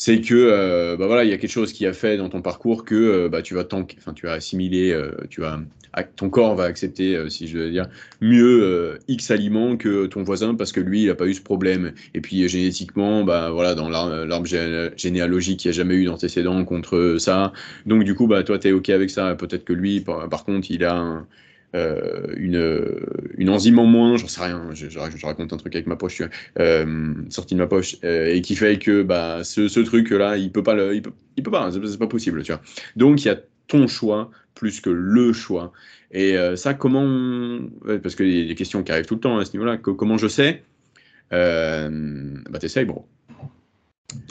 [0.00, 2.40] c'est que euh, bah voilà, il y a quelque chose qui a fait dans ton
[2.40, 5.60] parcours que euh, bah, tu vas enfin tu vas assimiler, euh, tu vas,
[5.94, 7.88] ac- ton corps va accepter, si je veux dire,
[8.20, 11.92] mieux X aliments que ton voisin parce que lui, il n'a pas eu ce problème.
[12.14, 16.04] Et puis génétiquement, bah voilà, dans l'ar- l'arbre gé- généalogique, il n'y a jamais eu
[16.04, 17.52] d'antécédent contre ça.
[17.86, 19.34] Donc du coup, bah toi, tu es OK avec ça.
[19.34, 21.26] Peut-être que lui, par, par contre, il a un-
[21.74, 23.00] euh, une,
[23.36, 25.96] une enzyme en moins, j'en sais rien, je, je- je raconte un truc avec ma
[25.96, 26.22] poche,
[26.58, 30.50] euh, sorti de ma poche euh, et qui fait que bah, ce, ce truc-là, il
[30.52, 32.62] peut pas, le, il peut, il peut pas, c'est pas possible, tu vois.
[32.96, 35.72] Donc il y a ton choix plus que le choix.
[36.10, 37.70] Et euh, ça, comment, on-
[38.02, 39.90] parce qu'il y a des questions qui arrivent tout le temps à ce niveau-là, que-
[39.90, 40.62] comment je sais?
[41.32, 43.06] Euh, Bah t'essayes, bro.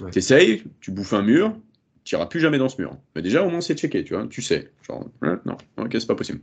[0.02, 0.10] Ouais.
[0.12, 1.56] T'essayes, tu bouffes un mur,
[2.08, 2.98] tu iras plus jamais dans ce mur.
[3.16, 4.72] Mais déjà, au moins, c'est checké, tu vois, tu sais.
[4.88, 6.40] Genre, hein, non, ok, c'est pas possible.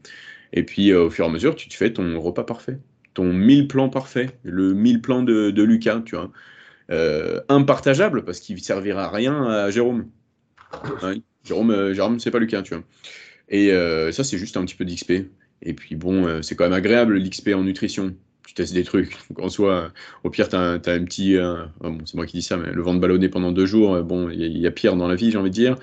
[0.53, 2.79] Et puis, euh, au fur et à mesure, tu te fais ton repas parfait,
[3.15, 6.31] ton mille plans parfait, le mille plans de, Lucas, tu vois.
[6.91, 10.11] Euh, impartageable, parce qu'il servira à rien à Jérôme.
[11.03, 12.85] Ouais, Jérôme, euh, Jérôme c'est pas Lucas, tu vois.
[13.49, 13.71] Et
[14.13, 15.13] ça, c'est juste un petit peu d'XP.
[15.63, 18.15] Et puis, bon, c'est quand même agréable, l'XP en nutrition.
[18.47, 19.17] Tu testes des trucs.
[19.31, 19.93] Donc, en soi,
[20.23, 21.37] au pire, tu as, un petit.
[21.37, 23.95] euh, oh, bon, c'est moi qui dis ça, mais le ventre ballonné pendant deux jours,
[23.95, 25.77] euh, bon, il y, a- pire dans la vie, j'ai envie de dire.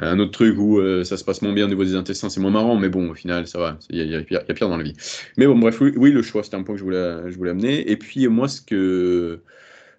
[0.00, 2.40] Un autre truc où euh, ça se passe moins bien au niveau des intestins, c'est
[2.40, 3.78] moins marrant, mais bon, au final, ça va.
[3.90, 4.94] Il y, a- pire- dans la vie.
[5.36, 7.90] Mais bon, bref, oui, le choix, c'était un point que je voulais, je voulais amener.
[7.90, 9.40] Et puis, moi, ce que,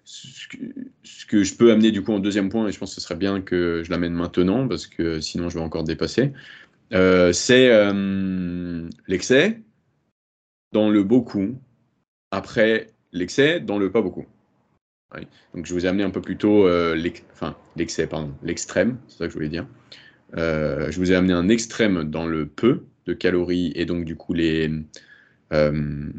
[0.04, 3.06] ce que, je peux amener du coup en deuxième point, et je pense que ce
[3.06, 6.32] serait bien que je l'amène maintenant, parce que sinon, je vais encore dépasser,
[7.32, 7.70] c'est
[9.06, 9.60] l'excès
[10.72, 11.60] dans le beaucoup,
[12.30, 14.26] après l'excès dans le pas beaucoup.
[15.54, 16.94] Donc je vous ai amené un peu plus tôt euh,
[17.76, 19.66] l'excès, pardon, l'extrême, c'est ça que je voulais dire.
[20.36, 24.14] Euh, je vous ai amené un extrême dans le peu de calories et donc du
[24.14, 24.70] coup les,
[25.52, 26.12] euh,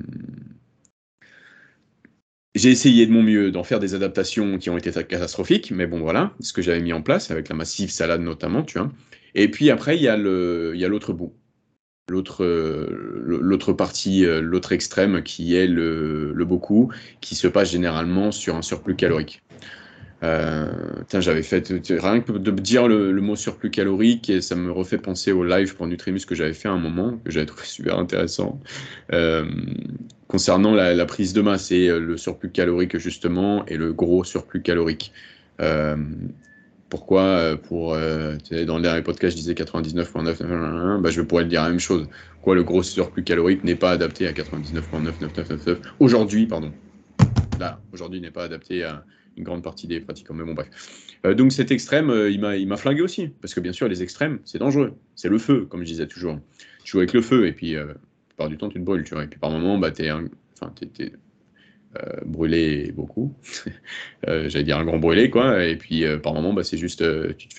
[2.53, 6.01] j'ai essayé de mon mieux d'en faire des adaptations qui ont été catastrophiques, mais bon
[6.01, 8.91] voilà, ce que j'avais mis en place avec la massive salade notamment, tu vois.
[9.35, 11.33] Et puis après, il y a l'autre bout,
[12.11, 12.45] l'autre
[13.25, 18.61] l'autre partie, euh, l'autre extrême qui est le, beaucoup, qui se passe généralement sur un
[18.61, 19.41] surplus calorique.
[20.23, 20.71] Euh,
[21.11, 25.31] j'avais fait rien que de dire le, mot surplus calorique et ça me refait penser
[25.31, 28.59] au live pour Nutrimus que j'avais fait à un moment que j'avais trouvé super intéressant
[29.13, 29.45] euh,
[30.27, 34.61] concernant la, prise de masse et euh, le surplus calorique justement et le gros surplus
[34.61, 35.11] calorique.
[35.59, 35.97] Euh,
[36.91, 41.69] pourquoi pour dans le dernier podcast je disais 99.9 bah, je pourrais le dire la
[41.69, 42.07] même chose.
[42.43, 46.71] Quoi le gros surplus calorique n'est pas adapté à 99.99999 aujourd'hui pardon.
[47.59, 49.03] Là aujourd'hui n'est pas adapté à
[49.37, 50.33] une grande partie des pratiquants.
[50.33, 50.69] Mais bon, bref.
[51.25, 53.29] Euh, donc cet extrême, euh, il m'a flingué aussi.
[53.41, 54.93] Parce que bien sûr, les extrêmes, c'est dangereux.
[55.15, 56.39] C'est le feu, comme je disais toujours.
[56.83, 57.93] Tu joues avec le feu, et puis, euh,
[58.37, 59.03] par du temps, tu te brûles.
[59.03, 59.23] Tu vois.
[59.23, 60.73] Et puis par moment, bah, enfin,
[62.25, 63.33] brûlé beaucoup.
[64.27, 65.63] J'allais dire un grand brûlé, quoi.
[65.65, 67.03] Et puis par moment, bah, c'est juste,
[67.37, 67.55] tu te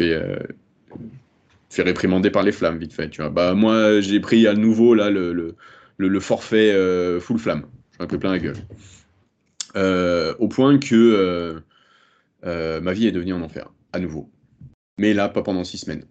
[1.68, 3.10] fais réprimander par les flammes, vite fait.
[3.10, 3.30] Tu vois.
[3.30, 5.56] Bah, moi, j'ai pris à nouveau là, le,
[5.98, 6.74] le, forfait
[7.20, 7.66] full flamme.
[8.00, 8.56] Je peu plein la gueule.
[9.76, 11.60] Euh, au point que euh,
[12.44, 14.30] euh, ma vie est devenue un enfer, à nouveau.
[14.98, 16.04] Mais là, pas pendant six semaines.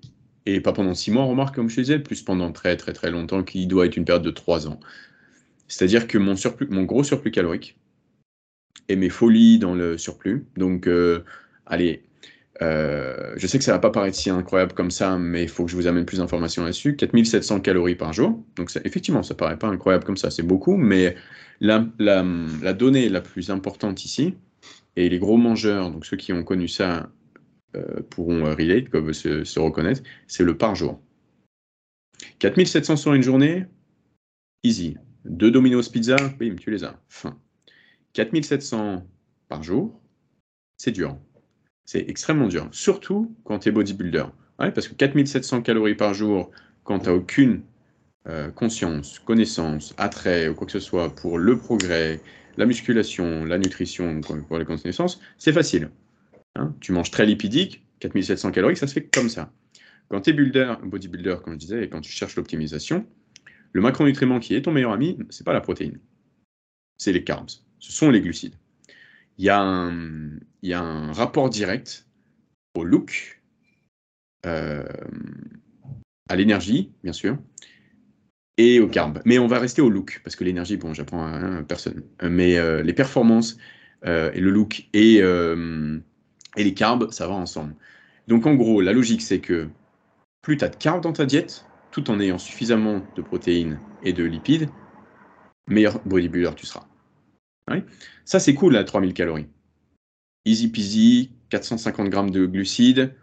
[0.46, 3.44] Et pas pendant six mois, remarque, comme je disais, plus pendant très très très longtemps,
[3.44, 4.80] qui doit être une période de trois ans.
[5.68, 7.78] C'est-à-dire que mon, surplus, mon gros surplus calorique
[8.90, 10.90] et mes folies dans le surplus, donc
[11.66, 12.04] allez,
[12.60, 15.72] je sais que ça va pas paraître si incroyable comme ça, mais il faut que
[15.72, 16.96] je vous amène plus d'informations là-dessus.
[16.96, 18.44] 4700 calories par jour.
[18.56, 21.16] Donc, effectivement, ça paraît pas incroyable comme ça, c'est beaucoup, mais
[21.62, 24.36] la, donnée la plus importante ici,
[24.96, 27.10] et les gros mangeurs, donc ceux qui ont connu ça,
[27.76, 31.00] euh, pourront euh, relate, peuvent se, reconnaître, c'est le par jour.
[32.40, 33.66] 4700 sur une journée,
[34.64, 34.98] easy.
[35.24, 37.00] Deux Domino's Pizza, bim, tu les as.
[37.08, 37.38] Fin.
[38.14, 39.06] 4700
[39.48, 40.00] par jour,
[40.78, 41.18] c'est dur.
[41.86, 42.68] C'est extrêmement dur.
[42.72, 44.26] Surtout quand tu es bodybuilder.
[44.58, 46.52] parce que 4700 calories par jour,
[46.84, 47.62] quand tu n'as aucune
[48.28, 52.22] euh, conscience, connaissance, attrait ou quoi que ce soit pour le progrès,
[52.58, 55.90] la musculation, la nutrition, pour les connaissances, c'est facile.
[56.56, 56.76] Hein.
[56.82, 59.52] tu manges très lipidique, 4700 calories, ça se fait comme ça.
[60.10, 63.06] Quand tu es builder, bodybuilder, comme je disais, et quand tu cherches l'optimisation,
[63.72, 66.00] le macronutriment qui est ton meilleur ami, c'est pas la protéine,
[66.98, 67.50] c'est les carbs,
[67.82, 68.56] ce sont les glucides.
[69.38, 72.08] Il y, a un, rapport direct
[72.76, 73.42] au look,
[74.46, 74.86] euh,
[76.30, 77.38] à l'énergie, bien sûr,
[78.58, 79.20] et au carb.
[79.26, 82.04] Mais on va rester au look, parce que l'énergie, bon, j'apprends à, personne.
[82.22, 83.58] Mais euh, les performances
[84.06, 87.76] euh, et le look et, et les carbs, ça va ensemble.
[88.28, 89.70] Donc en gros, la logique, c'est que
[90.44, 94.14] plus tu as de carbs dans ta diète, tout en ayant suffisamment de protéines et
[94.14, 94.70] de lipides,
[95.68, 96.86] meilleur bodybuilder tu seras.
[98.26, 99.48] Ça, c'est cool, là, 3000 calories.
[100.46, 103.14] Easy peasy, 450 grammes de glucides,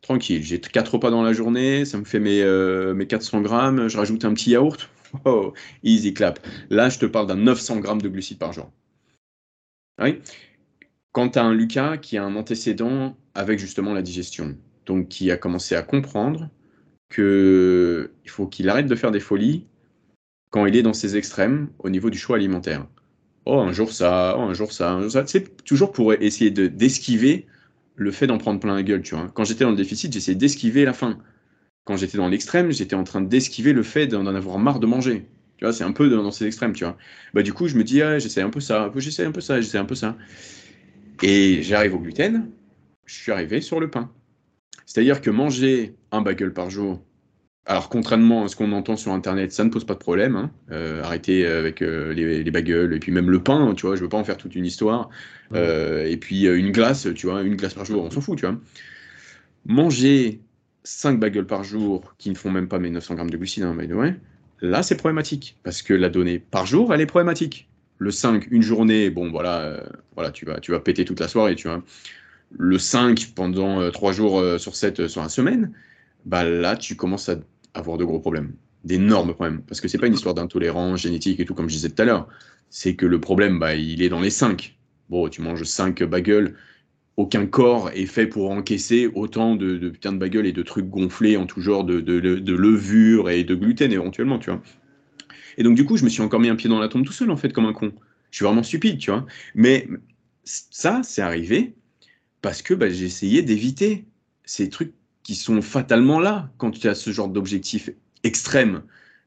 [0.00, 0.42] tranquille.
[0.42, 3.96] J'ai quatre repas dans la journée, ça me fait mes, euh, mes 400 grammes, je
[3.96, 4.88] rajoute un petit yaourt.
[5.26, 5.52] Oh,
[5.82, 6.38] easy clap.
[6.70, 8.72] Là, je te parle d'un 900 grammes de glucides par jour.
[10.00, 10.20] Oui.
[11.12, 14.56] Quand tu as un Lucas qui a un antécédent avec justement la digestion,
[14.86, 16.48] donc qui a commencé à comprendre
[17.14, 19.66] qu'il faut qu'il arrête de faire des folies
[20.48, 22.86] quand il est dans ses extrêmes au niveau du choix alimentaire.
[23.44, 25.26] Oh, un jour ça, oh, un jour ça, un jour ça.
[25.26, 27.46] C'est toujours pour essayer d'esquiver
[27.96, 29.28] le fait d'en prendre plein la gueule, tu vois.
[29.34, 31.18] Quand j'étais dans le déficit, j'essayais d'esquiver la faim.
[31.84, 35.26] Quand j'étais dans l'extrême, j'étais en train d'esquiver le fait d'en avoir marre de manger.
[35.58, 36.96] Tu vois, c'est un peu dans ces extrêmes, tu vois.
[37.34, 39.60] Bah, du coup, je me dis, ah, j'essaie un peu ça, j'essaie un peu ça,
[39.60, 40.16] j'essaie un peu ça.
[41.22, 42.50] Et j'arrive au gluten,
[43.06, 44.10] je suis arrivé sur le pain.
[44.86, 47.02] C'est-à-dire que manger un bagel par jour,
[47.64, 50.34] alors, contrairement à ce qu'on entend sur Internet, ça ne pose pas de problème.
[50.34, 50.50] Hein.
[50.72, 54.02] Euh, arrêter avec euh, les, les, bagels et puis même le pain, tu vois, je
[54.02, 55.10] veux pas en faire toute une histoire.
[55.54, 58.46] Euh, et puis une glace, tu vois, une glace par jour, on s'en fout, tu
[58.46, 58.56] vois.
[59.64, 60.40] Manger
[60.82, 63.76] 5 bagels par jour qui ne font même pas mes 900 grammes de glucides, hein,
[63.76, 64.16] ouais,
[64.60, 67.68] là c'est problématique parce que la donnée par jour, elle est problématique.
[67.98, 69.84] Le 5, une journée, bon voilà,
[70.16, 71.84] voilà tu, vas, tu vas péter toute la soirée, tu vois.
[72.58, 75.70] Le 5 pendant 3 jours sur 7 sur la semaine,
[76.24, 77.36] bah là tu commences à
[77.74, 78.54] avoir de gros problèmes,
[78.84, 79.62] d'énormes problèmes.
[79.62, 82.04] Parce que c'est pas une histoire d'intolérance génétique et tout, comme je disais tout à
[82.04, 82.28] l'heure.
[82.70, 84.76] C'est que le problème, bah, il est dans les 5.
[85.10, 86.54] Bon, tu manges 5 bagels,
[87.16, 90.88] aucun corps est fait pour encaisser autant de, de putain de bagels et de trucs
[90.88, 94.62] gonflés en tout genre de, de, levure et de gluten éventuellement, tu vois.
[95.58, 97.12] Et donc, du coup, je me suis encore mis un pied dans la tombe tout
[97.12, 97.92] seul, en fait, comme un con.
[98.30, 99.26] Je suis vraiment stupide, tu vois.
[99.54, 99.86] Mais
[100.44, 101.74] ça, c'est arrivé
[102.40, 104.06] parce que bah, j'ai essayé d'éviter
[104.44, 107.90] ces trucs qui sont fatalement là quand tu as ce genre d'objectif
[108.24, 108.82] extrême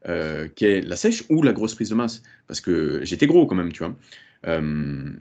[0.07, 2.21] euh, qu'est la sèche ou la grosse prise de masse.
[2.47, 3.95] Parce que j'étais gros quand même, tu vois.
[4.47, 5.11] Euh,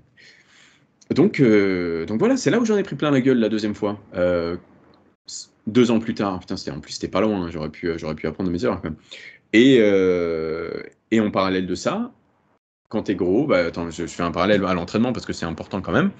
[1.11, 3.75] donc, euh, donc voilà, c'est là où j'en ai pris plein la gueule la deuxième
[3.75, 3.99] fois.
[4.15, 4.57] Euh,
[5.67, 8.27] deux ans plus tard, putain, en plus c'était pas loin, hein, j'aurais pu, j'aurais pu
[8.27, 8.99] apprendre mes erreurs quand même.
[9.55, 9.77] Et,
[11.11, 12.13] et en parallèle de ça,
[12.89, 15.81] quand t'es gros, bah, attends, je, fais un parallèle à l'entraînement parce que c'est important
[15.81, 16.11] quand même.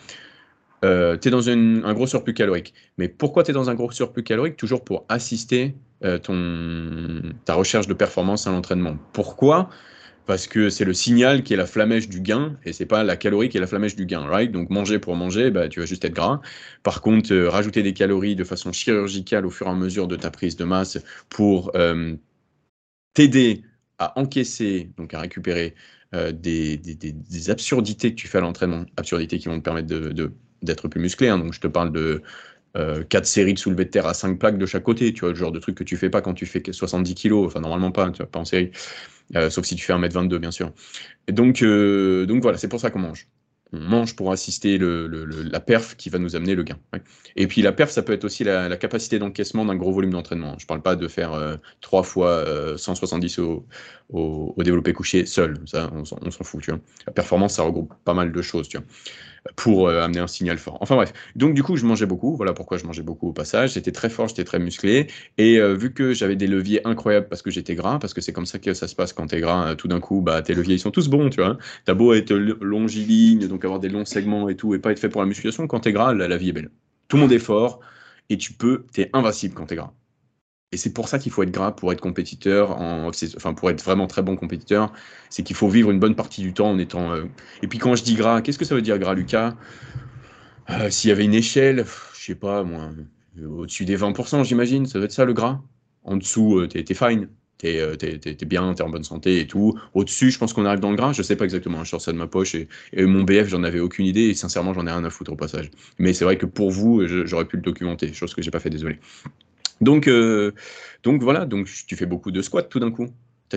[0.85, 2.75] Euh, tu es dans un gros surplus calorique.
[2.99, 4.57] Mais pourquoi tu es dans un gros surplus calorique?
[4.57, 5.75] Toujours pour assister
[6.23, 8.99] ton, ta recherche de performance à l'entraînement.
[9.15, 9.71] Pourquoi?
[10.27, 13.17] Parce que c'est le signal qui est la flamèche du gain et c'est pas la
[13.17, 14.51] calorie qui est la flamèche du gain, right?
[14.51, 16.41] Donc manger pour manger, bah, tu vas juste être gras.
[16.83, 20.17] Par contre, euh, rajouter des calories de façon chirurgicale au fur et à mesure de
[20.17, 20.99] ta prise de masse
[21.29, 22.17] pour euh,
[23.15, 23.63] t'aider
[23.99, 25.75] à encaisser, donc à récupérer
[26.15, 30.33] euh, des, des, absurdités que tu fais à l'entraînement, absurdités qui vont te permettre de,
[30.65, 31.29] plus musclé.
[31.29, 31.39] Hein.
[31.39, 32.23] Donc je te parle de
[33.09, 35.37] 4 séries de soulevés de terre à 5 plaques de chaque côté, tu vois, le
[35.37, 38.11] genre de truc que tu fais pas quand tu fais 70 kilos, enfin normalement pas,
[38.11, 38.73] tu vois, pas en série.
[39.37, 40.73] Euh, sauf si tu fais 1m22, bien sûr.
[41.31, 43.29] Donc, euh, donc voilà, c'est pour ça qu'on mange.
[43.73, 46.79] On mange pour assister la perf qui va nous amener le gain.
[47.35, 50.55] Et puis la perf, ça peut être aussi la, capacité d'encaissement d'un gros volume d'entraînement.
[50.59, 52.45] Je ne parle pas de faire euh, 3 fois
[52.77, 55.59] 170 au, développé couché seul.
[55.75, 56.65] On, s'en fout.
[57.07, 58.69] La performance, ça regroupe pas mal de choses.
[59.57, 60.79] Pour euh, amener un signal fort.
[60.81, 63.75] Enfin bref, donc du coup je mangeais beaucoup, voilà pourquoi je mangeais beaucoup au passage,
[63.75, 65.09] j'étais très fort, j'étais très musclé,
[65.39, 68.33] et euh, vu que j'avais des leviers incroyables parce que j'étais gras, parce que c'est
[68.33, 70.55] comme ça que ça se passe quand t'es gras, euh, tout d'un coup, bah tes
[70.55, 71.59] leviers ils sont tous bons, tu vois.
[71.85, 75.09] T'as beau être longiligne, donc avoir des longs segments et tout, et pas être fait
[75.09, 76.71] pour la musculation, quand t'es gras, la, la vie est belle.
[77.09, 77.81] Tout le monde est fort,
[78.31, 79.93] et tu peux, t'es invincible quand t'es gras.
[80.75, 83.81] Et c'est pour ça qu'il faut être gras pour être compétiteur, en, enfin pour être
[83.81, 84.93] vraiment très bon compétiteur.
[85.31, 87.13] C'est qu'il faut vivre une bonne partie du temps en étant.
[87.13, 87.27] Euh,
[87.63, 89.55] et puis quand je dis gras, qu'est-ce que ça veut dire gras, Lucas?
[90.71, 91.85] Euh, S'il y avait une échelle,
[92.19, 95.61] je sais pas, euh, au-dessus des 20%, j'imagine, ça doit être ça le gras?
[96.03, 97.29] En dessous, t'es es fine,
[97.59, 99.79] t'es es, bien, t'es en bonne santé et tout.
[99.95, 102.11] Au-dessus, je pense qu'on arrive dans le gras, je sais pas exactement, je sors ça
[102.11, 105.05] de ma poche et, mon BF, j'en avais aucune idée et sincèrement, j'en ai rien
[105.05, 105.71] à foutre au passage.
[106.01, 108.71] Mais c'est vrai que pour vous, j'aurais pu le documenter, chose que j'ai pas fait,
[108.71, 108.99] désolé.
[109.81, 110.53] Donc, euh,
[111.03, 113.09] donc voilà, donc tu fais beaucoup de squats tout d'un coup.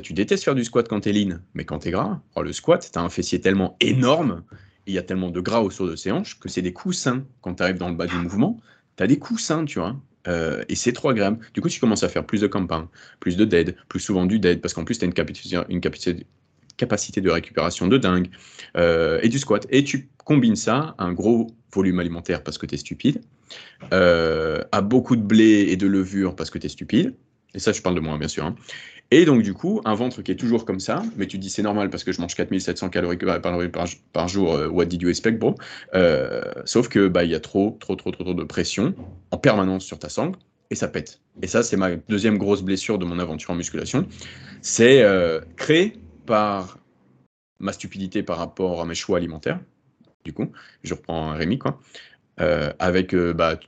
[0.02, 3.02] tu détestes faire du squat quand t'es lean, mais quand t'es gras, le squat, t'as
[3.02, 4.44] un fessier tellement énorme,
[4.88, 7.26] il y a tellement de gras autour de ses hanches que c'est des coussins.
[7.42, 8.60] Quand tu arrives dans le bas du mouvement,
[8.96, 9.96] tu as des coussins, tu vois.
[10.28, 11.40] Euh, et c'est trop agréable.
[11.54, 12.86] Du coup, tu commences à faire plus de camping,
[13.20, 15.82] plus de dead, plus souvent du dead, parce qu'en plus, tu as une, capacité, une
[16.78, 18.30] capacité, de récupération de dingue,
[18.76, 19.68] euh, et du squat.
[19.70, 23.22] Et tu combines ça à un gros volume alimentaire parce que tu es stupide,
[23.94, 27.14] euh, à beaucoup de blé et de levure parce que tu es stupide,
[27.54, 28.56] et ça je parle de moi bien sûr, hein.
[29.12, 31.62] et donc du coup un ventre qui est toujours comme ça, mais tu dis c'est
[31.62, 33.18] normal parce que je mange 4700 calories
[34.14, 35.56] par, jour, euh, what did you expect bro?
[35.96, 38.94] Euh, Sauf que bah il y a trop, trop, trop, trop, trop de pression
[39.32, 40.38] en permanence sur ta sangle,
[40.70, 41.22] et ça pète.
[41.42, 44.08] Et ça c'est ma deuxième grosse blessure de mon aventure en musculation,
[44.62, 45.06] c'est
[45.56, 45.94] créé
[46.26, 46.80] par
[47.60, 49.60] ma stupidité par rapport à mes choix alimentaires,
[50.28, 50.52] du coup,
[50.84, 51.80] je reprends Rémi, quoi.
[52.40, 53.60] Euh, avec, euh, bah,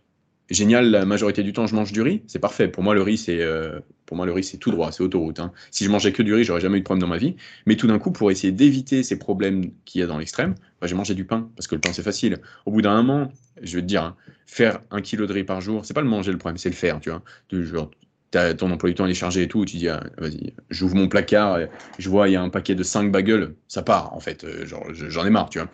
[0.49, 2.67] génial, la majorité du temps, je mange du riz, c'est parfait.
[2.67, 5.39] Pour moi, le riz, c'est euh, pour moi le riz, c'est tout droit, c'est autoroute.
[5.39, 5.51] Hein.
[5.71, 7.35] Si je mangeais que du riz, j'aurais jamais eu de problème dans ma vie.
[7.65, 10.87] Mais tout d'un coup, pour essayer d'éviter ces problèmes qu'il y a dans l'extrême, bah,
[10.87, 12.37] j'ai mangé du pain parce que le pain, c'est facile.
[12.65, 13.31] Au bout d'un moment,
[13.61, 14.15] je vais te dire, hein,
[14.45, 16.75] faire un kilo de riz par jour, c'est pas le manger le problème, c'est le
[16.75, 17.23] faire, tu vois.
[17.49, 17.91] De, genre,
[18.31, 21.59] ton emploi du temps est chargé et tout, tu dis ah, vas-y, j'ouvre mon placard,
[21.97, 24.65] je vois il y a un paquet de 5 bagels, ça part en fait, euh,
[24.65, 25.67] j'en ai marre, tu vois.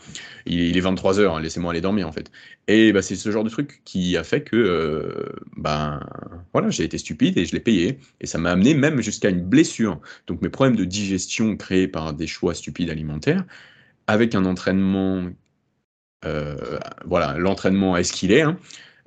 [0.46, 2.32] Il, est 23 heures, hein, laissez-moi aller dormir en fait.
[2.68, 6.00] Et bah, c'est ce genre de truc qui a fait que euh, ben
[6.54, 9.42] voilà, j'ai été stupide et je l'ai payé et ça m'a amené même jusqu'à une
[9.42, 10.00] blessure.
[10.28, 13.44] Donc mes problèmes de digestion créés par des choix stupides alimentaires
[14.08, 15.30] avec un entraînement
[16.26, 18.58] euh, voilà, l'entraînement est ce qu'il est, hein,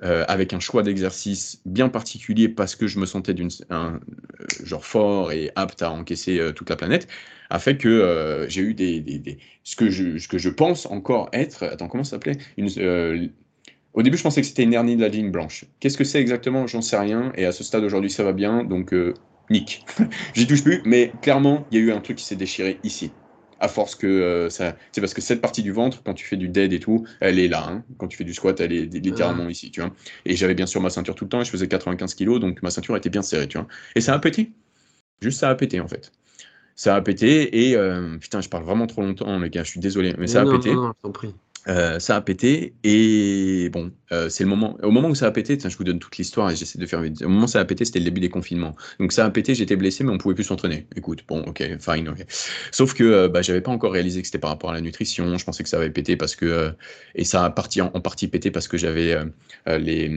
[0.01, 3.99] euh, avec un choix d'exercice bien particulier parce que je me sentais d'une euh,
[4.63, 7.09] genre fort et apte à encaisser euh, toute la planète,
[7.49, 11.63] a fait que j'ai eu des, ce que je ce que je pense encore être
[11.63, 12.37] attends comment ça s'appelait?
[13.93, 15.65] Au début, je pensais que c'était une hernie de la ligne blanche.
[15.79, 16.67] Qu'est-ce que c'est exactement?
[16.67, 17.33] J'en sais rien.
[17.35, 18.63] Et à ce stade, aujourd'hui, ça va bien.
[18.63, 18.93] Donc,
[19.49, 19.83] nick.
[20.35, 20.81] J'y touche plus.
[20.85, 23.11] Mais clairement, il y a eu un truc qui s'est déchiré ici
[23.59, 24.75] à force que euh, ça.
[24.91, 27.39] C'est parce que cette partie du ventre, quand tu fais du dead et tout, elle
[27.39, 27.65] est là.
[27.67, 27.83] Hein.
[27.97, 29.91] Quand tu fais du squat, elle est littéralement ici, tu vois.
[30.25, 32.61] Et j'avais bien sûr ma ceinture tout le temps et je faisais 95 kilos, donc
[32.61, 33.67] ma ceinture était bien serrée, tu vois.
[33.95, 34.51] Et ça a pété.
[35.21, 36.11] Juste ça a pété en fait.
[36.75, 39.81] Ça a pété et euh, putain, je parle vraiment trop longtemps, les gars, je suis
[39.81, 40.73] désolé, mais ça a pété.
[40.73, 41.11] Non, non.
[41.67, 44.77] Euh, ça a pété et bon, euh, c'est le moment.
[44.81, 47.01] Au moment où ça a pété, je vous donne toute l'histoire et j'essaie de faire
[47.01, 47.21] vite.
[47.21, 48.75] Au moment où ça a pété, c'était le début des confinements.
[48.99, 50.87] Donc ça a pété, j'étais blessé, mais on pouvait plus s'entraîner.
[50.95, 52.25] Écoute, bon, ok, fine, ok.
[52.71, 55.37] Sauf que euh, bah, j'avais pas encore réalisé que c'était par rapport à la nutrition.
[55.37, 56.73] Je pensais que ça avait pété parce que
[57.15, 59.17] et ça a parti en, partie pété parce que j'avais
[59.67, 60.09] les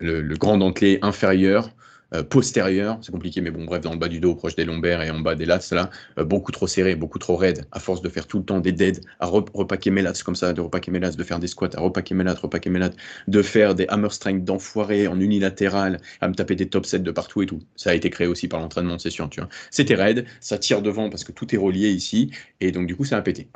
[0.00, 1.70] le, grand dentelé inférieur
[2.14, 5.02] euh, postérieure, c'est compliqué, mais bon, bref, dans le bas du dos, proche des lombaires
[5.02, 8.02] et en bas des lats, là, euh, beaucoup trop serré, beaucoup trop raide, à force
[8.02, 10.90] de faire tout le temps des dead, à repaquer mes lats comme ça, de repaquer
[10.90, 12.90] mes lats, de faire des squats, à repaquer mes lats, repaquer mes lats,
[13.28, 17.10] de faire des hammer strength d'enfoiré en unilatéral, à me taper des top sets de
[17.10, 17.60] partout et tout.
[17.76, 19.48] Ça a été créé aussi par l'entraînement c'est sûr, tu vois.
[19.70, 22.30] C'était raide, ça tire devant parce que tout est relié ici,
[22.60, 23.48] et donc du coup, ça a pété.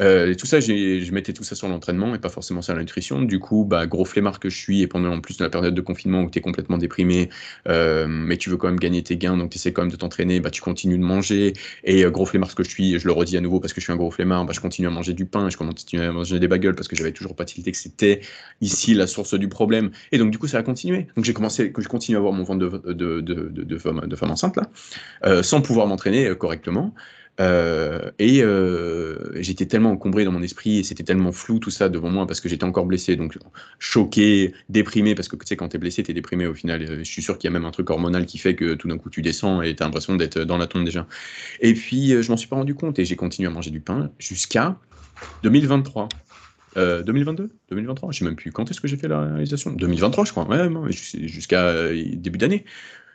[0.00, 3.22] Euh, tout ça, je mettais tout ça sur l'entraînement et pas forcément sur la nutrition.
[3.22, 5.74] Du coup, bah, gros flemmard que je suis, et pendant en plus de la période
[5.74, 7.30] de confinement où tu es complètement déprimé,
[7.68, 9.96] euh, mais tu veux quand même gagner tes gains, donc tu essaies quand même de
[9.96, 11.52] t'entraîner, bah, tu continues de manger.
[11.84, 13.86] Et euh, gros flemmard que je suis, je le redis à nouveau parce que je
[13.86, 16.38] suis un gros flemmard, bah, je continue à manger du pain, je continue à manger
[16.40, 18.20] des bagels parce que j'avais toujours pas tilté que c'était
[18.60, 19.90] ici la source du problème.
[20.12, 21.06] Et donc du coup, ça a continué.
[21.16, 24.30] Donc j'ai commencé, que je continue à avoir mon ventre de, de, de, femme, femme
[24.30, 24.64] enceinte là,
[25.24, 26.94] euh, sans pouvoir m'entraîner correctement.
[27.38, 31.90] Euh, et euh, j'étais tellement encombré dans mon esprit et c'était tellement flou tout ça
[31.90, 33.36] devant moi parce que j'étais encore blessé, donc
[33.78, 36.82] choqué, déprimé, parce que tu sais, quand t'es blessé, t'es déprimé au final.
[36.82, 38.88] Euh, je suis sûr qu'il y a même un truc hormonal qui fait que tout
[38.88, 41.06] d'un coup tu descends et t'as l'impression d'être dans la tombe déjà.
[41.60, 44.10] Et puis je m'en suis pas rendu compte et j'ai continué à manger du pain
[44.18, 44.76] jusqu'à
[45.42, 46.08] 2023.
[46.76, 50.30] 2022 2023 Je sais même plus quand est-ce que j'ai fait la réalisation 2023, je
[50.30, 52.66] crois, ouais, jusqu'à début d'année.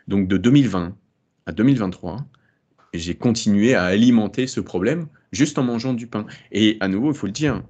[0.07, 0.95] Donc de 2020
[1.45, 2.25] à 2023,
[2.93, 6.25] j'ai continué à alimenter ce problème juste en mangeant du pain.
[6.51, 7.63] Et à nouveau, il faut le dire,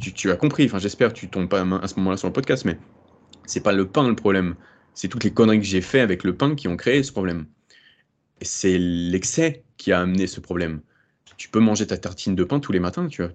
[0.00, 2.64] tu, as compris, enfin j'espère que tu tombes pas à ce moment-là sur le podcast,
[2.64, 2.78] mais
[3.46, 4.56] c'est pas le pain le problème,
[4.94, 7.46] c'est toutes les conneries que j'ai fait avec le pain qui ont créé ce problème.
[8.42, 10.80] C'est l'excès qui a amené ce problème
[11.36, 13.32] tu peux manger ta tartine de pain tous les matins, tu vois.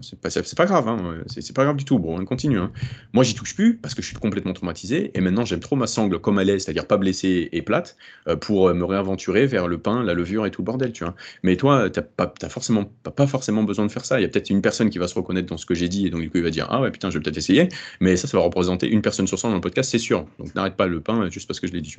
[0.00, 1.98] C'est pas, grave, hein, c'est pas grave du tout.
[1.98, 2.58] Bon, on continue.
[2.58, 2.72] Hein.
[3.12, 5.86] Moi, j'y touche plus parce que je suis complètement traumatisé et maintenant j'aime trop ma
[5.86, 7.96] sangle comme elle est, c'est-à-dire pas blessée et plate,
[8.28, 11.04] euh, pour euh, me réaventurer vers le pain, la levure et tout le bordel, tu
[11.04, 11.14] vois.
[11.42, 14.18] Mais toi, t'as pas, as forcément, pas, forcément besoin de faire ça.
[14.18, 16.06] Il y a peut-être une personne qui va se reconnaître dans ce que j'ai dit
[16.06, 17.68] et donc du coup il va dire ah ouais putain je vais peut-être essayer.
[18.00, 20.26] Mais ça, ça va représenter une personne sur 100 dans le podcast, c'est sûr.
[20.38, 21.94] Donc n'arrête pas le pain juste parce que je l'ai dit.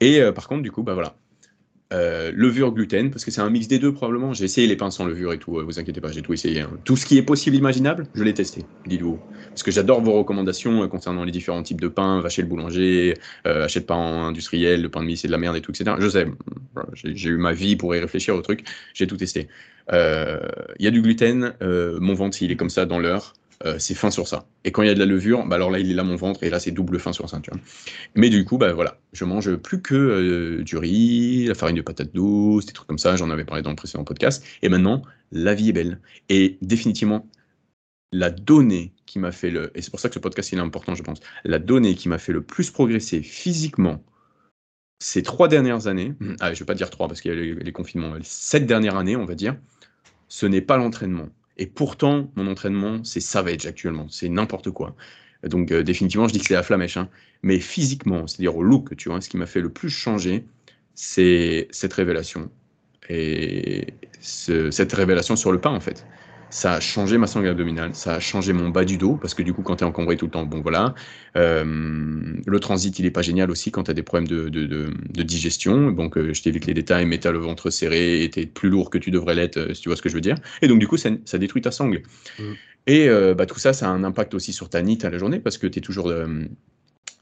[0.00, 1.16] Et euh, par contre, du coup, bah voilà,
[1.92, 4.32] euh, levure gluten, parce que c'est un mix des deux probablement.
[4.32, 6.62] J'ai essayé les pains sans levure et tout, euh, vous inquiétez pas, j'ai tout essayé.
[6.62, 6.70] Hein.
[6.84, 9.18] Tout ce qui est possible, imaginable, je l'ai testé, dites-vous.
[9.50, 12.48] Parce que j'adore vos recommandations euh, concernant les différents types de pain, va chez le
[12.48, 15.96] boulanger, achète pain industriel, le pain de mie c'est de la merde et tout, etc.
[16.00, 16.26] Je sais,
[17.04, 19.48] j'ai eu ma vie pour y réfléchir au truc, j'ai tout testé.
[19.90, 19.96] Il
[20.80, 23.34] y a du gluten, mon ventre il est comme ça dans l'heure.
[23.64, 24.46] Euh, c'est fin sur ça.
[24.64, 26.16] Et quand il y a de la levure, bah alors là, il est là mon
[26.16, 27.40] ventre, et là, c'est double fin sur ça.
[27.40, 27.60] Tu vois.
[28.14, 31.82] Mais du coup, bah voilà, je mange plus que euh, du riz, la farine de
[31.82, 34.44] patate douce, des trucs comme ça, j'en avais parlé dans le précédent podcast.
[34.62, 35.02] Et maintenant,
[35.32, 36.00] la vie est belle.
[36.28, 37.28] Et définitivement,
[38.12, 39.70] la donnée qui m'a fait le.
[39.76, 41.20] Et c'est pour ça que ce podcast, il est important, je pense.
[41.44, 44.02] La donnée qui m'a fait le plus progresser physiquement
[45.00, 47.36] ces trois dernières années, ah, je ne vais pas dire trois parce qu'il y a
[47.36, 49.56] les, les confinements, les sept dernières années, on va dire,
[50.28, 54.08] ce n'est pas l'entraînement et pourtant, mon entraînement, c'est savage actuellement.
[54.08, 54.96] C'est n'importe quoi.
[55.44, 56.96] Donc, euh, définitivement, je dis que c'est la flamèche.
[56.96, 57.08] Hein.
[57.42, 60.46] Mais physiquement, c'est-à-dire au look, tu vois, ce qui m'a fait le plus changer,
[60.94, 62.50] c'est cette révélation.
[63.08, 66.06] Et cette révélation sur le pain, en fait
[66.54, 69.42] ça a changé ma sangle abdominale, ça a changé mon bas du dos, parce que
[69.42, 70.94] du coup, quand tu es encombré tout le temps, bon voilà.
[71.36, 71.64] Euh,
[72.46, 75.22] le transit, il est pas génial aussi quand tu as des problèmes de, de, de,
[75.24, 75.90] digestion.
[75.90, 78.46] Donc, euh, je t'évite les détails, mais tu as le ventre serré et tu es
[78.46, 80.36] plus lourd que tu devrais l'être, euh, si tu vois ce que je veux dire.
[80.62, 82.02] Et donc, du coup, ça, ça détruit ta sangle.
[82.38, 82.52] Mm.
[82.86, 85.40] Et bah, tout ça, ça a un impact aussi sur ta NIT à la journée,
[85.40, 86.12] parce que tu es toujours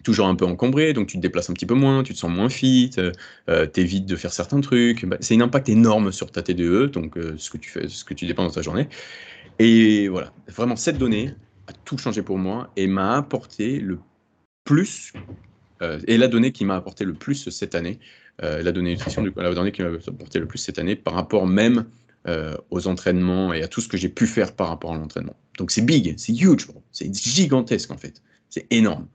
[0.02, 2.30] toujours un peu encombré, donc tu te déplaces un petit peu moins, tu te sens
[2.30, 5.04] moins fit, euh, tu évites de faire certains trucs.
[5.04, 8.04] Bah, c'est un impact énorme sur ta TDE, donc euh, ce que tu fais, ce
[8.04, 8.88] que tu dépenses dans ta journée.
[9.58, 11.34] Et voilà, vraiment cette donnée
[11.68, 13.98] a tout changé pour moi et m'a apporté le
[14.64, 15.12] plus,
[15.82, 17.98] euh, et la donnée qui m'a apporté le plus cette année,
[18.40, 21.46] la donnée nutrition, du la donnée qui m'a apporté le plus cette année par rapport
[21.46, 21.84] même
[22.70, 25.36] aux entraînements et à tout ce que j'ai pu faire par rapport à l'entraînement.
[25.58, 29.06] Donc c'est big, c'est huge, c'est gigantesque en fait, c'est énorme.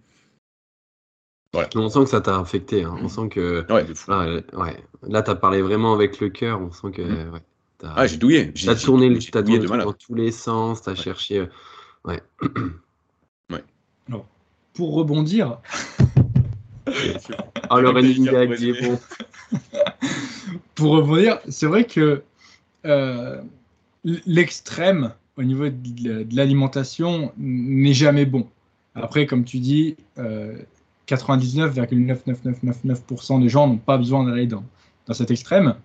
[1.53, 2.83] On sent que ça t'a affecté.
[2.83, 2.95] Hein.
[2.99, 3.09] On mm.
[3.09, 3.65] sent que.
[3.71, 4.83] Ouais, Là, ouais.
[5.03, 6.61] Là, t'as parlé vraiment avec le cœur.
[6.61, 7.01] On sent que.
[7.01, 7.33] Mm.
[7.33, 7.39] Ouais,
[7.83, 8.53] ah, j'ai douillé.
[8.53, 10.81] T'as tourné, as tourné dans tous les sens.
[10.81, 11.39] T'as cherché.
[11.39, 11.45] Euh,
[12.05, 12.21] ouais.
[13.51, 13.63] ouais.
[14.07, 14.25] Alors,
[14.73, 15.59] pour rebondir.
[17.69, 18.99] ah, le running gag, il est bon.
[20.75, 22.23] pour rebondir, c'est vrai que
[22.85, 23.41] euh,
[24.03, 28.47] l'extrême au niveau de l'alimentation n'est jamais bon.
[28.95, 30.57] Après, comme tu dis, euh,
[31.07, 34.63] 99,99999% des gens n'ont pas besoin d'aller dans,
[35.05, 35.75] dans cet extrême.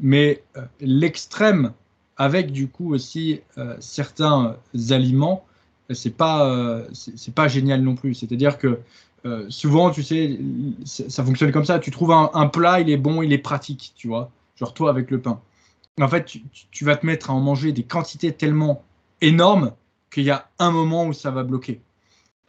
[0.00, 1.72] Mais euh, l'extrême,
[2.16, 4.56] avec du coup aussi euh, certains
[4.90, 5.44] aliments,
[5.90, 6.86] c'est pas, euh,
[7.34, 8.14] pas génial non plus.
[8.14, 8.80] C'est-à-dire que
[9.50, 10.36] souvent, tu sais,
[10.84, 11.78] ça fonctionne comme ça.
[11.78, 14.32] Tu trouves un, plat, il est bon, il est pratique, tu vois.
[14.56, 15.40] Genre toi avec le pain.
[16.00, 16.38] En fait,
[16.72, 18.82] tu vas te mettre à en manger des quantités tellement
[19.20, 19.74] énormes
[20.10, 21.80] qu'il y a un moment où ça va bloquer.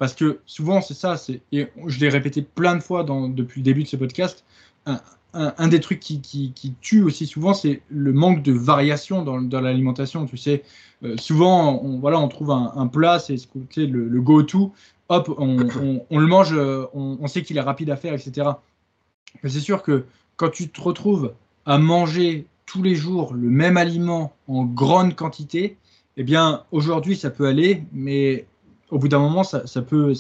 [0.04, 1.16] Parce que souvent, c'est ça,
[1.54, 4.44] et je l'ai répété plein de fois depuis le début de ce podcast,
[4.86, 10.26] un, des trucs qui, tue aussi souvent, c'est le manque de variation dans, l'alimentation.
[10.26, 10.64] Tu sais,
[11.06, 13.38] euh, souvent, on, voilà, on trouve un, plat, c'est
[13.78, 14.74] le, le go-to,
[15.08, 15.56] hop, on,
[16.20, 18.50] le mange, euh, on, sait qu'il est rapide à faire, etc.
[19.42, 20.04] Mais c'est sûr que
[20.36, 21.34] quand tu te retrouves
[21.66, 25.78] à manger tous les jours le même aliment en grande quantité,
[26.18, 28.48] eh bien, aujourd'hui, ça peut aller, mais
[28.94, 30.14] au bout d'un moment, ça, peut,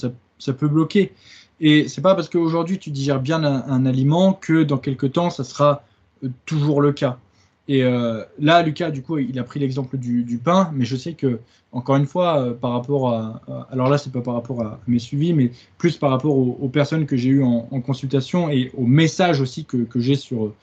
[0.64, 1.14] bloquer.
[1.62, 5.44] Et c'est pas parce qu'aujourd'hui tu digères bien un, aliment que dans quelques temps ça
[5.44, 5.84] sera
[6.24, 7.20] euh, toujours le cas.
[7.70, 11.14] Et euh, là, Lucas, du coup, il a pris l'exemple du, pain, mais je sais
[11.14, 11.40] que,
[11.72, 13.41] encore une fois, euh, par rapport à,
[13.72, 17.06] alors là, c'est pas par rapport à mes suivis, mais plus par rapport aux, personnes
[17.06, 20.54] que j'ai eues en, consultation et aux messages aussi que, j'ai sur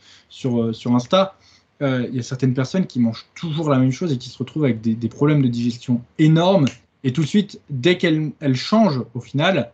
[0.95, 1.37] Insta,
[1.81, 4.65] il y a certaines personnes qui mangent toujours la même chose et qui se retrouvent
[4.65, 6.66] avec des, problèmes de digestion énormes.
[7.05, 9.72] Et tout de suite, dès qu'elles changent, au final,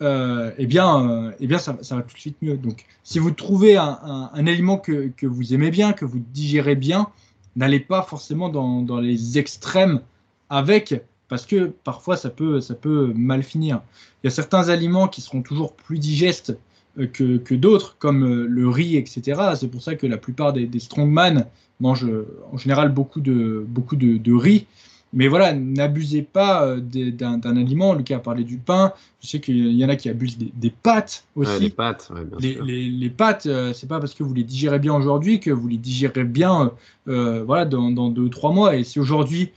[0.00, 2.56] euh, eh bien, euh, eh bien ça, va tout de suite mieux.
[2.56, 7.08] Donc, si vous trouvez un, aliment que, vous aimez bien, que vous digérez bien,
[7.56, 10.00] n'allez pas forcément dans, les extrêmes
[10.50, 13.82] avec, parce que parfois ça peut, ça peut mal finir.
[14.22, 16.56] Il y a certains aliments qui seront toujours plus digestes
[16.98, 19.40] euh, que, d'autres, comme le riz, etc.
[19.58, 21.46] C'est pour ça que la plupart des, des strongman
[21.80, 22.10] mangent
[22.52, 24.66] en général beaucoup de, beaucoup de riz.
[25.12, 27.94] Mais voilà, n'abusez pas euh, d'un aliment.
[27.94, 28.92] Lucas a parlé du pain.
[29.22, 31.60] Je sais qu'il y en a qui abusent des, pâtes aussi.
[31.60, 32.64] les pâtes, bien sûr.
[32.64, 35.78] Les, pâtes, euh, c'est pas parce que vous les digérez bien aujourd'hui que vous les
[35.78, 36.72] digérez bien
[37.08, 38.76] euh, voilà, dans, dans deux ou trois mois.
[38.76, 39.50] Et si aujourd'hui,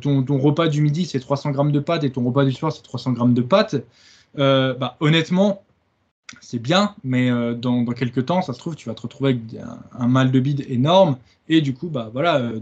[0.00, 2.72] ton, ton, repas du midi, c'est 300 grammes de pâtes et ton repas du soir,
[2.72, 3.76] c'est 300 grammes de pâtes,
[4.36, 5.62] bah, honnêtement,
[6.40, 9.42] c'est bien, mais euh, dans, quelques temps, ça se trouve, tu vas te retrouver avec
[9.92, 11.18] un, mal de bide énorme
[11.48, 12.60] et du coup, bah voilà, euh,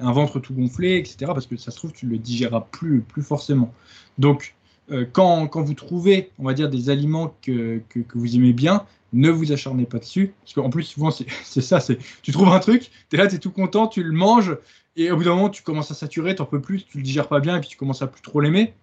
[0.00, 1.16] un ventre tout gonflé, etc.
[1.26, 3.72] Parce que ça se trouve, tu le digéreras plus, plus forcément.
[4.18, 4.54] Donc,
[4.90, 7.82] euh, quand, vous trouvez, on va dire, des aliments que,
[8.14, 10.34] vous aimez bien, ne vous acharnez pas dessus.
[10.42, 11.26] Parce qu'en plus, souvent, c'est
[11.60, 14.12] ça, c'est tu trouves un truc, tu es là, tu es tout content, tu le
[14.12, 14.56] manges,
[14.96, 17.02] et au bout d'un moment, tu commences à saturer, tu n'en peux plus, tu le
[17.02, 18.74] digères pas bien, et puis tu commences à plus trop l'aimer.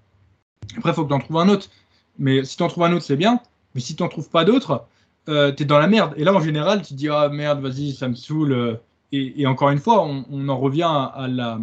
[0.77, 1.69] Après, il faut que tu en trouves un autre.
[2.17, 3.41] Mais si tu en trouves un autre, c'est bien.
[3.79, 4.83] Mais si tu n'en trouves pas d'autres,
[5.29, 6.13] euh, tu es dans la merde.
[6.17, 8.51] Et là, en général, tu te dis, ah merde, vas-y, ça me saoule.
[8.51, 8.75] Euh.
[9.13, 11.61] Et, encore une fois, on, en revient à la,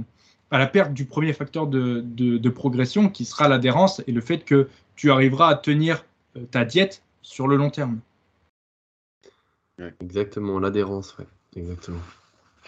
[0.51, 4.47] à la, perte du premier facteur de, de, progression qui sera l'adhérence et le fait
[4.47, 6.07] que tu arriveras à tenir
[6.39, 7.99] euh, ta diète sur le long terme.
[10.01, 12.01] Exactement, l'adhérence, ouais, exactement.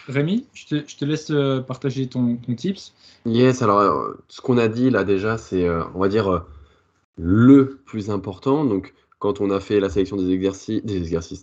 [0.07, 2.93] Rémi, je te, je te laisse euh, partager ton, ton, tips.
[3.25, 6.45] Yes, alors ce qu'on a dit là déjà, c'est, on va dire,
[7.19, 8.65] le plus important.
[8.65, 10.81] Donc, quand on a fait la sélection des exercices,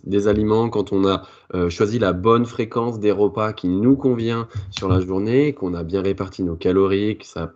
[0.03, 1.21] des, aliments, quand on a
[1.53, 5.83] euh, choisi la bonne fréquence des repas qui nous convient sur la journée, qu'on a
[5.83, 7.53] bien réparti nos calories, que ça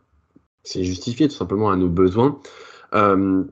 [0.64, 2.39] c'est justifié tout simplement à nos besoins,
[2.93, 3.43] euh,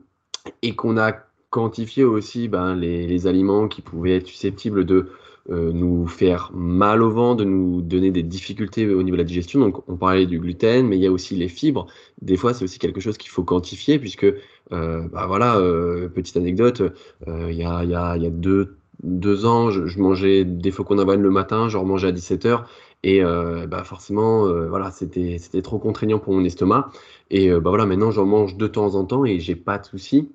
[0.61, 1.13] et qu'on a
[1.49, 5.11] quantifié aussi ben, les, aliments qui pouvaient être susceptibles de
[5.51, 9.25] euh, nous faire mal au ventre, de nous donner des difficultés au niveau de la
[9.25, 9.59] digestion.
[9.59, 11.87] Donc, on parlait du gluten, mais il y a aussi les fibres.
[12.21, 14.25] Des fois, c'est aussi quelque chose qu'il faut quantifier, puisque,
[14.71, 16.83] euh, bah voilà, euh, petite anecdote,
[17.25, 21.21] il y a, y, a, y, a, deux, deux ans, je, mangeais des flocons d'avoine
[21.21, 22.65] le matin, je remangeais à 17h,
[23.01, 26.91] et bah forcément, voilà, c'était trop contraignant pour mon estomac.
[27.31, 30.29] Et bah voilà, maintenant, j'en mange de temps en temps et j'ai pas de soucis.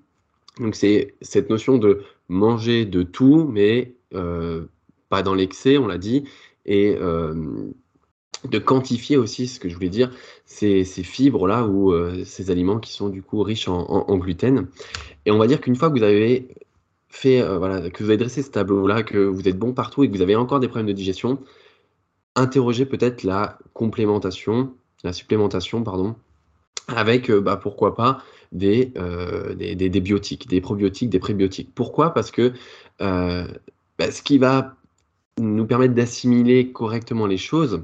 [0.59, 3.95] Donc, c'est cette notion de manger de tout, mais
[5.09, 6.25] pas dans l'excès, on l'a dit,
[6.67, 7.35] et euh,
[8.45, 10.11] de quantifier aussi ce que je voulais dire,
[10.45, 14.69] ces, fibres-là ou euh, ces aliments qui sont du coup riches en, gluten.
[15.27, 16.49] Et on va dire qu'une fois que vous avez
[17.09, 20.11] fait, euh, voilà, que vous avez dressé ce tableau-là, que vous êtes bon partout et
[20.11, 21.39] que vous avez encore des problèmes de digestion,
[22.35, 24.75] interrogez peut-être la complémentation,
[25.05, 26.17] la supplémentation, pardon,
[26.89, 28.23] avec, bah, pourquoi pas,
[28.53, 28.93] des,
[29.57, 31.71] des, des, biotiques, des probiotiques, des prébiotiques.
[31.75, 32.13] Pourquoi?
[32.13, 32.53] Parce que
[32.99, 34.77] bah, ce qui va
[35.39, 37.83] nous permettre d'assimiler correctement les choses,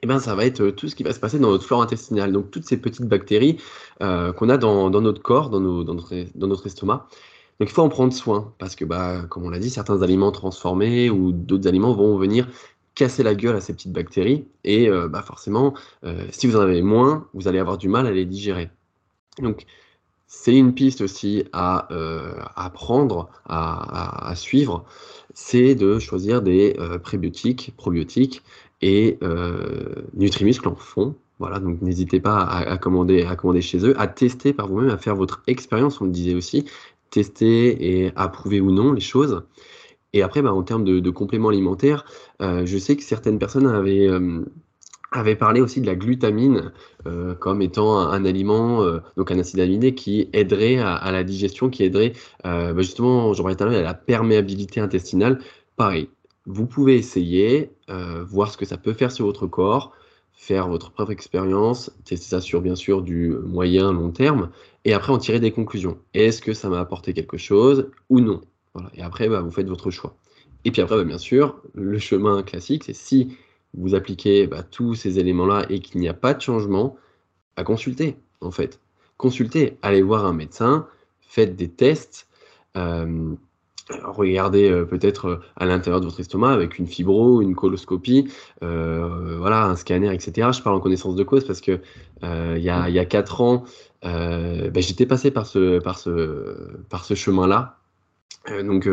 [0.00, 2.32] eh ben, ça va être tout ce qui va se passer dans notre flore intestinale.
[2.32, 3.58] Donc, toutes ces petites bactéries
[4.02, 7.06] euh, qu'on a dans, notre corps, dans, notre, estomac.
[7.60, 10.32] Donc, il faut en prendre soin parce que, bah, comme on l'a dit, certains aliments
[10.32, 12.48] transformés ou d'autres aliments vont venir
[12.94, 14.48] casser la gueule à ces petites bactéries.
[14.64, 15.74] Et euh, bah, forcément,
[16.04, 18.70] euh, si vous en avez moins, vous allez avoir du mal à les digérer.
[19.38, 19.66] Donc,
[20.26, 21.88] c'est une piste aussi à,
[22.72, 24.86] prendre, à suivre
[25.34, 28.42] c'est de choisir des euh, prébiotiques, probiotiques
[28.80, 29.94] et euh,
[30.64, 31.14] en font.
[31.38, 33.26] Voilà, donc n'hésitez pas à, commander,
[33.60, 36.66] chez eux, à tester par vous-même, à faire votre expérience, on le disait aussi,
[37.10, 39.42] tester et approuver ou non les choses.
[40.12, 42.04] Et après, bah, en termes de, compléments alimentaires,
[42.42, 44.08] euh, je sais que certaines personnes avaient
[45.12, 46.72] avait parlé aussi de la glutamine
[47.06, 51.70] euh, comme étant un, aliment, euh, donc un acide aminé qui aiderait à, la digestion,
[51.70, 52.12] qui aiderait
[52.46, 55.40] euh, bah justement, j'en parlais tout à l'heure, à la perméabilité intestinale.
[55.76, 56.08] Pareil,
[56.46, 57.70] vous pouvez essayer,
[58.26, 59.92] voir ce que ça peut faire sur votre corps,
[60.32, 64.50] faire votre propre expérience, tester ça sur bien sûr du moyen, long terme,
[64.84, 65.98] et après en tirer des conclusions.
[66.14, 68.40] Est-ce que ça m'a apporté quelque chose ou non?
[68.74, 68.90] Voilà.
[68.94, 70.16] Et après, bah, vous faites votre choix.
[70.64, 73.36] Et puis après, bah, bien sûr, le chemin classique, c'est si
[73.74, 76.96] vous appliquez bah, tous ces éléments-là et qu'il n'y a pas de changement,
[77.56, 78.80] à consulter, en fait.
[79.16, 80.86] Consultez, allez voir un médecin,
[81.20, 82.26] faites des tests,
[82.76, 83.34] euh,
[84.04, 88.28] regardez euh, peut-être euh, à l'intérieur de votre estomac avec une fibro, une coloscopie,
[88.60, 90.50] voilà, un scanner, etc.
[90.52, 91.80] Je parle en connaissance de cause parce que
[92.22, 93.64] il y, a, quatre ans,
[94.02, 95.80] ben, j'étais passé par ce,
[97.14, 97.78] chemin-là.
[98.64, 98.88] donc,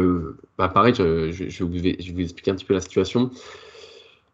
[0.57, 3.29] bah, pareil, je, je, je, vais, je, vais, vous expliquer un petit peu la situation.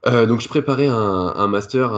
[0.08, 1.94] Euh, donc je préparais un, master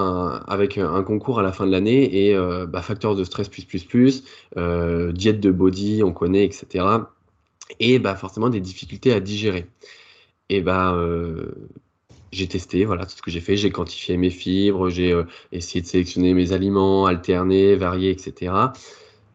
[0.47, 3.65] avec un concours à la fin de l'année et euh, bah, facteur de stress plus
[3.65, 4.23] plus plus,
[4.55, 6.85] euh, diète de body, on connaît, etc.
[7.79, 9.67] Et bah, forcément des difficultés à digérer.
[10.49, 10.97] Et bah
[12.31, 15.15] j'ai testé, voilà tout ce que j'ai fait, j'ai quantifié mes fibres, j'ai
[15.51, 18.53] essayé de sélectionner mes aliments, alterner, varier, etc.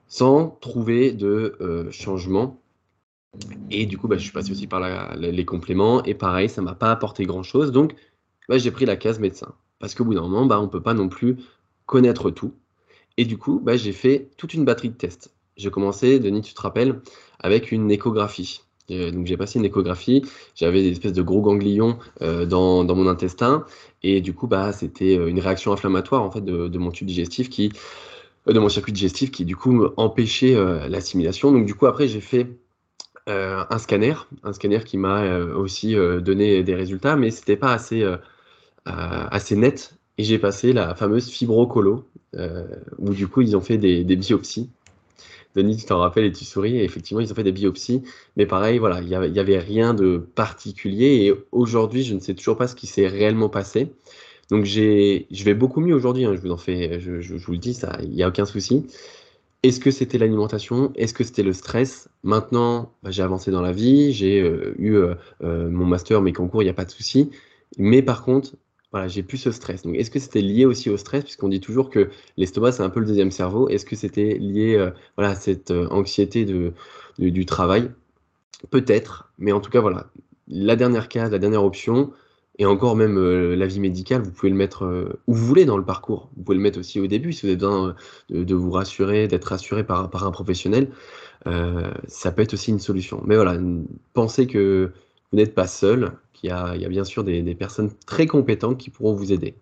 [0.09, 1.57] Sans trouver de
[1.91, 2.59] changement.
[3.71, 6.03] Et du coup, bah, je suis passé aussi par les compléments.
[6.05, 7.73] Et pareil, ça m'a pas apporté grand chose.
[7.73, 7.95] Donc,
[8.49, 9.55] bah, j'ai pris la case médecin.
[9.79, 11.37] Parce qu'au bout d'un moment, bah, on ne peut pas non plus
[11.87, 12.55] connaître tout.
[13.17, 15.35] Et du coup, bah, j'ai fait toute une batterie de tests.
[15.57, 17.01] J'ai commencé, Denis, tu te rappelles,
[17.41, 18.63] avec une échographie.
[18.91, 20.23] Euh, donc j'ai passé une échographie,
[20.55, 23.65] j'avais des espèces de gros ganglions euh, dans, mon intestin,
[24.03, 27.49] et du coup bah c'était euh, une réaction inflammatoire en fait de, mon tube digestif
[27.49, 27.73] qui,
[28.47, 30.55] de mon circuit digestif qui du coup empêchait
[30.89, 31.53] l'assimilation.
[31.53, 32.49] Donc du coup après j'ai fait
[33.29, 38.05] un scanner, un scanner qui m'a aussi donné des résultats, mais c'était pas assez
[38.85, 42.05] assez net et j'ai passé la fameuse fibrocolo
[42.37, 42.67] euh,
[42.99, 44.71] où du coup ils ont fait des, biopsies.
[45.55, 48.03] Denis, tu t'en rappelles et tu souris, et effectivement ils ont fait des biopsies,
[48.37, 52.57] mais pareil, voilà, il n'y avait, rien de particulier et aujourd'hui je ne sais toujours
[52.57, 53.93] pas ce qui s'est réellement passé.
[54.51, 57.75] Donc je vais beaucoup mieux aujourd'hui, hein, je vous en fais, je, vous le dis,
[57.75, 58.87] ça, il n'y a aucun souci.
[59.63, 60.93] Est-ce que c'était l'alimentation?
[60.97, 62.09] Est-ce que c'était le stress?
[62.25, 64.97] Maintenant, bah, j'ai avancé dans la vie, j'ai euh, eu
[65.43, 67.31] mon master, mes concours, il n'y a pas de souci.
[67.79, 68.55] Mais par contre,
[68.93, 69.83] voilà, j'ai plus ce stress.
[69.83, 72.91] Donc, est-ce que c'était lié aussi au stress, puisqu'on dit toujours que l'estomac, c'est un
[72.91, 73.69] peu le deuxième cerveau.
[73.69, 76.75] Est-ce que c'était lié euh, voilà, à cette euh, anxiété de,
[77.19, 77.91] du travail?
[78.71, 80.09] Peut-être, mais en tout cas, voilà,
[80.47, 82.13] la dernière case, la dernière option,
[82.59, 84.85] et encore même euh, la vie médicale, vous pouvez le mettre
[85.27, 86.29] où vous voulez dans le parcours.
[86.37, 87.97] Vous pouvez le mettre aussi au début, si vous avez besoin
[88.29, 90.91] de, vous rassurer, d'être rassuré par, par un professionnel.
[91.47, 93.23] ça peut être aussi une solution.
[93.27, 93.59] Mais voilà,
[94.13, 94.93] pensez que
[95.33, 96.13] vous n'êtes pas seul
[96.43, 99.55] il y a, bien sûr des, personnes très compétentes qui pourront vous aider.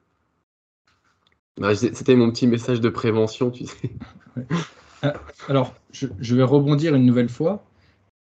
[1.75, 3.91] C'était mon petit message de prévention, tu sais.
[5.05, 5.13] Euh,
[5.49, 7.65] alors, je, vais rebondir une nouvelle fois.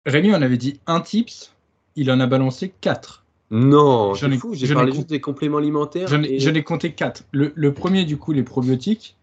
[0.06, 1.54] Rémi en avait dit un tips,
[1.96, 3.24] il en a balancé quatre.
[3.50, 6.08] Non, j'en ai fou, j'ai parlé juste des compléments alimentaires.
[6.08, 7.24] J'en ai, compté quatre.
[7.32, 9.16] Le, premier, du coup, les probiotiques,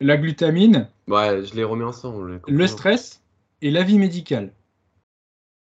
[0.00, 0.88] la glutamine.
[1.06, 2.40] Ouais, je les remets ensemble.
[2.48, 3.22] Le stress
[3.62, 4.52] et la vie médicale.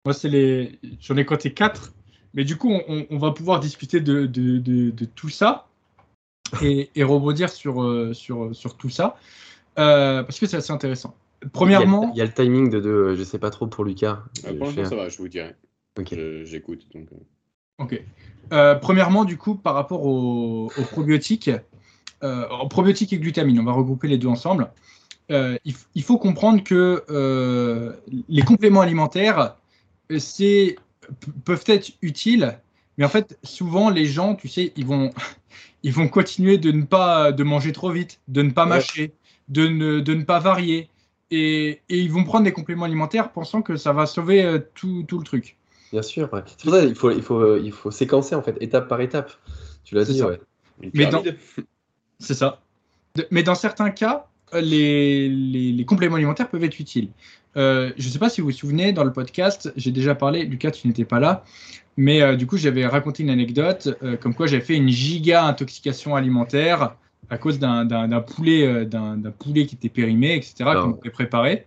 [0.05, 0.79] Moi, c'est les.
[1.01, 1.91] J'en ai compté quatre.
[2.33, 5.67] Mais du coup, on, va pouvoir discuter de, tout ça
[6.61, 9.17] et, rebondir sur, euh, sur, sur tout ça
[9.79, 11.15] euh, parce que c'est assez intéressant.
[11.53, 14.23] Premièrement, il y, a, le timing de, de, je sais pas trop pour Lucas.
[14.43, 15.55] Ah, pour l'instant, ça va, je vous dirai.
[15.97, 16.15] Ok.
[16.43, 16.87] J'écoute.
[16.93, 17.07] Donc...
[17.11, 17.83] Euh.
[17.83, 18.79] Ok.
[18.81, 21.51] premièrement, du coup, par rapport aux, probiotiques,
[22.23, 24.71] aux probiotiques et glutamine, on va regrouper les deux ensemble.
[25.29, 27.03] il, faut comprendre que
[28.27, 29.57] les compléments alimentaires,
[30.17, 30.77] c'est
[31.45, 32.59] peuvent être utiles,
[32.97, 35.11] mais en fait, souvent, les gens, tu sais, ils vont,
[35.83, 39.13] ils vont continuer de ne pas de manger trop vite, de ne pas mâcher,
[39.49, 40.89] de ne, de ne pas varier.
[41.29, 45.03] Et, et, ils vont prendre des compléments alimentaires pensant que ça va sauver euh, tout,
[45.07, 45.57] tout le truc.
[45.91, 48.87] Bien sûr, c'est pour ça qu'il faut, il faut, il faut séquencer en fait, étape
[48.87, 49.31] par étape.
[49.83, 50.39] Tu l'as dit, ouais.
[50.93, 51.09] Mais
[52.19, 52.61] C'est ça.
[53.31, 57.09] Mais dans certains cas, les, les, les, compléments alimentaires peuvent être utiles.
[57.57, 60.45] Euh, je ne sais pas si vous vous souvenez, dans le podcast, j'ai déjà parlé,
[60.45, 61.43] Lucas, tu n'étais pas là,
[61.97, 65.43] mais euh, du coup, j'avais raconté une anecdote euh, comme quoi j'avais fait une giga
[65.45, 66.95] intoxication alimentaire
[67.29, 71.65] à cause d'un poulet, d'un poulet qui était périmé, etc., qu'on avait préparé.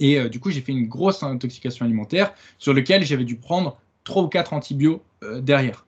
[0.00, 4.22] Et du coup, j'ai fait une grosse intoxication alimentaire sur laquelle j'avais dû prendre 3
[4.22, 5.02] ou 4 antibiotiques
[5.40, 5.84] derrière.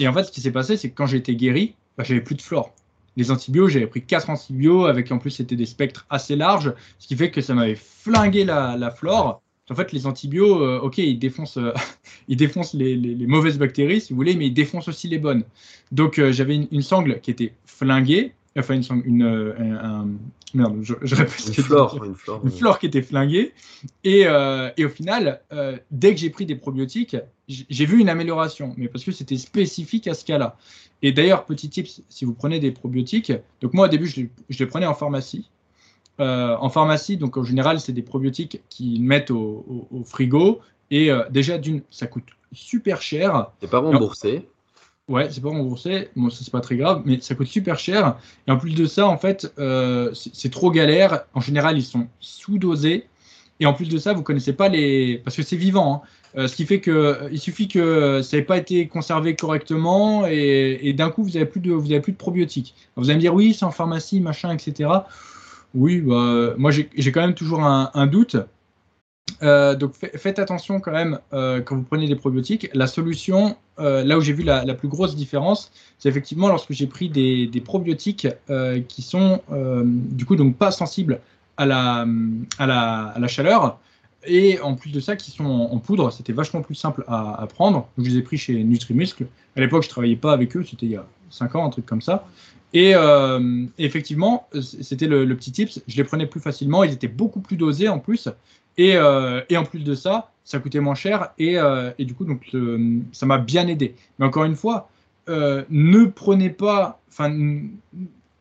[0.00, 2.22] Et en fait, ce qui s'est passé, c'est que quand j'ai été guéri, bah, j'avais
[2.22, 2.72] plus de flore
[3.16, 7.08] les antibiotiques, j'avais pris 4 antibiotiques, avec en plus c'était des spectres assez larges, ce
[7.08, 9.42] qui fait que ça m'avait flingué la, flore.
[9.70, 11.58] En fait, les antibiotiques, ok, ils défoncent,
[12.28, 15.44] ils défoncent les, mauvaises bactéries, si vous voulez, mais ils défoncent aussi les bonnes.
[15.92, 20.08] Donc, j'avais une, une, sangle qui était flinguée, enfin, une, une un,
[20.54, 23.52] merde, je, je répète une, flore, une, flore, une flore qui était flinguée.
[24.04, 24.22] Et,
[24.76, 25.40] et au final,
[25.90, 27.16] dès que j'ai pris des probiotiques,
[27.48, 30.56] j'ai vu une amélioration, mais parce que c'était spécifique à ce cas-là.
[31.02, 34.30] Et d'ailleurs, petit tips, si vous prenez des probiotiques, donc moi au début, je les,
[34.48, 35.48] je les prenais en pharmacie.
[36.20, 40.60] Euh, en pharmacie, donc en général, c'est des probiotiques qui mettent au, au, frigo.
[40.90, 43.50] Et euh, déjà, d'une, ça coûte super cher.
[43.60, 44.48] C'est pas remboursé.
[45.12, 46.08] Ouais, c'est pas remboursé.
[46.16, 48.16] Bon, ça, c'est pas très grave, mais ça coûte super cher.
[48.48, 51.24] Et en plus de ça, en fait, euh, c'est trop galère.
[51.34, 53.04] En général, ils sont sous-dosés.
[53.60, 55.20] Et en plus de ça, vous connaissez pas les.
[55.22, 56.02] Parce que c'est vivant.
[56.02, 56.08] Hein.
[56.38, 60.94] Euh, ce qui fait qu'il euh, suffit que ça n'ait pas été conservé correctement et,
[60.96, 62.74] d'un coup, vous n'avez plus, de, vous avez plus de probiotiques.
[62.96, 64.88] vous allez me dire, oui, c'est en pharmacie, machin, etc.
[65.74, 68.36] Oui, bah, moi, j'ai quand même toujours un, doute.
[69.42, 72.68] Euh, donc faites attention quand même quand vous prenez des probiotiques.
[72.74, 77.08] La solution, là où j'ai vu la, plus grosse différence, c'est effectivement lorsque j'ai pris
[77.08, 78.28] des, probiotiques
[78.88, 79.40] qui sont
[79.84, 81.20] du coup donc pas sensibles
[81.56, 83.78] à la, chaleur
[84.24, 87.88] et en plus de ça, qui sont en, poudre, c'était vachement plus simple à, prendre.
[87.98, 89.26] je les ai pris chez Nutrimuscle.
[89.56, 91.86] À l'époque, je travaillais pas avec eux, c'était il y a 5 ans, un truc
[91.86, 92.26] comme ça.
[92.74, 97.40] Et euh, effectivement, c'était le, petit tips, je les prenais plus facilement, ils étaient beaucoup
[97.40, 98.28] plus dosés en plus.
[98.78, 102.24] Et, euh, et en plus de ça, ça coûtait moins cher et, euh, du coup,
[102.24, 102.54] donc,
[103.12, 103.94] ça m'a bien aidé.
[104.18, 104.88] Mais encore une fois,
[105.28, 107.30] ne prenez pas, enfin,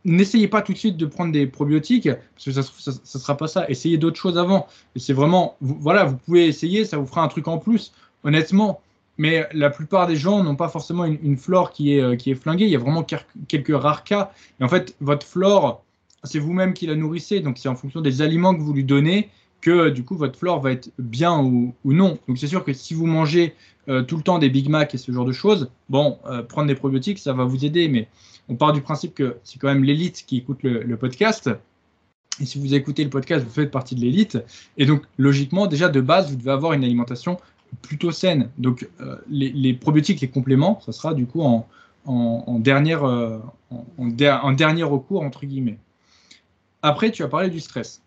[0.06, 3.48] n'essayez pas tout de suite de prendre des probiotiques, parce que ça ne sera pas
[3.48, 3.70] ça.
[3.70, 4.68] Essayez d'autres choses avant.
[4.96, 7.94] Et c'est vraiment, voilà, vous pouvez essayer, ça vous fera un truc en plus,
[8.24, 8.82] honnêtement.
[9.18, 12.36] Mais la plupart des gens n'ont pas forcément une, flore qui est, euh, qui est
[12.36, 12.66] flinguée.
[12.66, 13.06] Il y a vraiment
[13.48, 14.32] quelques rares cas.
[14.60, 15.84] Et en fait, votre flore,
[16.24, 17.40] c'est vous-même qui la nourrissez.
[17.40, 19.30] Donc, c'est en fonction des aliments que vous lui donnez
[19.62, 22.18] que du coup votre flore va être bien ou, non.
[22.28, 23.56] Donc c'est sûr que si vous mangez
[23.88, 26.68] euh, tout le temps des Big Mac et ce genre de choses, bon, euh, prendre
[26.68, 28.08] des probiotiques, ça va vous aider, mais
[28.50, 31.50] on part du principe que c'est quand même l'élite qui écoute le, podcast.
[32.40, 34.40] Et si vous écoutez le podcast, vous faites partie de l'élite.
[34.78, 37.38] Et donc, logiquement, déjà de base, vous devez avoir une alimentation
[37.82, 38.50] plutôt saine.
[38.58, 41.68] Donc, euh, les, probiotiques, les compléments, ça sera du coup en,
[42.60, 45.78] dernière, en, dernier recours, entre guillemets.
[46.82, 48.02] Après, tu as parlé du stress.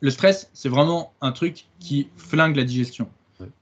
[0.00, 3.08] Le stress, c'est vraiment un truc qui flingue la digestion.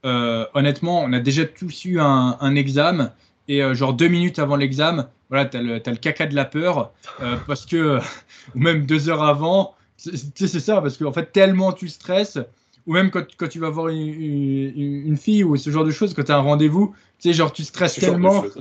[0.05, 3.13] Euh, honnêtement, on a déjà tous eu un, un examen
[3.47, 6.91] et genre deux minutes avant l'examen, voilà, tu as, le caca de la peur,
[7.21, 7.99] euh, parce que,
[8.55, 12.37] ou même deux heures avant, c'est ça, parce qu'en fait, tellement tu stresses,
[12.85, 16.13] ou même quand, quand tu vas voir une, une, fille ou ce genre de choses,
[16.13, 18.45] quand tu as un rendez-vous, tu sais, genre tu stresses tellement.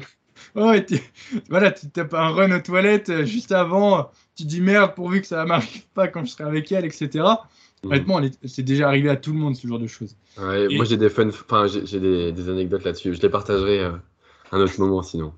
[0.55, 0.81] Voilà,
[1.71, 5.43] tu tapes un run aux toilettes euh, juste avant, tu dis merde pourvu que ça
[5.43, 7.27] ne m'arrive pas quand je serai avec elle, etc.
[7.87, 10.17] Honnêtement, c'est déjà arrivé à tout le monde ce genre de choses.
[10.39, 13.15] Ouais, Moi j'ai des fun, enfin j'ai des, des, anecdotes là-dessus.
[13.15, 13.93] Je les partagerai euh,
[14.53, 15.33] un autre moment sinon.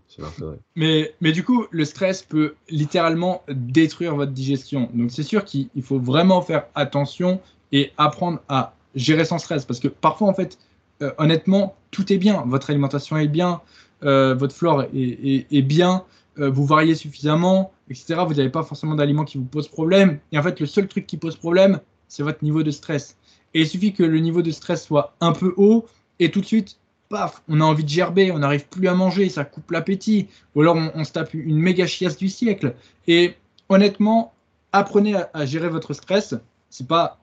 [0.77, 4.91] Mais, mais du coup, le stress peut littéralement détruire votre digestion.
[4.95, 7.41] Donc c'est sûr qu'il faut vraiment faire attention
[7.73, 9.65] et apprendre à gérer son stress.
[9.65, 10.59] Parce que parfois, en fait,
[11.03, 12.43] euh, honnêtement, tout est bien.
[12.47, 13.61] Votre alimentation est bien,
[14.05, 16.05] euh, votre flore est, est, bien,
[16.39, 18.20] euh, vous variez suffisamment, etc.
[18.27, 20.19] Vous n'avez pas forcément d'aliments qui vous posent problème.
[20.33, 23.16] Et en fait, le seul truc qui pose problème, c'est votre niveau de stress.
[23.55, 25.86] Et il suffit que le niveau de stress soit un peu haut
[26.18, 26.78] et tout de suite,
[27.09, 30.62] paf, on a envie de gerber, on n'arrive plus à manger, ça coupe l'appétit, ou
[30.62, 32.74] alors on, se tape une méga chiasse du siècle.
[33.06, 33.35] Et
[33.68, 34.35] honnêtement,
[34.72, 36.35] apprenez à, gérer votre stress.
[36.70, 37.18] C'est pas,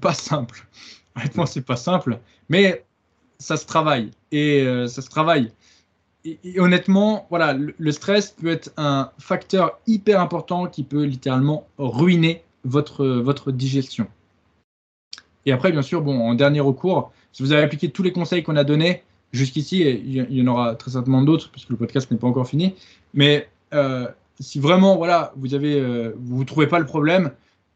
[0.00, 0.66] pas simple.
[1.16, 2.18] Honnêtement, c'est pas simple,
[2.50, 2.84] mais
[3.38, 5.50] ça se travaille et euh, ça se travaille.
[6.24, 12.42] Et, honnêtement, voilà, le, stress peut être un facteur hyper important qui peut littéralement ruiner
[12.64, 14.08] votre digestion.
[15.46, 18.42] Et après, bien sûr, bon, en dernier recours, si vous avez appliqué tous les conseils
[18.42, 19.02] qu'on a donnés,
[19.32, 22.48] jusqu'ici, et il y en aura très certainement d'autres, puisque le podcast n'est pas encore
[22.48, 22.74] fini.
[23.14, 24.08] Mais euh,
[24.40, 27.30] si vraiment, voilà, vous avez, euh, vous trouvez pas le problème,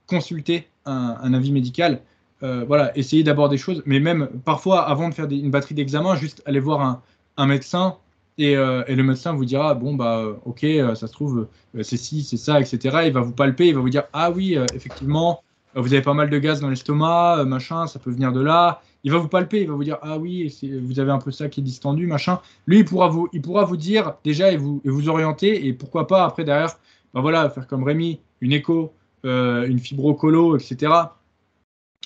[0.07, 2.01] consultez un, avis médical.
[2.43, 6.17] Euh, voilà, essayez d'abord des choses, mais même parfois, avant de faire une batterie d'examen,
[6.17, 7.03] juste aller voir
[7.37, 7.97] un, médecin
[8.39, 11.49] et, et, le médecin vous dira bon bah ok, ça se trouve
[11.83, 13.05] c'est ci, c'est ça, etc.
[13.07, 15.43] Il va vous palper, il va vous dire ah oui, effectivement,
[15.75, 19.13] vous avez pas mal de gaz dans l'estomac, machin, ça peut venir de là il
[19.13, 21.61] va vous palper, il va vous dire ah oui, vous avez un peu ça qui
[21.61, 22.41] est distendu, machin.
[22.67, 25.73] Lui, il pourra vous, il pourra vous dire déjà et vous, et vous orienter et
[25.73, 26.77] pourquoi pas après derrière,
[27.15, 28.93] ben voilà, faire comme Rémi, une écho,
[29.25, 30.93] euh, une fibrocolo, etc.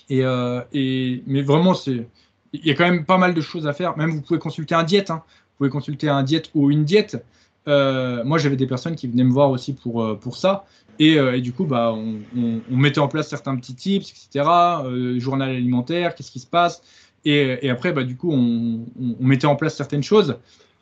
[0.08, 2.06] Et, euh, et mais vraiment, c'est,
[2.52, 3.96] il y a quand même pas mal de choses à faire.
[3.96, 5.22] Même vous pouvez consulter un diète, hein.
[5.26, 7.24] vous pouvez consulter un diète ou une diète.
[7.68, 10.64] Euh, moi j'avais des personnes qui venaient me voir aussi pour, euh, pour ça.
[11.00, 14.10] Et, euh, et du coup, bah, on, on- on mettait en place certains petits tips,
[14.10, 14.82] etc.
[14.84, 16.82] euh, journal alimentaire, qu'est-ce qui se passe.
[17.24, 20.36] Et, et après, bah, du coup, on, on- on mettait en place certaines choses.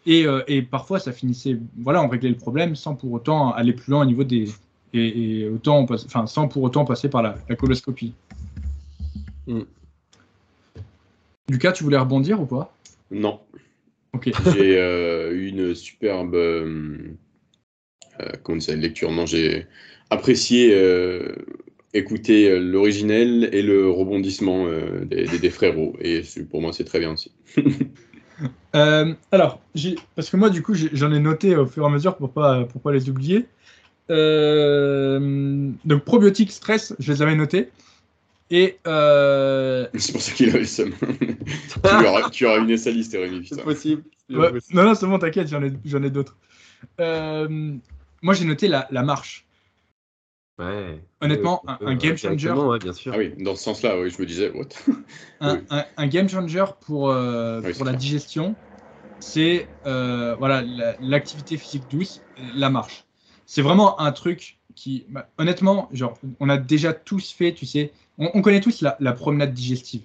[0.05, 3.73] Et, euh, et parfois, ça finissait, voilà, on réglait le problème sans pour autant aller
[3.73, 4.51] plus loin au niveau des.
[4.93, 8.13] Et, et autant, enfin, sans pour autant passer par la, la coloscopie.
[9.47, 9.61] Mm.
[11.49, 12.75] Lucas, tu voulais rebondir ou pas?
[13.11, 13.41] Non,
[14.53, 16.97] J'ai euh, eu une superbe euh,
[18.21, 19.11] euh, comment lecture.
[19.11, 19.67] Non, j'ai
[20.11, 20.77] apprécié
[21.95, 24.67] écouter l'originel et le rebondissement
[25.05, 25.97] des, des- des frérots.
[26.01, 27.33] Et pour moi, c'est très bien aussi.
[28.75, 29.61] Euh, alors,
[30.17, 32.65] parce que moi, du coup, j'en ai noté au fur et à mesure pour pas,
[32.65, 33.47] pour pas les oublier.
[34.11, 37.69] Euh, donc, probiotiques, stress, je les avais notés.
[38.53, 40.93] Et euh, C'est pour ça qu'il a le seum.
[42.33, 43.47] tu, auras ruiné sa liste, Rémi.
[43.49, 44.05] C'est possible.
[44.29, 44.77] c'est ouais, possible.
[44.77, 46.37] non, non, c'est bon, t'inquiète, j'en ai, d'autres.
[47.01, 47.49] Euh,
[48.21, 49.47] moi, j'ai noté la, la marche.
[50.59, 51.01] Ouais.
[51.23, 52.51] Honnêtement, Ouais, un- un game changer.
[52.51, 53.15] Ouais, bien sûr.
[53.15, 54.69] Ah oui, dans ce sens-là, oui, je me disais, what?
[55.41, 55.61] Un, Oui.
[55.71, 58.01] un- un game changer pour, euh, Oui, pour la clair.
[58.01, 58.55] digestion,
[59.19, 63.07] c'est euh, voilà la- l'activité physique douce, la marche.
[63.47, 67.93] C'est vraiment un truc qui, bah, honnêtement, genre, on a déjà tous fait, tu sais,
[68.19, 70.03] on, on connaît tous la, la promenade digestive.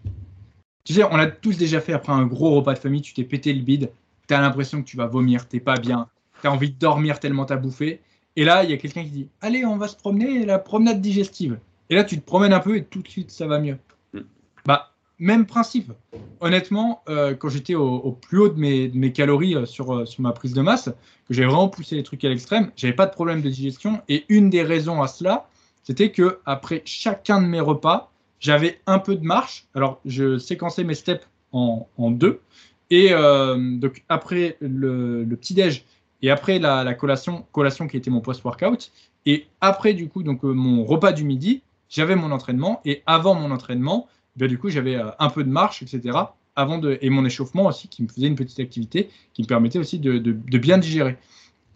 [0.83, 3.23] Tu sais, on l'a tous déjà fait après un gros repas de famille, tu t'es
[3.23, 3.91] pété le bide,
[4.27, 6.07] tu as l'impression que tu vas vomir, t'es pas bien,
[6.41, 8.01] tu as envie de dormir tellement t'as bouffé.
[8.35, 11.01] Et là, il y a quelqu'un qui dit Allez, on va se promener, la promenade
[11.01, 11.59] digestive.
[11.89, 13.77] Et là, tu te promènes un peu et tout de suite, ça va mieux.
[14.13, 14.19] Mm.
[14.65, 15.91] Bah, même principe.
[16.39, 19.93] Honnêtement, euh, quand j'étais au, au plus haut de mes, de mes calories euh, sur,
[19.93, 20.89] euh, sur ma prise de masse,
[21.27, 24.01] que j'ai vraiment poussé les trucs à l'extrême, j'avais pas de problème de digestion.
[24.07, 25.49] Et une des raisons à cela,
[25.87, 28.11] c'était que après chacun de mes repas,
[28.41, 29.67] j'avais un peu de marche.
[29.73, 32.41] Alors, je séquençais mes steps en, deux.
[32.89, 35.85] Et euh, donc, après le, petit-déj
[36.21, 38.91] et après la, la collation, collation qui était mon post-workout,
[39.25, 42.81] et après, du coup, donc, euh, mon repas du midi, j'avais mon entraînement.
[42.83, 46.17] Et avant mon entraînement, ben, du coup, j'avais euh, un peu de marche, etc.
[46.57, 49.79] Avant de, et mon échauffement aussi, qui me faisait une petite activité qui me permettait
[49.79, 51.15] aussi de- de bien digérer.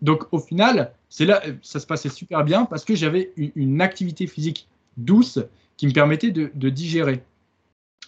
[0.01, 3.81] Donc, au final, c'est là, ça se passait super bien parce que j'avais une, une
[3.81, 4.67] activité physique
[4.97, 5.39] douce
[5.77, 7.23] qui me permettait de, de digérer.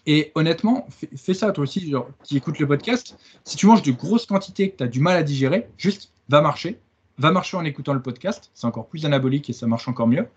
[0.05, 3.17] Et honnêtement, fais, fais ça toi aussi, genre, qui écoute le podcast.
[3.45, 6.41] Si tu manges de grosses quantités que tu as du mal à digérer, juste va
[6.41, 6.79] marcher.
[7.17, 8.51] Va marcher en écoutant le podcast.
[8.53, 10.27] C'est encore plus anabolique et ça marche encore mieux.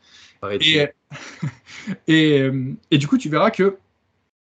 [0.61, 0.87] Et,
[2.07, 3.79] et, euh, et du coup, tu verras que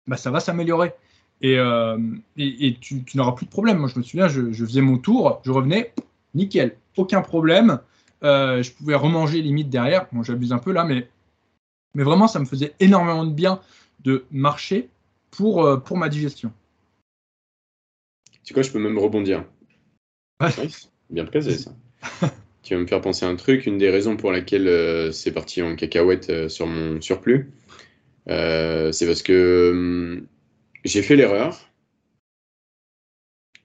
[0.06, 0.92] bah, ça va s'améliorer.
[1.40, 1.98] Et, euh,
[2.36, 3.78] et, et tu, tu n'auras plus de problème.
[3.78, 5.92] Moi, je me souviens, je, je faisais mon tour, je revenais,
[6.34, 7.80] nickel, aucun problème.
[8.22, 10.06] Euh, je pouvais remanger limite derrière.
[10.12, 11.08] Bon, j'abuse un peu là, mais,
[11.94, 13.60] mais vraiment, ça me faisait énormément de bien
[14.00, 14.88] de marcher
[15.30, 16.52] pour, euh, pour ma digestion.
[18.32, 19.44] Tu sais quoi, je peux même rebondir?
[20.40, 20.50] Ouais.
[21.10, 21.72] Bien présé, ça.
[22.62, 23.66] tu vas me faire penser à un truc.
[23.66, 27.50] Une des raisons pour laquelle euh, c'est parti en cacahuète sur mon surplus,
[28.26, 30.26] c'est parce que hum,
[30.84, 31.68] j'ai fait l'erreur,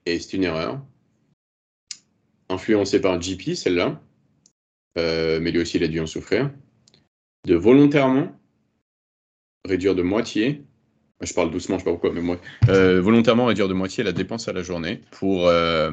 [0.06, 0.80] et c'est une erreur,
[2.48, 4.00] influencée par JP, celle-là,
[4.98, 6.50] euh, mais lui aussi il a dû en souffrir,
[7.46, 8.38] de volontairement
[9.66, 10.62] réduire de moitié
[11.22, 12.38] je parle doucement, je sais pas pourquoi, mais
[12.68, 15.90] euh, volontairement réduire de moitié la dépense à la journée pour, euh,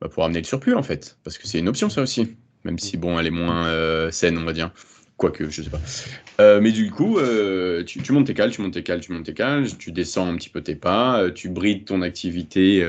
[0.00, 2.78] bah, pour amener le surplus en fait, parce que c'est une option ça aussi, même
[2.78, 4.70] si bon, elle est moins saine, on va dire.
[5.16, 6.60] Quoique, je sais pas.
[6.60, 7.18] Mais du coup,
[7.86, 10.28] tu, tu montes tes cales, tu montes tes cales, tu montes tes cales, tu descends
[10.28, 12.86] un petit peu tes pas, tu brides ton activité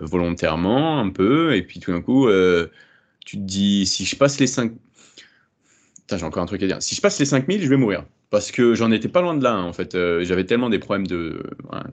[0.00, 2.68] volontairement un peu, et puis tout d'un coup, euh,
[3.24, 4.72] tu te dis, si je passe les 5...
[6.00, 6.82] Putain, j'ai encore un truc à dire.
[6.82, 8.04] Si je passe les 5000, je vais mourir.
[8.30, 9.94] Parce que j'en étais pas loin de là, hein, en fait.
[9.94, 11.42] Euh, J'avais tellement des problèmes de.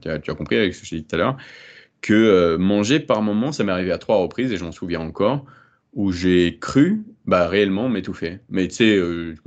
[0.01, 1.37] tu, as, compris avec ce que j'ai dit tout à l'heure,
[2.01, 5.45] que euh, manger par moment, ça m'est arrivé à trois reprises, et j'en souviens encore,
[5.93, 8.39] où j'ai cru bah, réellement m'étouffer.
[8.49, 9.01] Mais tu sais,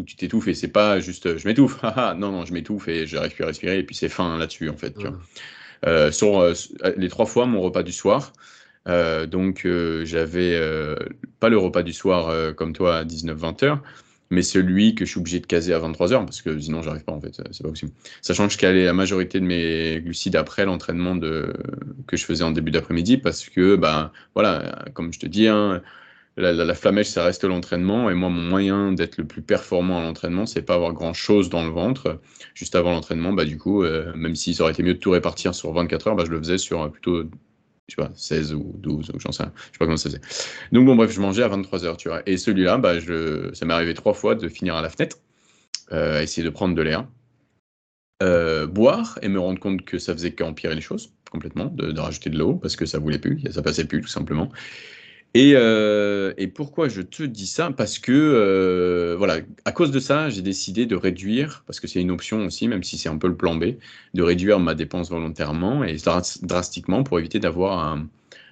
[0.05, 1.81] tu t'étouffes, et c'est pas juste je m'étouffe,
[2.17, 4.97] non, non, je m'étouffe, et je respire, respirer, et puis c'est fin là-dessus, en fait.
[5.01, 5.19] vois.
[5.87, 6.53] Euh, sur euh,
[6.97, 8.33] les trois fois, mon repas du soir.
[8.89, 10.97] Euh, donc, euh, j'avais euh,
[11.39, 13.83] pas le repas du soir euh, comme toi à 19-20 heures,
[14.31, 17.05] mais celui que je suis obligé de caser à 23 heures parce que sinon j'arrive
[17.05, 17.93] pas en fait, c'est pas possible.
[18.23, 21.53] Sachant que je calais la majorité de mes glucides après l'entraînement de...
[22.07, 25.83] que je faisais en début d'après-midi parce que, ben voilà, comme je te dis, hein,
[26.41, 30.47] la, la, ça reste l'entraînement et moi mon moyen d'être le plus performant à l'entraînement
[30.47, 32.21] c'est pas avoir grand chose dans le ventre
[32.55, 35.11] juste avant l'entraînement, bah du coup, euh, même si ça aurait été mieux de tout
[35.11, 37.25] répartir sur 24 heures, bah, je le faisais sur euh, plutôt
[37.89, 39.45] je sais pas, 16 ou 12, ou j'en sais.
[39.45, 40.21] Je sais pas comment ça faisait.
[40.71, 42.09] Donc bon, bref, je mangeais à 23 heures, tu.
[42.27, 45.17] Et celui-là, bah, je, ça m'est arrivé trois fois de finir à la fenêtre,
[45.93, 47.07] euh, essayer de prendre de l'air,
[48.69, 52.29] boire et me rendre compte que ça faisait qu'empirer les choses complètement, de, de, rajouter
[52.29, 54.51] de l'eau parce que ça voulait plus, ça passait plus tout simplement.
[55.35, 57.71] Et, euh, et, pourquoi je te dis ça?
[57.71, 62.01] Parce que, euh, voilà, à cause de ça, j'ai décidé de réduire, parce que c'est
[62.01, 63.77] une option aussi, même si c'est un peu le plan B,
[64.15, 65.97] de réduire ma dépense volontairement et
[66.43, 67.99] drastiquement pour éviter d'avoir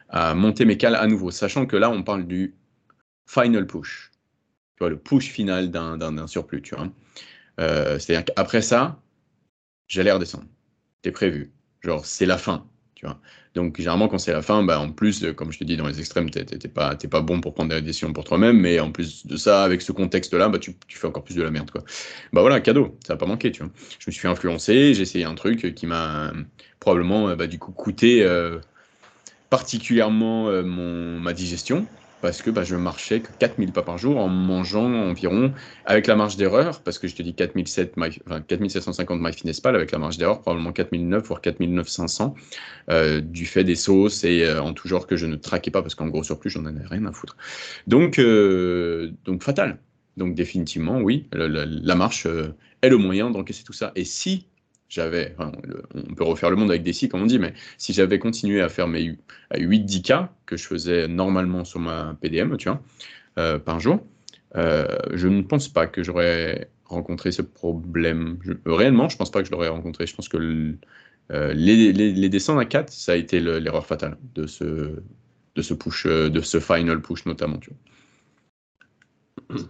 [0.08, 1.32] à, monter mes cales à nouveau.
[1.32, 2.54] Sachant que là, on parle du
[3.26, 4.12] final push,
[4.76, 6.88] tu vois, le push final d'un surplus, tu vois.
[7.60, 9.00] Euh, c'est-à-dire qu'après ça,
[9.88, 10.46] j'allais redescendre.
[10.96, 11.52] C'était prévu.
[11.82, 12.66] Genre, c'est la fin,
[13.54, 16.00] Donc, généralement, quand c'est la fin, bah, en plus, comme je te dis, dans les
[16.00, 19.26] extrêmes, tu n'es pas, pas bon pour prendre des décisions pour toi-même, mais en plus
[19.26, 21.70] de ça, avec ce contexte-là, bah, tu, fais encore plus de la merde.
[21.70, 21.82] Quoi.
[22.32, 23.72] Bah voilà, cadeau, ça n'a pas manqué, tu vois.
[23.98, 26.32] Je me suis influencé, j'ai essayé un truc qui m'a
[26.80, 28.58] probablement, bah, du coup, coûté euh,
[29.50, 31.86] particulièrement euh, mon, ma digestion,
[32.20, 35.52] parce que bah, je marchais que 4000 pas par jour en mangeant environ,
[35.84, 39.98] avec la marge d'erreur, parce que je te dis 4007, enfin, 4750 MyFitnessPal, avec la
[39.98, 42.34] marge d'erreur, probablement 4009 voire 4900,
[42.90, 45.82] euh, du fait des sauces et euh, en tout genre que je ne traquais pas,
[45.82, 47.36] parce qu'en gros surplus, j'en avais rien à foutre.
[47.86, 49.78] Donc, euh, donc fatal.
[50.16, 52.26] Donc définitivement, oui, la marche
[52.82, 53.92] est le moyen d'encaisser tout ça.
[53.94, 54.48] Et si
[54.88, 58.18] j'avais, on peut refaire le monde avec des si, comme on dit, mais si j'avais
[58.18, 59.16] continué à faire mes
[59.54, 62.82] 8-10 cas que je faisais normalement sur ma PDM, tu vois,
[63.38, 64.04] euh, par jour,
[64.56, 68.38] euh, je ne pense pas que j'aurais rencontré ce problème.
[68.64, 70.06] réellement, je ne pense pas que je l'aurais rencontré.
[70.06, 70.74] Je pense que
[71.32, 76.40] euh, les, les, descentes à 4, ça a été l'erreur fatale de ce, push, de
[76.40, 77.60] ce final push notamment.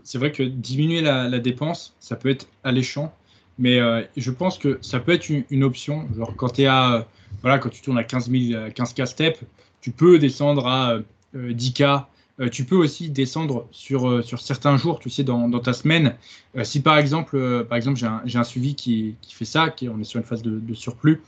[0.05, 3.13] C'est vrai que diminuer la dépense, ça peut être alléchant
[3.59, 6.09] mais euh, je pense que ça peut être une, option.
[6.17, 7.07] Genre, quand, es à,
[7.43, 9.41] voilà, quand tu tournes à 15, 000, 15K steps,
[9.81, 10.99] tu peux descendre à
[11.35, 11.83] 10K.
[11.83, 11.99] Euh,
[12.41, 16.15] euh, tu peux aussi descendre sur, sur certains jours, tu sais, dans, dans ta semaine.
[16.63, 19.99] si par exemple, par exemple j'ai un, un, suivi qui, qui, fait ça, qui, on
[19.99, 21.21] est sur une phase de, surplus,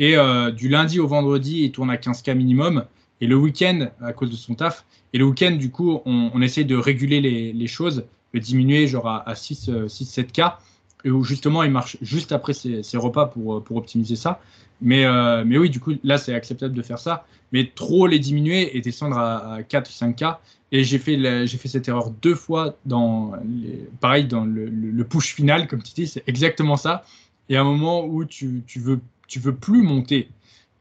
[0.00, 0.16] et
[0.56, 2.84] du lundi au vendredi, il tourne à 15K minimum,
[3.20, 6.42] et le week-end, à cause de son taf, et le week-end, du coup, on, on
[6.42, 8.04] essaie de réguler les, les choses,
[8.34, 10.56] de diminuer genre à, à 6, 6 7K
[11.06, 14.40] et où justement il marche juste après ses, repas pour, pour, optimiser ça.
[14.80, 17.24] Mais, euh, mais oui, du coup, là, c'est acceptable de faire ça.
[17.52, 20.36] Mais trop les diminuer et descendre à, 4 ou 5K.
[20.72, 25.04] Et j'ai fait, j'ai fait cette erreur deux fois dans, les, pareil, dans le, le,
[25.04, 27.04] push final, comme tu dis, c'est exactement ça.
[27.48, 30.28] Et à un moment où tu, tu, veux, tu veux plus monter.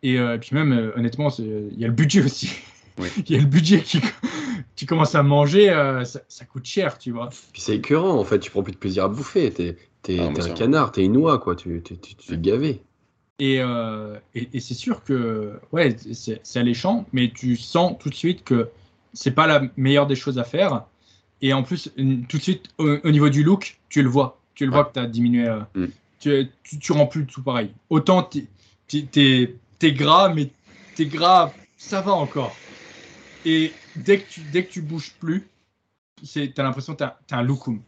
[0.01, 2.49] Et, euh, puis même, euh, honnêtement, il y a le budget aussi.
[3.17, 4.01] il y a le budget qui,
[4.75, 5.67] tu commences à manger,
[6.05, 7.29] ça, ça, coûte cher, tu vois.
[7.53, 9.53] Puis c'est écœurant, en fait, tu prends plus de plaisir à bouffer.
[10.05, 11.55] T'es ah, un canard, t'es une oie, quoi.
[11.55, 12.83] Tu t'es gavé.
[13.41, 18.43] Euh, et, et, c'est sûr que ouais, c'est alléchant, mais tu sens tout de suite
[18.43, 18.69] que
[19.13, 20.85] c'est pas la meilleure des choses à faire.
[21.41, 21.91] Et en plus,
[22.29, 24.39] tout de suite, au, niveau du look, tu le vois.
[24.53, 25.47] Tu le vois que tu as diminué.
[25.47, 25.87] Euh, mm.
[26.19, 27.71] tu, tu, rends plus tout pareil.
[27.89, 28.45] Autant t'es
[28.91, 30.51] es, gras, mais
[30.93, 32.55] t'es gras, ça va encore.
[33.43, 35.47] Et dès que tu, dès que tu bouges plus,
[36.53, 37.81] t'as l'impression que t'as as un lookum.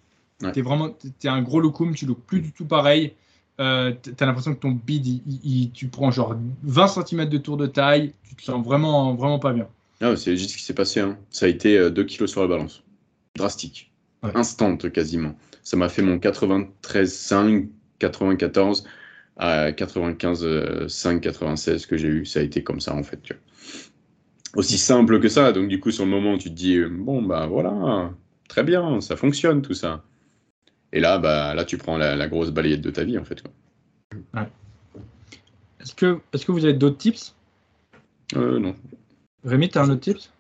[0.54, 3.14] T'es vraiment, t'es un gros locum, tu look plus du tout pareil.
[3.60, 5.22] Euh, t'as l'impression que ton bid,
[5.74, 9.52] tu prends genre 20 cm de tour de taille, tu te sens vraiment, vraiment pas
[9.52, 9.68] bien.
[10.00, 11.00] Ah, c'est juste ce qui s'est passé.
[11.00, 11.18] Hein.
[11.32, 12.84] Ça a été 2 euh, kilos sur la balance.
[13.36, 13.92] Drastique.
[14.22, 15.36] Instant quasiment.
[15.64, 17.68] Ça m'a fait mon 93,5,
[18.00, 18.84] 94
[19.38, 22.26] à 95,5, 96 que j'ai eu.
[22.26, 23.20] Ça a été comme ça en fait.
[24.56, 25.52] Aussi simple que ça.
[25.52, 28.12] Donc du coup, sur le moment, tu te dis, bon, bah voilà,
[28.48, 30.04] très bien, ça fonctionne tout ça.
[30.94, 33.44] Et là, bah, là, tu prends la, grosse balayette de ta vie, en fait.
[35.80, 37.36] Est-ce que, est que vous avez d'autres tips?
[38.36, 38.76] Euh, Non.
[39.44, 40.32] Rémi, tu as un autre tips?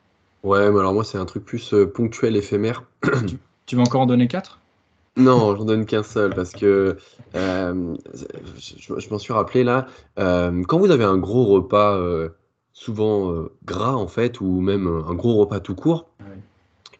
[0.43, 2.83] Ouais, mais alors moi, c'est un truc plus euh, ponctuel, éphémère.
[3.65, 4.59] tu, vas encore en donner quatre?
[5.17, 6.97] Non, j'en donne qu'un seul parce que
[7.35, 7.95] euh,
[8.57, 9.87] je, m'en suis rappelé là.
[10.15, 11.99] quand vous avez un gros repas,
[12.71, 16.07] souvent gras en fait, ou même un gros repas tout court,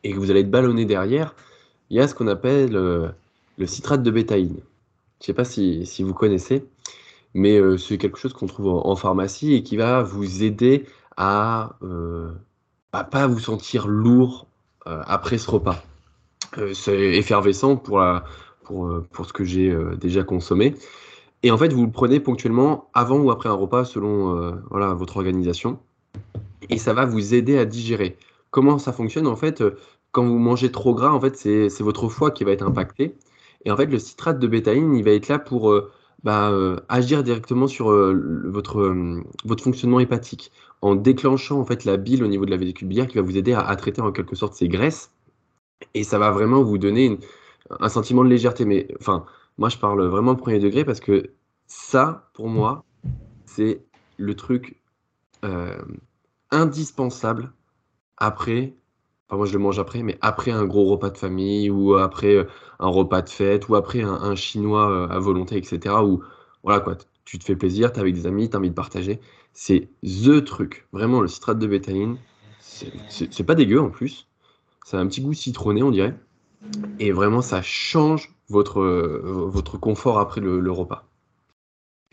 [0.04, 1.36] et que vous allez être ballonné derrière,
[1.92, 2.76] il y a ce qu'on appelle
[3.58, 4.58] le citrate de bétaïne.
[5.20, 6.64] Je ne sais pas si, vous connaissez,
[7.34, 10.86] mais euh, c'est quelque chose qu'on trouve en, pharmacie et qui va vous aider
[11.18, 12.32] à ne euh,
[12.92, 14.48] pas vous sentir lourd
[14.86, 15.84] euh, après ce repas.
[16.74, 18.04] c'est effervescent pour,
[18.64, 20.76] pour, pour ce que j'ai déjà consommé.
[21.44, 25.18] Et en fait, vous le prenez ponctuellement avant ou après un repas selon voilà, votre
[25.18, 25.80] organisation.
[26.70, 28.18] Et ça va vous aider à digérer.
[28.52, 29.64] Comment ça fonctionne En fait,
[30.12, 33.16] quand vous mangez trop gras, en fait, c'est votre foie qui va être impacté.
[33.68, 35.92] Et en fait, le citrate de bétaïne, il va être là pour euh,
[36.24, 38.96] bah, euh, agir directement sur euh, votre,
[39.44, 43.08] votre fonctionnement hépatique, en déclenchant en fait la bile au niveau de la vésicule biliaire
[43.08, 45.12] qui va vous aider à, traiter en quelque sorte ces graisses.
[45.96, 47.20] Et ça va vraiment vous donner
[47.82, 48.64] un sentiment de légèreté.
[48.64, 49.26] Mais enfin,
[49.58, 51.32] moi, je parle vraiment de premier degré parce que
[51.66, 52.86] ça, pour moi,
[53.46, 53.82] c'est
[54.16, 54.82] le truc
[56.52, 57.52] indispensable
[58.16, 58.76] après
[59.28, 62.36] enfin moi je le mange après, mais après un gros repas de famille ou après
[62.36, 62.46] euh,
[62.80, 66.04] un repas de fête ou après un, un chinois euh, à volonté, etc.
[66.06, 66.24] Où
[66.64, 68.76] voilà quoi, tu te fais plaisir, tu es avec des amis, tu as envie de
[68.76, 69.20] partager.
[69.54, 70.88] C'est THE truc.
[70.94, 72.18] Vraiment, le citrate de bétaline,
[72.60, 74.28] c'est- pas dégueu en plus.
[74.86, 76.16] Ça a un petit goût citronné, on dirait.
[77.00, 81.06] Et vraiment, ça change votre, euh, votre confort après le, le repas.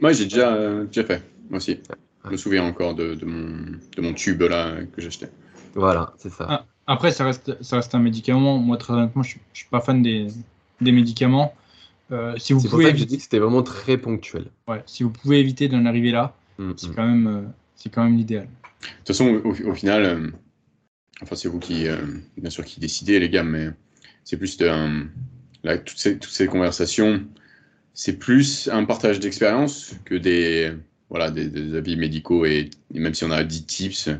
[0.00, 1.78] Moi, j'ai déjà, euh, déjà fait, moi aussi.
[2.24, 5.28] Je me souviens encore de, de mon, de mon tube là que j'achetais.
[5.74, 6.46] Voilà, c'est ça.
[6.48, 6.66] Ah.
[6.86, 8.58] Après, ça reste, ça reste un médicament.
[8.58, 10.28] Moi, très honnêtement, je suis, je suis pas fan des,
[10.80, 11.54] des médicaments.
[12.12, 14.46] Euh, si vous C'est pour pouvez ça que j'ai dit que c'était vraiment très ponctuel.
[14.68, 16.94] ouais, si vous pouvez éviter d'en arriver là, Mm, c'est mm.
[16.94, 17.42] quand même, euh,
[17.74, 18.44] c'est quand même l'idéal.
[18.82, 20.30] De toute façon, au, au final, euh,
[21.22, 21.98] enfin, c'est vous qui, euh,
[22.36, 23.70] bien sûr, qui décidez, les gars, mais
[24.24, 25.04] c'est plus de, euh,
[25.62, 27.24] là, toutes ces, toutes ces conversations,
[27.92, 30.72] c'est plus un partage d'expérience que des,
[31.10, 32.44] voilà, des, des avis médicaux.
[32.46, 34.10] Et, et même si on a 10 tips,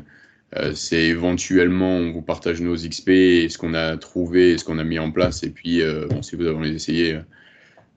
[0.57, 4.63] euh, c'est éventuellement, on vous partage nos XP, et ce qu'on a trouvé, et ce
[4.65, 5.43] qu'on a mis en place.
[5.43, 7.19] Et puis, euh, bon, si vous avez les essayer,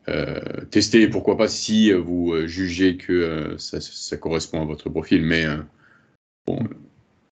[0.09, 0.41] euh,
[0.71, 4.89] testez, pourquoi pas, si euh, vous euh, jugez que euh, ça, ça correspond à votre
[4.89, 5.23] profil.
[5.23, 5.57] Mais euh,
[6.47, 6.59] bon,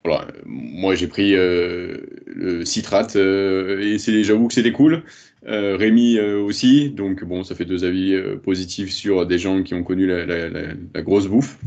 [0.03, 1.97] voilà, euh, moi j'ai pris euh,
[2.27, 5.03] le citrate euh, et c'est, j'avoue que c'était cool.
[5.47, 9.63] Euh, Rémi euh, aussi, donc bon, ça fait deux avis euh, positifs sur des gens
[9.63, 11.57] qui ont connu la, la- la- la grosse bouffe.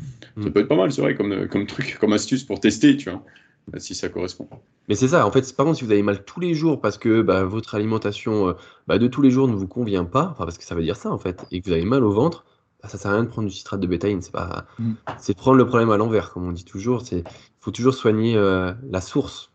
[0.40, 0.52] Ça Mm.
[0.52, 3.24] peut être pas mal, c'est vrai, comme, comme truc, comme astuce pour tester, tu vois,
[3.76, 4.48] si ça correspond.
[4.88, 6.80] Mais c'est ça, en fait, c'est par contre, si vous avez mal tous les jours
[6.80, 8.52] parce que bah, votre alimentation euh,
[8.86, 10.96] bah, de tous les jours ne vous convient pas, enfin, parce que ça veut dire
[10.96, 12.44] ça en fait, et que vous avez mal au ventre,
[12.82, 14.22] bah, ça sert à rien de prendre du citrate de bétaïne.
[14.22, 14.92] C'est pas, Mm.
[15.18, 17.02] c'est prendre le problème à l'envers, comme on dit toujours.
[17.02, 17.24] C'est,
[17.60, 19.52] faut toujours soigner euh, la source.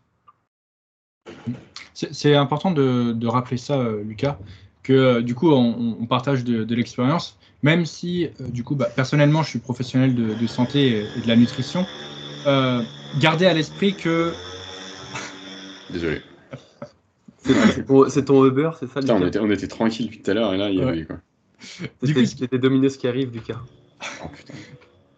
[1.94, 4.38] C'est important de, de rappeler ça, euh, Lucas,
[4.82, 8.88] que euh, du coup, on, on partage de, de l'expérience, même si, du coup, bah,
[8.94, 11.86] personnellement, je suis professionnel de, de santé et, et de la nutrition.
[13.20, 14.32] Gardez à l'esprit que
[15.92, 16.22] Désolé.
[17.38, 20.54] C'est, ton, Uber, c'est ça, Putain, on était, on était tranquil depuis tout à l'heure
[20.54, 20.88] et là, il y Ouais.
[20.88, 21.16] avait quoi.
[22.02, 23.60] Du C'était, coup, c'était Domino's qui arrive, Lucas.
[24.22, 24.54] Oh, putain.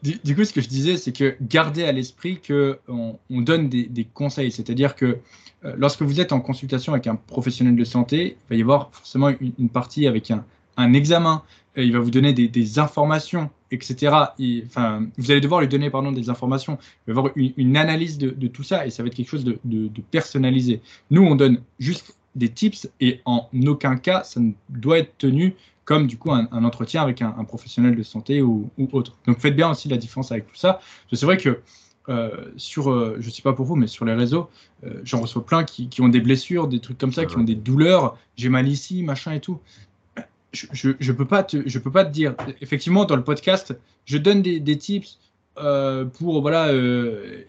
[0.02, 3.40] Du, du coup, ce que je disais, c'est que gardez à l'esprit que on, on
[3.40, 4.52] donne des, des conseils.
[4.52, 5.18] C'est-à-dire que
[5.64, 8.90] euh, lorsque vous êtes en consultation avec un professionnel de santé, il va y avoir
[8.92, 10.44] forcément une, une partie avec un,
[10.76, 11.42] un examen.
[11.76, 14.14] Il va vous donner des, des informations, etc.
[14.38, 16.78] Et, enfin, vous allez devoir lui donner pardon, des informations.
[17.06, 19.28] Il va avoir une, une analyse de, de tout ça et ça va être quelque
[19.30, 20.80] chose de, de- de personnalisé.
[21.10, 25.54] Nous, on donne juste des tips et en aucun cas, ça ne doit être tenu
[25.84, 29.16] comme du coup un, un entretien avec un, un professionnel de santé ou, ou autre.
[29.26, 30.80] Donc faites bien aussi la différence avec tout ça.
[31.12, 31.60] C'est vrai que
[32.08, 34.48] euh, sur, euh, je sais pas pour vous, mais sur les réseaux,
[34.84, 37.42] euh, j'en reçois plein qui, qui ont des blessures, des trucs comme ça, qui ont
[37.44, 39.60] des douleurs, j'ai mal ici, machin et tout.
[40.72, 42.34] Je, je, peux pas te, je peux pas te dire.
[42.60, 45.18] Effectivement, dans le podcast, je donne des, tips
[45.58, 47.42] euh, pour voilà euh,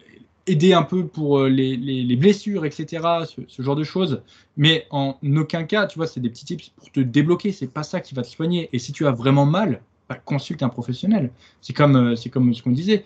[0.46, 3.02] aider un peu pour euh, les, les, les blessures, etc.
[3.48, 4.22] Ce, genre de choses.
[4.56, 7.52] Mais en aucun cas, tu vois, c'est des petits tips pour te débloquer.
[7.52, 8.68] C'est pas ça qui va te soigner.
[8.72, 11.30] Et si tu as vraiment mal, bah, consulte un professionnel.
[11.60, 13.04] C'est comme, c'est comme ce qu'on disait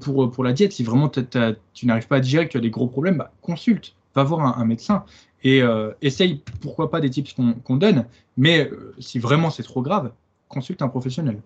[0.00, 0.72] pour, pour la diète.
[0.72, 3.94] Si vraiment tu n'arrives pas à digérer, que tu as des gros problèmes, bah, consulte.
[4.14, 5.04] Va voir un, un médecin
[5.42, 7.34] et euh, essaye, pourquoi pas, des tips
[7.64, 8.06] qu'on donne.
[8.36, 10.12] Mais euh, si vraiment c'est trop grave,
[10.48, 11.40] consulte un professionnel.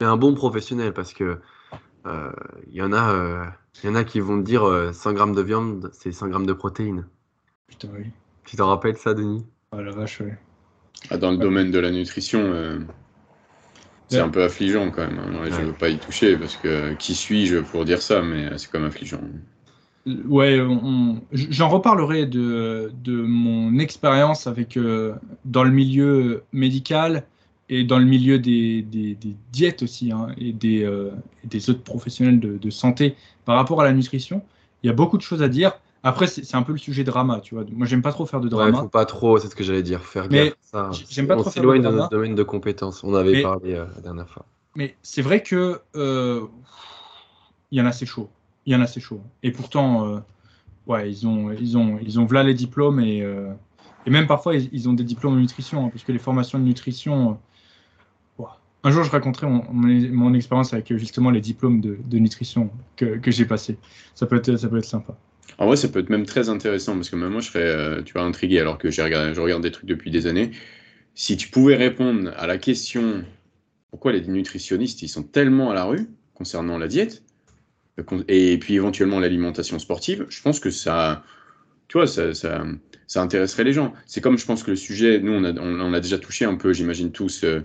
[0.00, 1.40] Mais un bon professionnel, parce que
[2.06, 2.32] euh,
[2.68, 3.44] il y en a, euh,
[3.82, 6.28] il y en a qui vont te dire euh, 100 grammes de viande, c'est 100
[6.28, 7.04] grammes de protéines.
[7.66, 8.06] Putain, oui.
[8.44, 9.44] Tu t'en rappelles ça, Denis?
[9.72, 10.38] Oh la vache, ouais.
[11.10, 12.78] Ah, dans le domaine de la nutrition, euh,
[14.08, 14.22] c'est Ouais.
[14.22, 15.18] un peu affligeant quand même.
[15.18, 15.42] hein.
[15.42, 18.46] Ouais, Je ne veux pas y toucher parce que qui suis-je pour dire ça, mais
[18.46, 19.20] euh, c'est quand même affligeant.
[20.28, 20.58] Ouais,
[21.32, 25.14] j'en reparlerai de, de mon expérience avec euh,
[25.44, 27.26] dans le milieu médical
[27.68, 31.10] et dans le milieu des, des- des diètes aussi hein, et des, euh,
[31.44, 34.42] et des autres professionnels de, de santé par rapport à la nutrition.
[34.82, 35.72] Il y a beaucoup de choses à dire.
[36.04, 37.64] Après, c'est un peu le sujet drama, tu vois.
[37.72, 38.80] Moi, j'aime pas trop faire de Ouais, drama.
[38.82, 41.50] faut pas trop, c'est ce que j'allais dire, faire Mais gaffe j'aime pas On trop
[41.50, 43.02] s'éloigne de de notre domaine de compétences.
[43.02, 44.46] On avait Mais- parlé euh, la dernière fois.
[44.76, 46.42] Mais c'est vrai que euh,
[47.72, 48.30] il y en a c'est chaud.
[48.68, 49.22] Il y en a c'est chaud.
[49.42, 50.18] Et pourtant, euh,
[50.86, 53.50] ouais, ils ont, ils ont, ils ont voilà les diplômes et, euh,
[54.04, 56.64] et même parfois ils, ont des diplômes en nutrition, hein, parce que les formations de
[56.64, 57.30] nutrition.
[58.40, 58.44] euh.
[58.84, 63.78] Un jour, je raconterai mon, expérience avec justement les diplômes de, nutrition que, j'ai passé.
[64.14, 65.16] Ça peut être, ça peut être sympa.
[65.56, 68.12] En vrai, ça peut être même très intéressant parce que même moi, je serais, tu
[68.12, 70.50] vois, intrigué alors que regardé, je regarde des trucs depuis des années.
[71.14, 73.24] Si tu pouvais répondre à la question
[73.90, 77.22] pourquoi les nutritionnistes ils sont tellement à la rue concernant la diète
[78.28, 81.24] et puis éventuellement l'alimentation sportive, je pense que ça,
[81.88, 82.64] tu vois, ça, ça,
[83.06, 83.92] ça intéresserait les gens.
[84.06, 86.72] C'est comme je pense que le sujet, nous on a, a déjà touché un peu,
[86.72, 87.44] j'imagine tous.
[87.44, 87.60] euh,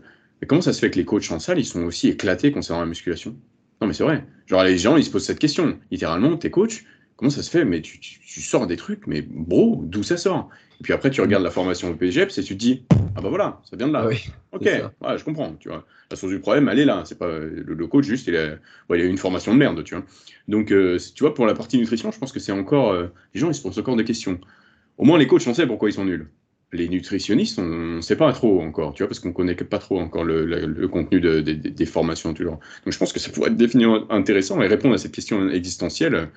[0.48, 2.88] comment ça se fait que les coachs en salle ils sont aussi éclatés concernant la
[2.88, 3.36] musculation?
[3.82, 4.26] Non mais c'est vrai.
[4.48, 5.80] Genre les gens ils se posent cette question.
[5.92, 6.86] Littéralement, t'es coach
[7.24, 10.50] comment ça se fait Mais tu, tu, sors des trucs, mais bro, d'où ça sort?
[10.82, 12.84] Et puis après, tu regardes la formation au PGEPS et tu te dis,
[13.16, 14.06] ah bah voilà, ça vient de là.
[14.06, 15.86] Oui, ok, ouais, je comprends, tu vois.
[16.12, 17.04] La source du problème, elle est là.
[17.06, 18.56] C'est pas le, coach juste, il a,
[18.90, 20.04] il a une formation de merde, tu vois.
[20.50, 23.40] Donc, euh, tu vois, pour la partie nutrition, je pense que c'est encore, euh, les
[23.40, 24.38] gens ils se posent encore des questions.
[24.98, 26.28] Au moins, les coachs, on sait pourquoi ils sont nuls
[26.74, 29.78] les nutritionnistes, on ne sait pas trop encore, tu vois, parce qu'on ne connaît pas
[29.78, 32.34] trop encore le, contenu des formations.
[32.34, 32.54] Tu vois.
[32.84, 36.30] Donc je pense que ça pourrait être défini intéressant et répondre à cette question existentielle.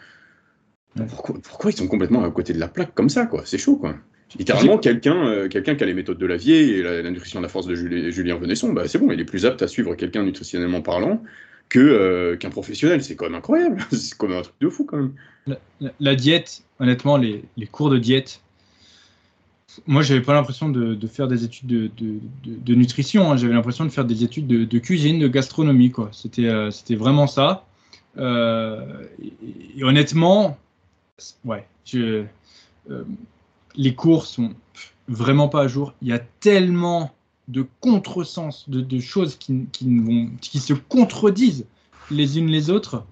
[1.05, 3.43] Pourquoi, ils sont complètement à côté de la plaque comme ça, quoi?
[3.45, 3.97] C'est chaud, quoi.
[4.39, 7.49] Littéralement, quelqu'un euh, quelqu'un qui a les méthodes de Lavier et la, nutrition de la
[7.49, 10.83] force de Julien Venesson, bah, c'est bon, il est plus apte à suivre quelqu'un nutritionnellement
[10.83, 11.23] parlant
[11.69, 13.03] que euh, qu'un professionnel.
[13.03, 13.85] C'est quand même incroyable.
[13.93, 15.13] c'est comme un truc de fou, quand même.
[16.01, 18.41] La, diète, honnêtement, les, cours de diète,
[19.87, 23.31] moi, j'avais pas l'impression de, faire des études de, nutrition.
[23.31, 23.37] Hein.
[23.37, 25.93] J'avais l'impression de faire des études de, cuisine, de gastronomie.
[25.93, 26.09] Quoi.
[26.13, 27.65] C'était, euh, vraiment ça.
[28.19, 30.59] Et, honnêtement,
[31.45, 32.25] ouais, je,
[32.91, 33.05] euh,
[33.75, 34.51] les cours sont
[35.09, 35.95] vraiment pas à jour.
[36.03, 37.13] Il y a tellement
[37.49, 41.67] de contresens, de, choses qui, qui, vont, qui se contredisent
[42.11, 43.05] les unes les autres.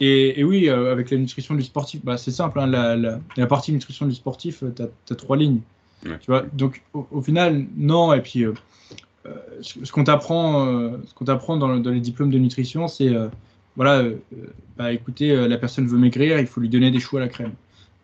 [0.00, 2.60] Et, oui, avec la nutrition du sportif, bah, c'est simple.
[2.60, 5.60] Hein, la, la, partie nutrition du sportif, tu as, trois lignes.
[6.02, 8.12] Tu vois, donc au, final, non.
[8.12, 8.52] Et puis, euh,
[9.26, 13.12] euh, ce, qu'on t'apprend, euh, t'apprend dans, dans, les diplômes de nutrition, c'est
[13.76, 14.04] voilà,
[14.76, 17.52] bah, écoutez, la personne veut maigrir, il faut lui donner des choux à la crème.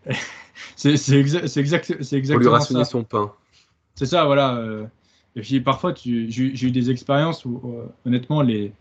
[0.77, 3.33] c'est exact, c'est exactement lui rationner son pain.
[3.95, 4.63] C'est ça, voilà.
[5.35, 7.61] et puis parfois, j'ai eu des expériences où,
[8.05, 8.73] honnêtement, les,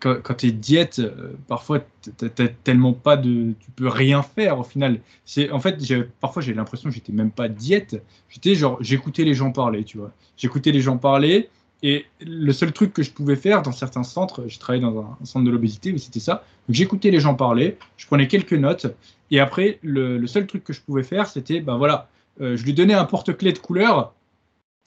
[0.00, 2.28] quand, tu es diète, euh, parfois, tu
[2.64, 3.54] tellement pas de.
[3.60, 5.00] Tu peux rien faire au final.
[5.24, 5.78] C'est En fait,
[6.20, 8.02] parfois, j'ai l'impression que j'étais même pas diète.
[8.28, 10.12] J'étais genre, j'écoutais les gens parler, tu vois.
[10.36, 11.50] J'écoutais les gens parler.
[11.82, 15.24] Et le seul truc que je pouvais faire dans certains centres, j'ai travaillé dans un,
[15.24, 16.44] centre de l'obésité, mais c'était ça.
[16.68, 18.86] Donc j'écoutais les gens parler, je prenais quelques notes,
[19.32, 22.08] et après, le, seul truc que je pouvais faire, c'était, ben voilà,
[22.40, 24.14] euh, je lui donnais un porte-clés de couleur,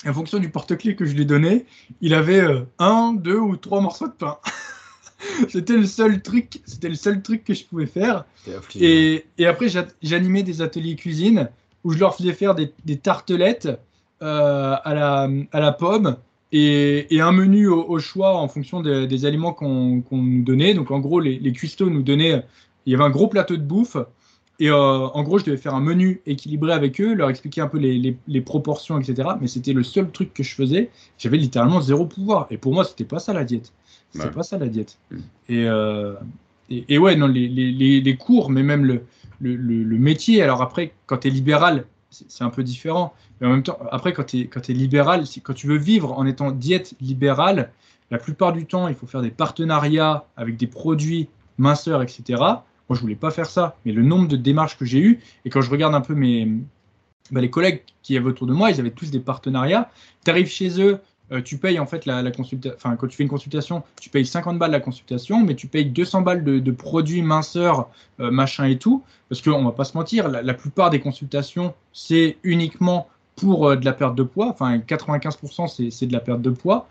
[0.05, 1.65] en fonction du porte-clés que je lui donnais,
[1.99, 4.37] il avait euh, un, deux ou trois morceaux de pain.
[5.49, 8.25] c'était le seul truc, c'était le seul truc que je pouvais faire.
[8.79, 9.67] Et, et, après,
[10.01, 11.49] j'animais des ateliers cuisine
[11.83, 13.69] où je leur faisais faire des, tartelettes
[14.21, 16.17] euh, à, la, à la pomme
[16.51, 20.73] et, et un menu au, choix en fonction des aliments qu'on nous donnait.
[20.73, 22.43] Donc en gros, les, les cuistots nous donnaient,
[22.85, 23.97] il y avait un gros plateau de bouffe
[24.59, 27.67] et euh, en gros, je devais faire un menu équilibré avec eux, leur expliquer un
[27.67, 29.29] peu les, les, proportions, etc.
[29.41, 30.91] Mais c'était le seul truc que je faisais.
[31.17, 32.47] J'avais littéralement zéro pouvoir.
[32.51, 33.73] Et pour moi, c'était pas ça la diète.
[34.11, 34.97] C'était pas ça la diète.
[35.11, 35.17] Mm.
[35.51, 36.15] Euh,
[36.69, 39.01] et, et, ouais, non, les, les, cours, mais même le,
[39.41, 40.41] le, le métier.
[40.41, 41.85] Alors après, quand tu es libéral,
[42.27, 43.13] c'est un peu différent.
[43.39, 46.25] Mais en même temps, après, quand tu es, es, libéral, quand tu veux vivre en
[46.25, 47.71] étant diète libérale,
[48.11, 51.27] la plupart du temps, il faut faire des partenariats avec des produits
[51.57, 52.23] minceurs, etc.
[52.87, 55.49] Moi, je voulais pas faire ça, mais le nombre de démarches que j'ai eues, et
[55.49, 56.47] quand je regarde un peu mes,
[57.31, 59.89] bah, les collègues qui avaient autour de moi, ils avaient tous des partenariats.
[60.23, 60.99] Tu arrives chez eux,
[61.31, 64.25] euh, tu payes en fait la, consultation, enfin quand tu fais une consultation, tu payes
[64.25, 67.89] 50 balles la consultation, mais tu payes 200 balles de, produits minceurs,
[68.19, 72.37] euh, machin et tout, parce qu'on va pas se mentir, la, plupart des consultations, c'est
[72.43, 76.51] uniquement pour euh, de la perte de poids, enfin 95% c'est de la perte de
[76.51, 76.87] poids.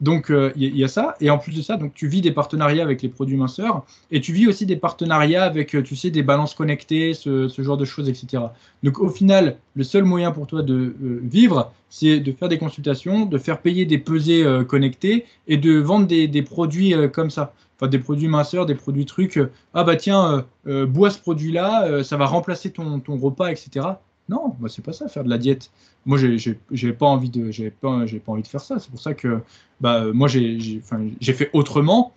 [0.00, 2.32] Donc il euh, y, a ça, et en plus de ça, donc tu vis des
[2.32, 6.10] partenariats avec les produits minceurs, et tu vis aussi des partenariats avec, euh, tu sais,
[6.10, 8.44] des balances connectées, ce, genre de choses, etc.
[8.82, 12.56] Donc au final, le seul moyen pour toi de euh, vivre, c'est de faire des
[12.56, 17.52] consultations, de faire payer des pesées connectées et de vendre des, produits comme ça.
[17.76, 19.40] Enfin, des produits minceurs, des produits trucs.
[19.74, 23.86] ah bah tiens, bois ce produit-là, ça va remplacer ton, ton repas, etc.
[24.30, 25.70] Non, moi c'est pas ça faire de la diète.
[26.06, 28.78] Moi j'ai pas envie de j'ai pas j'ai pas envie de faire ça.
[28.78, 29.40] C'est pour ça que
[29.80, 30.80] bah moi j'ai
[31.20, 32.14] fait autrement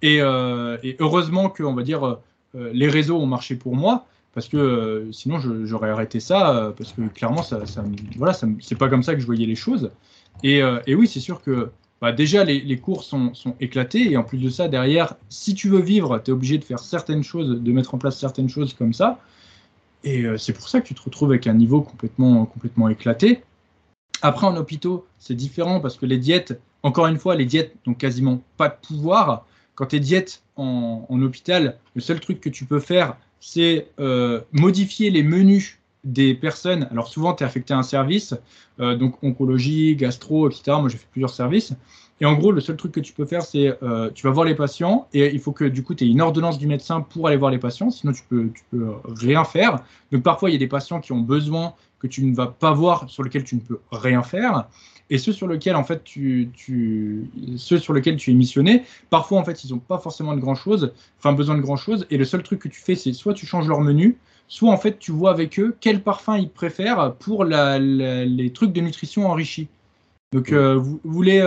[0.00, 4.06] et, euh, et heureusement que on va dire euh, les réseaux ont marché pour moi
[4.32, 7.82] parce que euh, sinon j'aurais arrêté ça parce que clairement ça, ça
[8.16, 9.90] voilà c'est pas comme ça que je voyais les choses
[10.44, 10.62] et,
[10.94, 11.70] oui c'est sûr que
[12.02, 15.54] bah, déjà les, les cours sont, sont, éclatés et en plus de ça derrière si
[15.54, 18.50] tu veux vivre tu es obligé de faire certaines choses de mettre en place certaines
[18.50, 19.18] choses comme ça
[20.04, 23.42] et euh, c'est pour ça que tu te retrouves avec un niveau complètement, complètement éclaté.
[24.22, 27.94] Après, en hôpitaux, c'est différent parce que les diètes, encore une fois, les diètes n'ont
[27.94, 29.46] quasiment pas de pouvoir.
[29.74, 34.40] Quand tu es diète en, hôpital, le seul truc que tu peux faire, c'est euh,
[34.52, 36.88] modifier les menus des personnes.
[36.90, 38.34] Alors souvent, tu es affecté à un service,
[38.80, 40.78] euh, donc oncologie, gastro, etc.
[40.78, 41.74] Moi, j'ai fait plusieurs services.
[42.20, 44.46] Et en gros, le seul truc que tu peux faire, c'est euh, tu vas voir
[44.46, 47.28] les patients et il faut que du coup tu aies une ordonnance du médecin pour
[47.28, 49.80] aller voir les patients, sinon tu peux, tu peux rien faire.
[50.12, 52.72] Donc parfois, il y a des patients qui ont besoin que tu ne vas pas
[52.72, 54.68] voir, sur lesquels tu ne peux rien faire.
[55.08, 59.38] Et ceux sur lesquels en fait tu, tu ceux sur lesquels tu es missionné, parfois
[59.38, 62.06] en fait ils n'ont pas forcément de grand chose, enfin besoin de grand chose.
[62.10, 64.16] Et le seul truc que tu fais, c'est soit tu changes leur menu,
[64.48, 68.80] soit en fait tu vois avec eux quel parfum ils préfèrent pour les trucs de
[68.80, 69.68] nutrition enrichis.
[70.32, 71.40] Donc vous, voulez,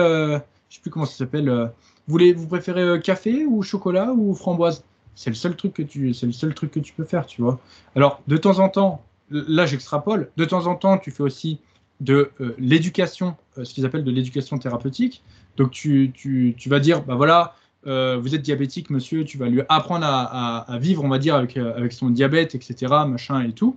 [0.70, 4.82] je sais plus comment ça s'appelle, vous, voulez, vous préférez café ou chocolat ou framboise?
[5.14, 7.42] C'est le seul truc que tu, c'est le seul truc que tu peux faire, tu
[7.42, 7.60] vois.
[7.94, 11.58] Alors de temps en temps, là j'extrapole, de temps en temps tu fais aussi
[12.00, 15.22] de l'éducation, ce qu'ils appellent de l'éducation thérapeutique.
[15.56, 17.54] Donc tu, tu, tu, vas dire, bah voilà,
[17.86, 21.56] euh, vous êtes diabétique, monsieur, tu vas lui apprendre à, vivre, on va dire, avec,
[21.56, 22.74] euh, avec, son diabète, etc.,
[23.06, 23.76] machin et tout.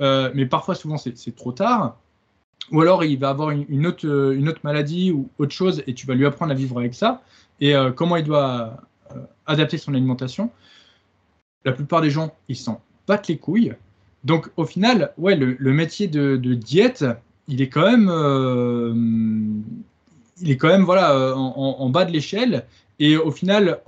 [0.00, 1.96] Euh, mais parfois, souvent, c'est trop tard.
[2.70, 6.06] Ou alors, il va avoir une, autre, une autre maladie ou autre chose et tu
[6.06, 7.22] vas lui apprendre à vivre avec ça.
[7.60, 8.78] Et comment il doit
[9.46, 10.50] adapter son alimentation?
[11.64, 13.74] La plupart des gens, ils s'en battent les couilles.
[14.24, 17.04] Donc, au final, ouais, le, métier de, diète,
[17.48, 19.62] il est quand même,
[20.40, 22.64] il est quand même voilà, en bas de l'échelle.
[22.98, 23.80] Et au final,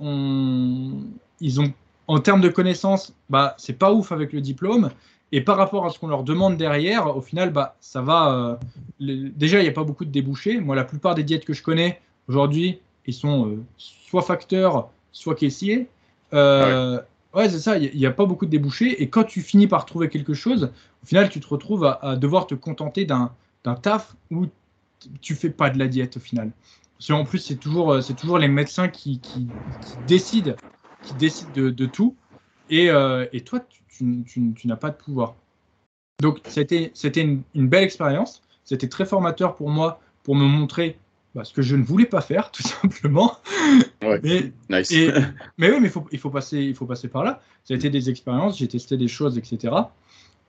[1.39, 1.73] ils ont,
[2.07, 4.89] en termes de connaissances, bah, c'est pas ouf avec le diplôme.
[5.31, 8.59] Et par rapport à ce qu'on leur demande derrière, au final, bah, ça va.
[9.01, 10.59] Euh, déjà, il n'y a pas beaucoup de débouchés.
[10.59, 15.35] Moi, la plupart des diètes que je connais aujourd'hui, ils sont euh, soit facteurs, soit
[15.35, 15.87] caissiers.
[16.33, 16.99] Euh,
[17.33, 19.01] ah ouais, c'est ça, il n'y a, pas beaucoup de débouchés.
[19.01, 20.71] Et quand tu finis par trouver quelque chose,
[21.03, 23.31] au final, tu te retrouves à, à devoir te contenter d'un
[23.81, 24.45] taf où
[25.21, 26.51] tu fais pas de la diète au final
[27.09, 29.47] en plus, c'est toujours, toujours les médecins qui, qui,
[30.07, 30.53] décident,
[31.03, 32.15] qui décident de, tout.
[32.69, 35.35] Et, euh, et, toi, tu, tu, tu n'as pas de pouvoir.
[36.21, 38.41] Donc, c'était, une, une, belle expérience.
[38.63, 40.97] C'était très formateur pour moi, pour me montrer
[41.35, 43.33] bah, ce que je ne voulais pas faire, tout simplement.
[44.01, 44.91] Ouais, mais, nice.
[45.57, 47.41] mais oui, mais faut, il, faut passer, il faut passer par là.
[47.63, 49.73] Ça a été des expériences, j'ai testé des choses, etc.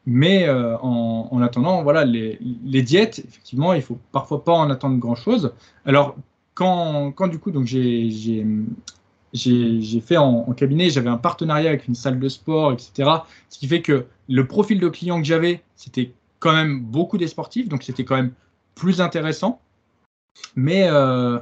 [0.06, 4.70] Mais euh, en, en, attendant, voilà, les, les, diètes, effectivement, il faut parfois pas en
[4.70, 5.52] attendre grand-chose.
[5.84, 6.16] Alors,
[6.54, 8.46] quand, du coup, donc j'ai
[9.34, 13.10] fait en, cabinet, j'avais un partenariat avec une salle de sport, etc.
[13.48, 17.26] Ce qui fait que le profil de client que j'avais, c'était quand même beaucoup des
[17.26, 18.32] sportifs, donc c'était quand même
[18.74, 19.60] plus intéressant.
[20.56, 21.38] Mais, euh,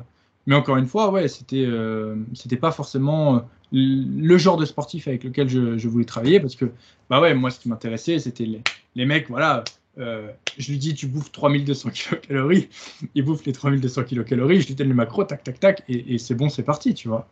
[0.50, 2.16] encore une fois, ouais, c'était euh,
[2.60, 3.40] pas forcément euh,
[3.72, 6.66] le genre de sportif avec lequel je, voulais travailler parce que
[7.10, 8.62] bah ouais, moi ce qui m'intéressait, c'était les,
[8.94, 9.64] les, mecs, voilà,
[9.96, 12.68] je lui dis tu bouffes 3200 kilocalories,
[13.14, 16.34] il bouffe les 3200 kilocalories, je lui donne le macro, tac, tac, tac, et, c'est
[16.34, 17.28] bon, c'est parti, tu vois.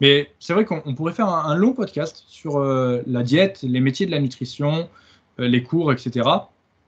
[0.00, 4.06] Mais c'est vrai qu'on pourrait faire un, long podcast sur euh, la diète, les métiers
[4.06, 4.88] de la nutrition,
[5.40, 6.28] euh, les cours, etc.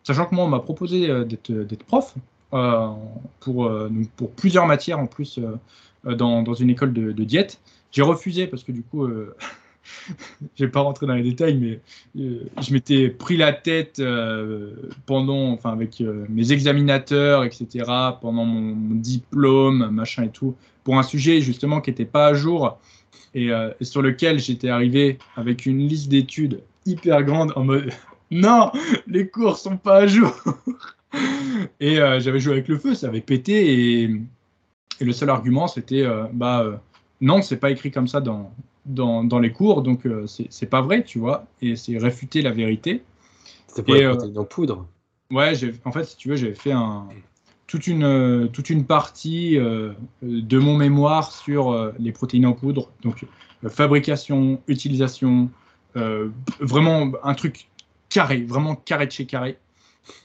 [0.02, 2.14] Sachant que moi, on m'a proposé d'être prof
[3.40, 3.70] pour,
[4.36, 5.38] plusieurs matières en plus
[6.04, 7.60] dans, une école de, diète.
[7.92, 9.06] J'ai refusé parce que du coup,
[10.56, 11.80] je vais pas rentrer dans les détails, mais
[12.20, 14.74] euh, je m'étais pris la tête euh,
[15.06, 17.84] pendant, enfin avec euh, mes examinateurs, etc.,
[18.20, 20.56] pendant mon, diplôme, machin et tout,
[20.88, 22.78] pour un sujet justement qui n'était pas à jour
[23.34, 23.50] et,
[23.82, 27.92] sur lequel j'étais arrivé avec une liste d'études hyper grande en mode
[28.30, 28.72] non,
[29.06, 30.32] les cours sont pas à jour.
[31.80, 34.04] et j'avais joué avec le feu, ça avait pété et,
[35.00, 36.80] et le seul argument c'était bah
[37.20, 38.52] non, c'est pas écrit comme ça dans,
[38.86, 42.50] dans, dans les cours, donc euh, c'est pas vrai, tu vois, et c'est réfuter la
[42.50, 43.02] vérité.
[43.66, 44.86] C'est pour la euh, poudre
[45.30, 45.52] Ouais,
[45.84, 47.06] en fait, si tu veux, j'avais fait un,
[47.68, 49.92] toute, une, toute une partie euh,
[50.22, 53.24] de mon mémoire sur les protéines en poudre, donc
[53.68, 55.50] fabrication, utilisation,
[56.60, 57.68] vraiment un truc
[58.08, 59.58] carré, vraiment carré de chez carré.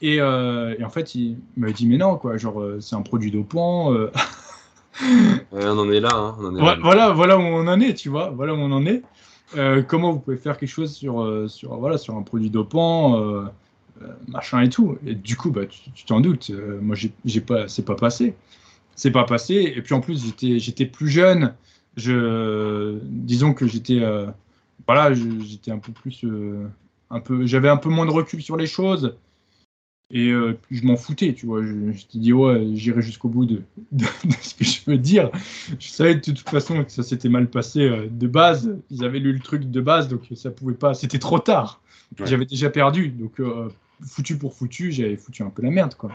[0.02, 3.92] Et, et en fait, il m'a dit, mais non, quoi, genre, c'est un produit dopant.
[5.52, 6.10] on en est là.
[6.14, 8.30] Hein, voilà, voilà où on en est, tu vois.
[8.30, 9.04] Voilà où on en est.
[9.56, 13.20] Euh, comment vous pouvez faire quelque chose sur, euh, sur, voilà, sur un produit dopant,
[13.20, 13.46] euh,
[14.28, 14.98] machin et tout.
[15.06, 16.52] Et du coup, bah, tu t'en doutes.
[16.82, 18.36] moi, j'ai pas, c'est pas passé.
[18.96, 19.74] C'est pas passé.
[19.76, 21.54] Et puis en plus, j'étais, plus jeune.
[21.96, 24.02] Je, disons que j'étais,
[24.88, 26.26] voilà, j'étais un peu plus,
[27.10, 29.16] un peu, j'avais un peu moins de recul sur les choses.
[30.16, 31.66] Et euh, je m'en foutais, tu vois.
[31.66, 33.64] Je, me suis dit, ouais, j'irai jusqu'au bout de,
[34.42, 35.32] ce que je veux dire.
[35.80, 38.78] Je savais de toute façon que ça s'était mal passé euh, de base.
[38.92, 40.94] Ils avaient lu le truc de base, donc ça pouvait pas.
[40.94, 41.82] C'était trop tard.
[42.24, 43.10] J'avais déjà perdu.
[43.10, 43.70] Donc, euh,
[44.06, 46.12] foutu pour foutu, j'avais foutu un peu la merde, quoi.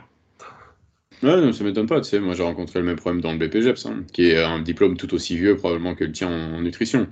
[1.23, 2.01] Ouais, non, ça m'étonne pas.
[2.01, 4.61] Tu sais, moi, j'ai rencontré le même problème dans le BPGEPS, hein, qui est un
[4.61, 7.09] diplôme tout aussi vieux, probablement, que le tien en nutrition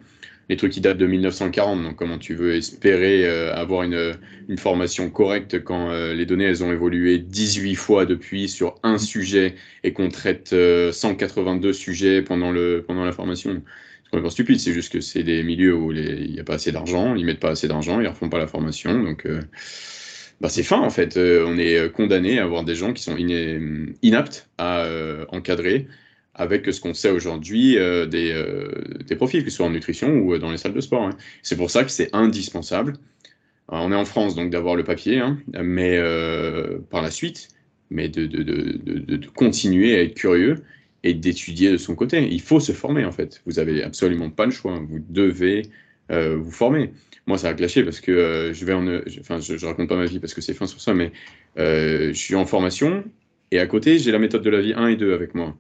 [0.49, 1.83] les trucs qui datent de 1940.
[1.83, 4.15] Donc, comment tu veux espérer euh, avoir une,
[4.49, 8.99] une, formation correcte quand euh, les données, elles ont évolué 18 fois depuis sur un
[8.99, 10.55] sujet et qu'on traite
[10.93, 13.63] 182 euh, sujets pendant, le, pendant la formation
[14.05, 14.61] C'est complètement stupide.
[14.61, 17.41] C'est juste que c'est des milieux où il n'y a pas assez d'argent, ils mettent
[17.41, 19.03] pas assez d'argent, ils ne refont pas la formation.
[19.03, 19.27] Donc,
[20.41, 21.17] bah, c'est fin en fait.
[21.17, 24.87] on est condamné à avoir des gens qui sont inaptes à
[25.29, 25.87] encadrer
[26.37, 30.35] avec ce qu'on sait aujourd'hui euh, des, euh, profils, que ce soit en nutrition ou
[30.35, 31.03] euh, dans les salles de sport.
[31.03, 31.17] Hein.
[31.43, 32.95] C'est pour ça que c'est indispensable
[33.69, 37.49] on est en France, donc d'avoir le papier, hein, mais euh, par la suite,
[37.91, 40.63] mais de, de, continuer à être curieux
[41.03, 42.29] et d'étudier de son côté.
[42.31, 43.43] Il faut se former, en fait.
[43.45, 44.79] Vous avez absolument pas le choix.
[44.79, 45.63] Vous devez
[46.13, 46.93] euh, vous former.
[47.27, 48.87] Moi, ça a clashé parce que euh, je vais en.
[49.21, 51.13] Enfin, je, raconte pas ma vie parce que c'est fin sur ça, mais
[51.57, 53.05] je suis en formation
[53.51, 55.57] et à côté, j'ai la méthode de la vie 1 et 2 avec moi.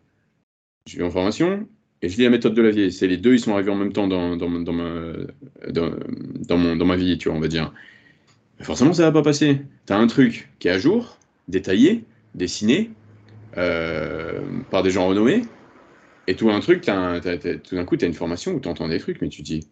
[0.86, 1.68] Je suis en formation
[2.02, 2.92] et je lis la méthode de la vie.
[2.92, 5.12] C'est les deux, ils sont arrivés en même temps dans, dans, dans, ma,
[5.70, 7.72] dans, dans, ma vie, tu vois, on va dire.
[8.60, 9.62] forcément, ça va pas passer.
[9.86, 11.18] Tu as un truc qui est à jour,
[11.48, 12.90] détaillé, dessiné,
[13.56, 14.40] euh,
[14.70, 15.42] par des gens renommés,
[16.26, 18.88] et tout un truc, as tout d'un coup, tu as une formation où tu entends
[18.88, 19.66] des trucs, mais tu te dis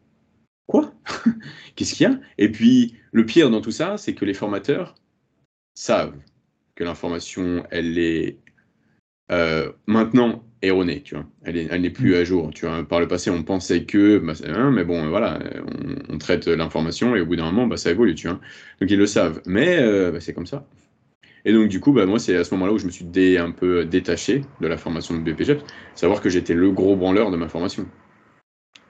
[1.76, 2.18] Qu'est-ce qu'il y a?
[2.39, 4.94] Et puis, le pire dans tout ça, c'est que les formateurs
[5.74, 6.16] savent
[6.74, 8.39] que l'information, elle est
[9.32, 11.26] euh, maintenant erronée, tu vois.
[11.44, 12.14] Elle n'est elle plus mm.
[12.14, 12.86] à jour, tu vois.
[12.86, 14.35] Par le passé, on pensait que, bah,
[14.70, 15.39] mais bon, voilà,
[16.09, 18.40] on, traite l'information et au bout d'un moment, bah, ça évolue, tu vois.
[18.81, 20.66] Donc ils le savent, mais euh, bah, c'est comme ça.
[21.44, 23.39] Et donc du coup, bah, moi, c'est à ce moment-là où je me suis dé,
[23.39, 25.60] un peu détaché de la formation de BPGEP,
[25.94, 27.86] savoir que j'étais le gros branleur de ma formation.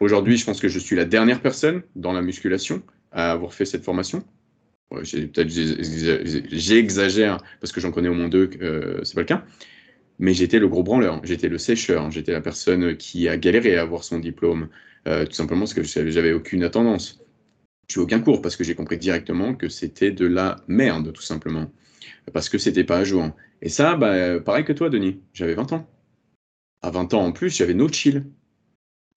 [0.01, 3.65] Aujourd'hui, je pense que je suis la dernière personne dans la musculation à avoir fait
[3.65, 4.25] cette formation.
[6.51, 9.45] J'exagère parce que j'en connais au moins deux, euh, c'est pas le cas
[10.19, 13.83] mais j'étais le gros branleur, j'étais le sécheur, j'étais la personne qui a galéré à
[13.83, 14.69] avoir son diplôme,
[15.09, 17.21] euh, tout simplement parce que j'avais aucune attendance.
[17.91, 21.23] Je n'ai aucun cours parce que j'ai compris directement que c'était de la merde, tout
[21.23, 21.71] simplement,
[22.33, 23.31] parce que c'était pas à jour.
[23.61, 25.89] Et ça, bah, pareil que toi, Denis, j'avais 20 ans.
[26.83, 28.25] À 20 ans en plus, j'avais no chill.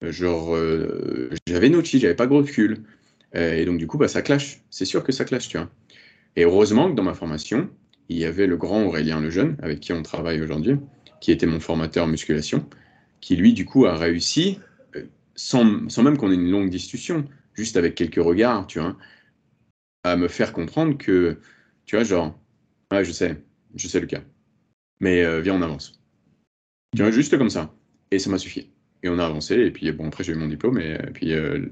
[0.02, 2.84] Genre, euh, j'avais chill, j'avais pas gros recul.
[3.34, 4.62] Euh, et donc, du coup, bah, ça clash.
[4.70, 5.70] C'est sûr que ça clash, tu vois.
[6.36, 7.70] Et heureusement que dans ma formation,
[8.08, 10.76] il y avait le grand Aurélien Lejeune, avec qui on travaille aujourd'hui,
[11.20, 12.68] qui était mon formateur en musculation,
[13.20, 14.60] qui lui, du coup, a réussi,
[14.96, 15.04] euh,
[15.34, 18.96] sans, sans même qu'on ait une longue discussion, juste avec quelques regards, tu vois,
[20.04, 21.38] à me faire comprendre que,
[21.86, 22.38] tu vois, genre,
[22.92, 23.42] ouais, je sais,
[23.74, 24.22] je sais le cas,
[25.00, 26.00] mais euh, viens, on avance.
[26.96, 27.74] Tu vois, juste comme ça.
[28.10, 28.70] Et ça m'a suffi.
[29.02, 31.66] Et on a avancé, et puis, bon, après, j'ai eu mon diplôme, et, puis euh,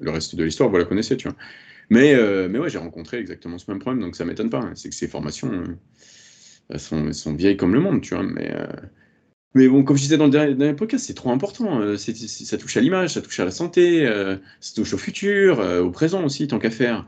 [0.00, 1.36] le reste de l'histoire, vous la connaissez, tu vois.
[1.90, 4.60] Mais, euh, mais ouais, j'ai rencontré exactement ce même problème, donc ça m'étonne pas.
[4.60, 4.72] Hein.
[4.74, 5.52] C'est que ces formations,
[6.72, 8.22] euh, sont, sont, vieilles comme le monde, tu vois.
[8.22, 8.66] Mais, euh,
[9.54, 11.96] mais bon, comme je disais dans le dernier, podcast, c'est trop important.
[11.96, 14.06] ça touche à l'image, ça touche à la santé,
[14.60, 17.06] ça touche au futur, au présent aussi, tant qu'à faire.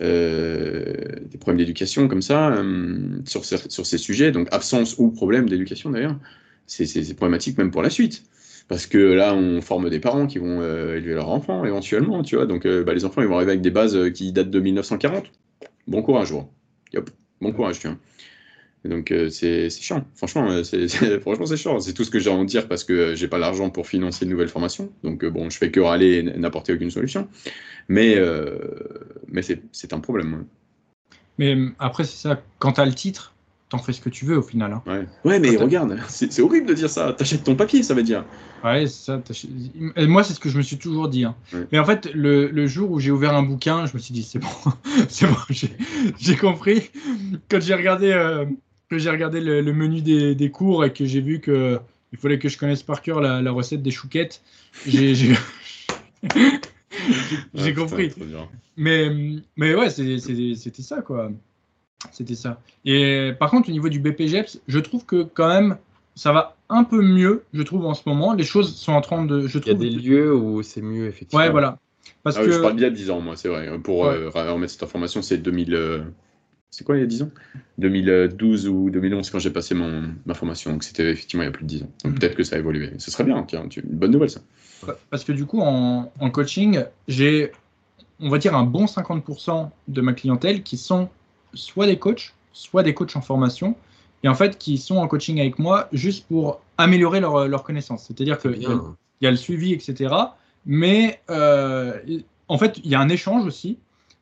[0.00, 2.62] des problèmes d'éducation comme ça,
[3.24, 6.18] sur, sur ces sujets, donc absence ou problème d'éducation d'ailleurs,
[6.66, 8.22] c'est problématique même pour la suite
[8.68, 12.36] parce que là, on forme des parents qui vont euh, élever leurs enfants éventuellement, tu
[12.36, 12.46] vois.
[12.46, 14.60] Donc, euh, bah, les enfants, ils vont arriver avec des bases euh, qui datent de
[14.60, 15.24] 1940.
[15.86, 16.48] Bon courage, bon.
[17.40, 17.96] bon courage, tu vois.
[18.84, 20.04] donc, c'est chiant.
[20.14, 20.86] Franchement, c'est
[21.20, 21.80] franchement, c'est chiant.
[21.80, 24.26] C'est tout ce que j'ai à en dire parce que j'ai pas l'argent pour financer
[24.26, 24.92] une nouvelle formation.
[25.02, 27.26] Donc, bon, je fais que râler et n'apporter aucune solution.
[27.88, 28.16] Mais,
[29.28, 29.40] mais
[29.72, 30.44] c'est un problème.
[31.38, 32.42] Mais après, c'est ça.
[32.58, 33.32] Quand tu as le titre,
[33.68, 34.72] t'en fais ce que tu veux au final.
[34.72, 34.82] Hein.
[34.86, 35.06] Ouais.
[35.24, 35.40] ouais.
[35.40, 37.12] mais regarde, c'est horrible de dire ça.
[37.12, 38.24] T'achètes ton papier, ça veut dire.
[38.64, 39.22] Ouais, ça.
[39.96, 41.24] moi, c'est ce que je me suis toujours dit.
[41.24, 41.34] Hein.
[41.72, 44.22] Mais en fait, le, le jour où j'ai ouvert un bouquin, je me suis dit,
[44.22, 44.48] c'est bon,
[45.08, 45.36] c'est bon,
[46.18, 46.90] j'ai compris.
[47.48, 48.46] Quand j'ai regardé, euh,
[48.90, 51.78] j'ai regardé le, menu des, des, cours et que j'ai vu que
[52.12, 54.40] il fallait que je connaisse par cœur la, la recette des chouquettes,
[54.86, 55.34] j'ai j'ai
[56.34, 58.12] ah, compris.
[58.76, 59.10] Mais,
[59.56, 61.30] mais ouais, c'était ça, quoi.
[62.12, 62.60] C'était ça.
[62.84, 65.78] Et par contre, au niveau du BPGEPS, je trouve que quand même,
[66.14, 68.34] ça va un peu mieux, je trouve, en ce moment.
[68.34, 69.46] Les choses sont en train de.
[69.46, 71.42] Je trouve, Il y a des lieux où c'est mieux, effectivement.
[71.42, 71.78] Ouais, voilà.
[72.22, 72.52] Parce ah que...
[72.52, 73.78] Je parle bien de 10 ans, moi, c'est vrai.
[73.78, 75.74] Pour euh, remettre cette information, c'est 2000.
[75.74, 76.00] Euh,
[76.70, 77.30] c'est quoi il y a 10 ans?
[77.78, 80.70] 2012 ou 2011 quand j'ai passé mon, ma formation.
[80.70, 81.90] Donc c'était effectivement il y a plus de 10 ans.
[82.04, 82.18] Donc mm.
[82.18, 82.92] peut-être que ça a évolué.
[82.98, 84.40] Ce serait bien, tiens, une bonne nouvelle ça.
[85.10, 87.52] Parce que du coup, en, en coaching, j'ai,
[88.20, 91.08] on va dire, un bon 50% de ma clientèle qui sont
[91.58, 93.76] soit des coachs, soit des coachs en formation,
[94.24, 98.04] et en fait qui sont en coaching avec moi juste pour améliorer leur, leur connaissance.
[98.06, 98.66] C'est-à-dire qu'il y,
[99.24, 100.14] y, a le suivi, etc.
[100.68, 101.98] Mais euh,
[102.46, 103.78] en fait, il y a un échange aussi.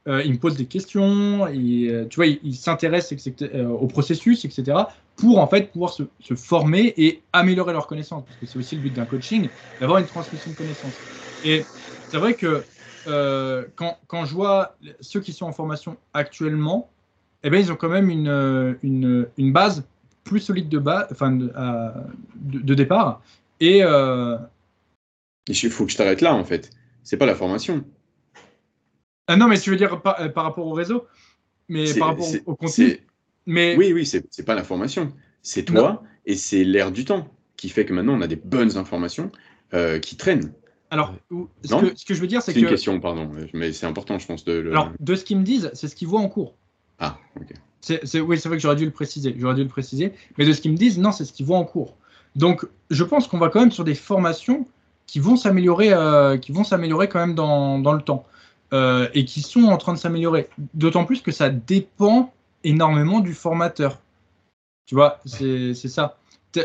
[0.09, 4.79] Euh, ils me posent des questions, et, euh, tu vois, ils s'intéressent au processus, etc.
[5.17, 8.77] pour en fait pouvoir se, se, former et améliorer leur connaissance, parce que c'est aussi
[8.77, 9.49] le but d'un coaching,
[9.81, 10.95] d'avoir une transmission de connaissances.
[11.45, 11.65] Et
[12.09, 12.63] c'est vrai que
[13.75, 16.89] quand, quand, je vois ceux qui sont en formation actuellement,
[17.47, 19.85] eh ben, ils ont quand même une, une, une base
[20.25, 21.53] plus solide de, bas, enfin, de,
[22.35, 23.23] de, départ.
[23.61, 23.83] Et.
[23.83, 24.37] Euh...
[25.49, 26.71] Il faut que je t'arrête là, en fait.
[27.05, 27.85] C'est pas la formation.
[29.29, 31.07] Ah non, mais tu veux dire par, euh, par rapport au réseau?
[31.69, 32.99] Mais par rapport au contenu?
[33.47, 33.77] mais...
[33.77, 35.13] Oui, oui, c'est pas la formation.
[35.43, 38.77] C'est toi et c'est l'air du temps qui fait que maintenant on a des bonnes
[38.77, 39.31] informations
[39.75, 40.53] euh, qui traînent.
[40.91, 41.15] Alors,
[41.65, 42.71] ce que, ce que je veux dire, c'est C'est une que.
[42.71, 44.71] question, pardon, mais c'est important, je pense, de le.
[44.71, 46.57] Alors, de ce qu'ils me disent, c'est ce qu'ils voient en cours.
[46.99, 47.53] Ah, ok.
[47.81, 49.35] C'est- oui, c'est vrai que j'aurais dû le préciser.
[49.39, 50.13] J'aurais dû le préciser.
[50.39, 51.95] Mais de ce qu'ils me disent, non, c'est ce qu'ils voient en cours.
[52.35, 54.67] Donc, je pense qu'on va quand même sur des formations
[55.07, 58.27] qui vont s'améliorer, euh, qui vont s'améliorer quand même dans, dans le temps
[58.73, 60.49] euh, et qui sont en train de s'améliorer.
[60.75, 62.33] D'autant plus que ça dépend
[62.65, 64.01] énormément du formateur.
[64.87, 66.19] Tu vois, c'est, ça.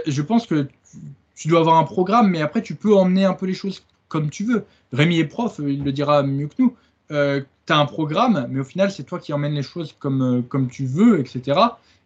[0.07, 0.99] Je pense que tu-
[1.35, 4.29] tu dois avoir un programme, mais après, tu peux emmener un peu les choses comme
[4.29, 4.65] tu veux.
[4.91, 6.75] Rémi est prof, il le dira mieux que nous.
[7.11, 7.41] Euh,
[7.77, 10.85] un programme, mais au final, c'est toi qui emmènes les choses comme, euh, comme tu
[10.85, 11.60] veux, etc.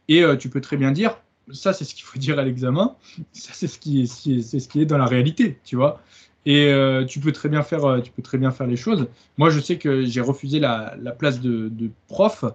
[0.08, 1.18] Et euh, tu peux très bien dire,
[1.52, 2.96] ça, c'est ce qu'il faut dire à l'examen,
[3.34, 6.02] ça, c'est ce, qui est- c'est ce qui est dans la réalité, tu vois.
[6.46, 9.08] Et euh, tu, peux très bien faire, tu peux très bien faire les choses.
[9.38, 11.72] Moi, je sais que j'ai refusé la, la place de,
[12.08, 12.46] prof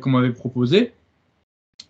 [0.00, 0.92] qu'on m'avait proposé.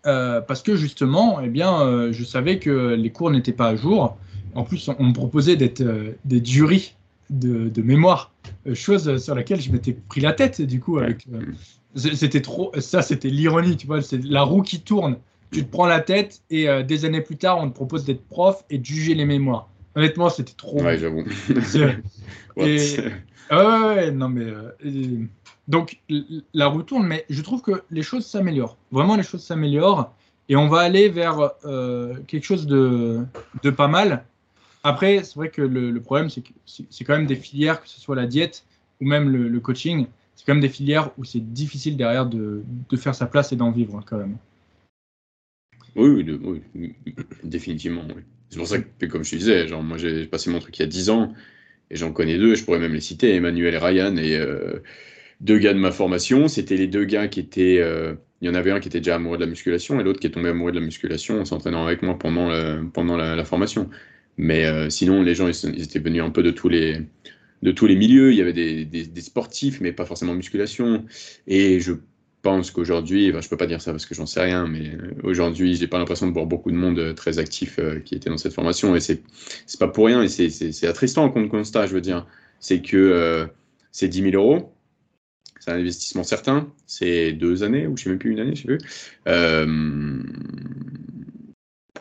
[0.07, 4.17] euh, parce que justement, eh bien, je savais que les cours n'étaient pas à jour.
[4.55, 5.83] En plus, on, me proposait d'être
[6.25, 6.95] des jurys
[7.33, 8.33] de, de mémoire,
[8.67, 10.99] euh, chose sur laquelle je m'étais pris la tête du coup.
[10.99, 11.41] Avec, euh,
[11.95, 15.17] c'était trop, ça c'était l'ironie, tu vois, c'est la roue qui tourne.
[15.53, 18.25] Tu te prends la tête et euh, des années plus tard, on te propose d'être
[18.27, 19.69] prof et de juger les mémoires.
[19.95, 20.83] Honnêtement, c'était trop.
[20.83, 21.25] Ouais, j'avoue.
[22.57, 22.97] Et-
[23.51, 25.19] ouais, ouais, ouais, non mais euh, et-
[25.69, 25.99] donc
[26.55, 28.77] la roue tourne, mais je trouve que les choses s'améliorent.
[28.91, 30.13] Vraiment, les choses s'améliorent
[30.49, 31.53] et on va aller vers
[32.27, 33.21] quelque chose de,
[33.63, 34.25] de pas mal.
[34.85, 38.27] Après, c'est vrai que le, problème, c'est quand même des filières, que ce soit la
[38.27, 38.65] diète
[39.01, 42.63] ou même le, coaching, c'est quand même des filières où c'est difficile derrière de,
[42.97, 44.37] faire sa place et d'en vivre hein, quand même.
[45.95, 46.25] Oui,
[47.45, 48.03] définitivement.
[48.51, 50.85] C'est pour ça que, comme je disais, genre, moi j'ai passé mon truc il y
[50.85, 51.33] a 10 ans
[51.91, 54.83] et j'en connais deux, je pourrais même les citer, Emmanuel et Ryan, et euh,
[55.41, 56.49] deux gars de ma formation.
[56.49, 57.79] C'était les deux gars qui étaient.
[57.81, 60.19] euh, il y en avait un qui était déjà amoureux de la musculation et l'autre
[60.19, 62.51] qui est tombé amoureux de la musculation en s'entraînant avec moi pendant,
[62.93, 63.89] pendant la formation.
[64.37, 67.01] Mais euh, sinon, les gens, ils, étaient venus un peu de tous les,
[67.63, 68.33] de tous les milieux.
[68.33, 71.05] Il y avait des, sportifs, mais pas forcément musculation.
[71.47, 71.93] Et je
[72.43, 75.77] pense qu'aujourd'hui, je peux pas dire ça parce que j'en sais rien, mais euh, aujourd'hui,
[75.77, 78.55] j'ai pas l'impression de voir beaucoup de monde euh, très actif qui était dans cette
[78.55, 78.97] formation.
[78.97, 79.23] Et c'est
[79.67, 80.23] c'est pas pour rien.
[80.23, 82.27] Et c'est- attristant comme constat, je veux dire.
[82.61, 83.47] C'est que euh,
[83.93, 84.75] c'est 10 000 euros.
[85.61, 86.73] C'est un investissement certain.
[86.87, 88.79] C'est deux années, ou je sais même plus une année, je sais plus.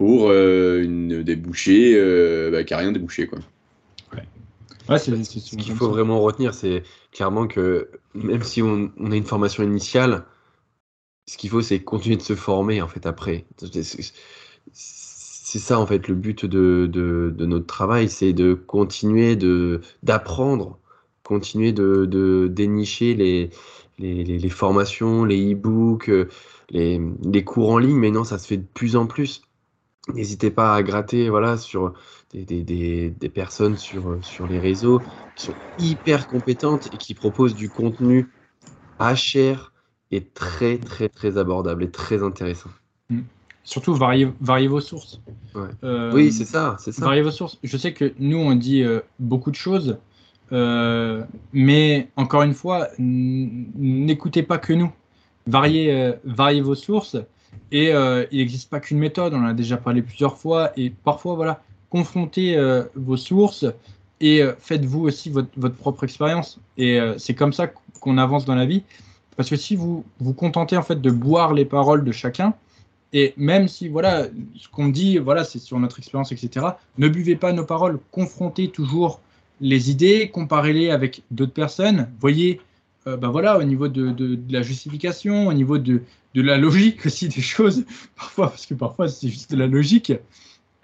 [0.01, 3.37] Pour euh, une débouchée euh, bah, qui a rien débouché, quoi.
[4.89, 5.91] Ouais, Ce qu'il faut ça.
[5.91, 10.25] vraiment retenir, c'est clairement que même si on, on a une formation initiale,
[11.27, 13.45] ce qu'il faut, c'est continuer de se former en fait après.
[14.73, 19.81] C'est- ça en fait le but de, de, de notre travail, c'est de continuer de
[20.01, 20.79] d'apprendre,
[21.23, 23.51] continuer de, de dénicher les,
[23.99, 26.27] les, les, les formations, les e-books, euh,
[26.71, 27.97] les, les cours en ligne.
[27.97, 29.43] Maintenant, ça se fait de plus en plus.
[30.13, 31.93] N'hésitez pas à gratter voilà, sur
[32.31, 35.03] des, des, des, des personnes sur, sur les réseaux
[35.35, 38.27] qui sont hyper compétentes et qui proposent du contenu
[38.97, 39.73] pas cher
[40.11, 42.69] et très très très abordable et très intéressant.
[43.63, 45.21] Surtout varier, varier vos sources.
[45.53, 45.69] Ouais.
[45.83, 47.05] Euh, Oui, c'est ça, c'est ça.
[47.05, 47.59] Varier vos sources.
[47.63, 49.97] Je sais que nous, on dit euh, beaucoup de choses,
[50.51, 51.23] euh,
[51.53, 54.91] mais encore une fois, n'écoutez pas que nous.
[55.47, 57.17] Variez, euh, variez vos sources.
[57.71, 60.71] Et euh, il n'existe pas qu'une méthode, on en a déjà parlé plusieurs fois.
[60.77, 63.65] Et parfois, voilà, confrontez euh, vos sources
[64.19, 66.59] et euh, faites-vous aussi votre, propre expérience.
[66.77, 67.67] Et c'est comme ça
[68.01, 68.83] qu'on avance dans la vie.
[69.37, 72.53] Parce que si vous vous contentez en fait de boire les paroles de chacun,
[73.13, 76.65] et même si voilà, ce qu'on dit, voilà, c'est sur notre expérience, etc.
[76.97, 79.19] Ne buvez pas nos paroles, confrontez toujours
[79.59, 82.09] les idées, comparez-les avec d'autres personnes.
[82.19, 82.59] Voyez,
[83.05, 87.27] ben voilà, au niveau de- de la justification, au niveau de, de la logique aussi
[87.27, 87.85] des choses,
[88.15, 90.13] parfois, parce que parfois c'est juste de la logique.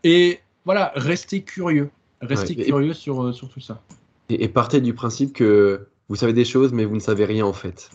[0.03, 1.89] Et voilà, restez curieux,
[2.21, 3.81] restez Ouais, et- curieux sur, euh, sur tout ça.
[4.29, 7.45] Et, et partez du principe que vous savez des choses, mais vous ne savez rien
[7.45, 7.89] en fait.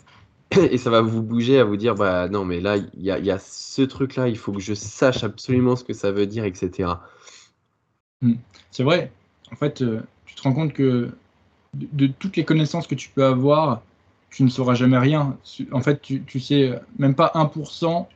[0.71, 3.17] Et ça va vous bouger à vous dire, bah non, mais là, il y a,
[3.17, 6.45] y a ce truc-là, il faut que je sache absolument ce que ça veut dire,
[6.45, 6.89] etc.
[8.71, 9.11] C'est vrai.
[9.51, 11.09] En fait, euh, tu te rends compte que
[11.73, 13.81] de, de toutes les connaissances que tu peux avoir,
[14.33, 15.37] tu ne sauras jamais rien.
[15.71, 18.07] En fait, tu, tu sais même pas 1%,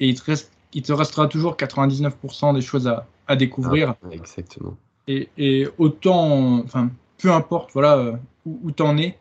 [0.00, 3.94] et il te, reste, il te restera toujours 99% des choses à, à découvrir.
[4.02, 4.76] Ah, exactement.
[5.06, 8.12] Et, et autant, enfin, peu importe voilà, euh,
[8.44, 9.16] où, où tu en es,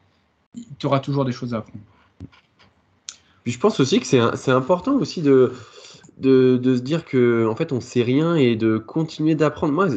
[0.80, 1.84] tu auras toujours des choses à apprendre.
[3.44, 5.54] Puis je pense aussi que c'est important aussi de,
[6.18, 9.72] de, de se dire que en fait on sait rien et de continuer d'apprendre.
[9.72, 9.88] Moi,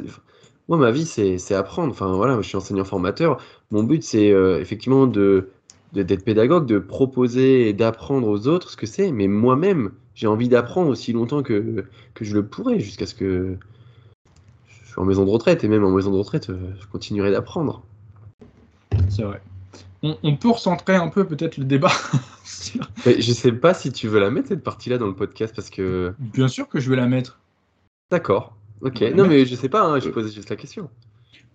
[0.68, 1.90] moi ma vie c'est apprendre.
[1.90, 3.40] Enfin voilà, je suis enseignant formateur.
[3.70, 5.48] Mon but c'est euh, effectivement de-
[5.92, 9.10] d'être pédagogue, de proposer et d'apprendre aux autres ce que c'est.
[9.12, 11.84] Mais moi-même j'ai envie d'apprendre aussi longtemps que
[12.14, 13.56] que je le pourrai jusqu'à ce que
[14.68, 17.30] je suis en maison de retraite et même en maison de retraite euh, je continuerai
[17.30, 17.82] d'apprendre.
[19.08, 19.40] c'est vrai.
[20.02, 21.90] On, on peut recentrer un peu peut-être le débat.
[22.44, 25.54] sur- Mais je sais pas si tu veux la mettre cette partie-là dans le podcast
[25.56, 26.14] parce que.
[26.18, 27.40] Bien sûr que je vais la mettre.
[28.10, 28.56] D'accord.
[28.80, 29.00] Ok.
[29.16, 30.88] Non, mais je sais pas, hein, je posais juste la question.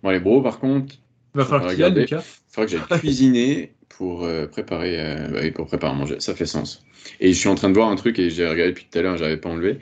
[0.02, 0.94] Bon, les bros, par contre,
[1.34, 2.00] Il va falloir va qu'il y aille, regarder.
[2.02, 2.22] Lucas.
[2.22, 6.20] il faudra que j'aille cuisiner pour euh, préparer, euh, bah oui, pour préparer à manger.
[6.20, 6.84] Ça fait sens.
[7.20, 9.02] Et je suis en train de voir un truc et j'ai regardé depuis tout à
[9.02, 9.78] l'heure, j'avais pas enlevé.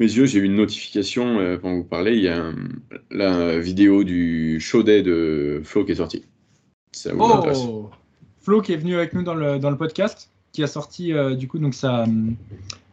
[0.00, 2.16] Mes yeux, j'ai eu une notification euh, pendant que vous parlez.
[2.16, 2.54] Il y a un-
[3.10, 6.24] la vidéo du show day de Flo qui est sortie.
[6.92, 7.58] Ça vous intéresse?
[7.64, 7.90] Oh
[8.40, 11.34] Flo qui est venu avec nous dans le, dans le podcast, qui a sorti euh,
[11.34, 12.06] du coup donc sa,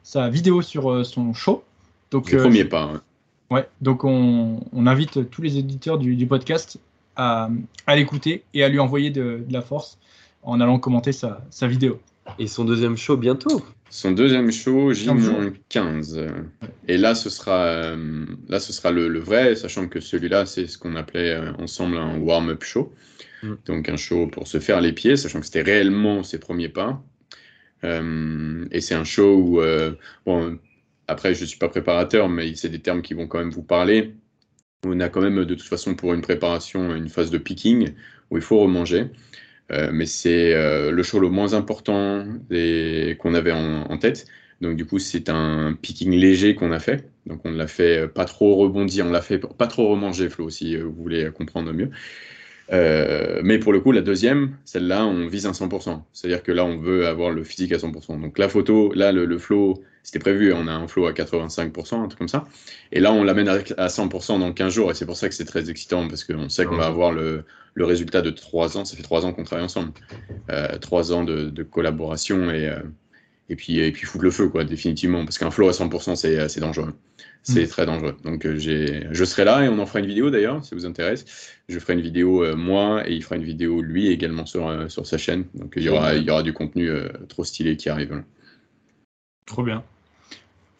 [0.03, 1.63] sa vidéo sur euh, son show.
[2.11, 2.83] Donc, Le premier pas.
[2.83, 3.01] hein.
[3.49, 6.79] Ouais, donc on, on invite tous les éditeurs du, du podcast
[7.17, 7.49] à,
[7.85, 9.97] à l'écouter et à lui envoyer de, de la force
[10.43, 11.99] en allant commenter sa, sa vidéo.
[12.39, 13.63] Et son deuxième show bientôt.
[13.89, 15.41] Son deuxième show, Quinze jours.
[15.41, 16.29] J-15.
[16.87, 20.67] Et là, ce sera, euh, là, ce sera le, le vrai, sachant que celui-là, c'est
[20.67, 22.93] ce qu'on appelait euh, ensemble un warm-up show.
[23.43, 23.53] Mm.
[23.65, 27.03] Donc un show pour se faire les pieds, sachant que c'était réellement ses premiers pas.
[27.83, 29.93] Euh, et c'est un show où, euh,
[30.25, 30.57] bon,
[31.07, 33.63] après, je ne suis pas préparateur, mais c'est des termes qui vont quand même vous
[33.63, 34.13] parler.
[34.85, 37.93] On a quand même, de toute façon, pour une préparation, une phase de picking
[38.29, 39.07] où il faut remanger.
[39.71, 42.25] Euh, mais c'est euh, le show le moins important
[43.19, 44.25] qu'on avait en, tête.
[44.59, 47.09] Donc du coup, c'est un picking léger qu'on a fait.
[47.25, 50.49] Donc on l'a fait euh, pas trop rebondir, on l'a fait pas trop remanger, Flo,
[50.49, 51.89] si vous voulez comprendre mieux.
[53.43, 56.03] Mais pour le coup, la deuxième, celle-là, on vise un 100%.
[56.13, 58.21] C'est-à-dire que là, on veut avoir le physique à 100%.
[58.21, 61.95] Donc la photo, là, le, le flow, c'était prévu, on a un flow à 85%,
[62.03, 62.45] un truc comme ça.
[62.91, 64.91] Et là, on l'amène à à 100% dans 15 jours.
[64.91, 67.43] Et c'est pour ça que c'est très excitant, parce qu'on sait qu'on va avoir le,
[67.75, 68.85] le résultat de 3 ans.
[68.85, 69.91] Ça fait 3 ans qu'on travaille ensemble.
[70.49, 72.79] Euh, 3 ans de, de collaboration et, euh,
[73.49, 75.23] et, puis, et puis foutre le feu, quoi, définitivement.
[75.25, 76.93] Parce qu'un flow à 100%, c'est euh, c'est dangereux.
[77.43, 77.67] C'est Mhm.
[77.67, 78.17] très dangereux.
[78.23, 80.85] Donc euh, je serai là et on en fera une vidéo d'ailleurs, si ça vous
[80.85, 81.25] intéresse.
[81.69, 85.05] Je ferai une vidéo euh, moi et il fera une vidéo lui également sur, sur
[85.07, 85.45] sa chaîne.
[85.55, 86.89] Donc il y aura, il y aura du contenu
[87.29, 88.11] trop stylé qui arrive.
[88.13, 88.23] là.
[89.45, 89.83] Trop bien.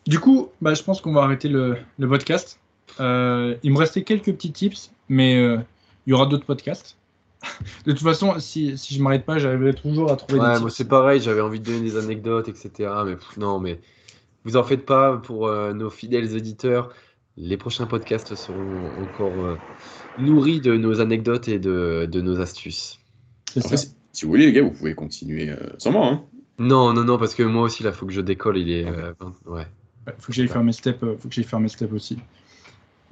[0.07, 2.59] Du coup, bah, je pense qu'on va arrêter le, le podcast.
[2.99, 5.59] Euh, il me restait quelques petits tips, mais euh,
[6.05, 6.97] il y aura d'autres podcasts.
[7.85, 10.69] De toute façon, si, si je m'arrête pas, j'arriverai toujours à trouver Ouais, des moi
[10.69, 10.71] tips.
[10.71, 13.03] c'est pareil, j'avais envie de donner des anecdotes, etc.
[13.05, 13.81] Mais pff, non, mais
[14.45, 16.93] vous en faites pas pour euh, nos fidèles auditeurs.
[17.38, 19.61] Les prochains podcasts seront encore euh,
[20.17, 22.99] nourris de nos anecdotes et de, de nos astuces.
[23.53, 23.77] C'est Après, ça.
[23.77, 26.07] si, si vous voulez les gars, vous pouvez continuer euh, sans moi.
[26.07, 26.30] hein.
[26.60, 28.57] Non, non, non, parce que moi aussi, là, faut que je décolle.
[28.57, 28.86] Il est.
[28.86, 29.68] euh, vingt- ouais.
[30.07, 31.02] Ouais, faut que j'aille faire mes steps.
[31.03, 32.18] euh, Faut que j'aille faire mes steps aussi.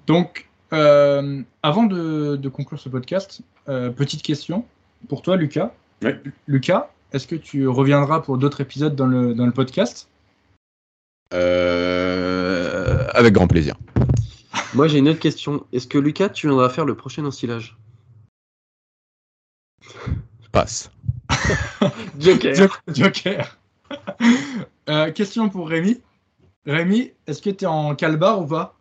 [0.08, 4.66] Donc, euh, avant de, de conclure ce podcast, euh, petite question
[5.08, 5.72] pour toi, Lucas.
[6.04, 6.20] Ouais.
[6.48, 10.08] Lucas, est-ce que tu reviendras pour d'autres épisodes dans le, dans le podcast?
[11.34, 13.76] Euh, avec grand plaisir.
[14.74, 15.66] Moi, j'ai une autre question.
[15.74, 17.78] Est-ce que Lucas, tu viendras faire le prochain ensilage?
[19.82, 20.92] Je passe.
[22.20, 22.54] Joker.
[22.56, 23.58] Jo- Joker.
[24.90, 26.02] Euh, question pour Rémi.
[26.66, 28.76] Rémi, est-ce que tu es en calbar ou pas?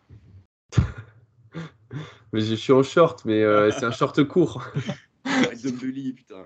[2.33, 4.63] Mais je suis en short, mais euh, c'est un short court.
[5.25, 6.45] Arrête de me bully, putain.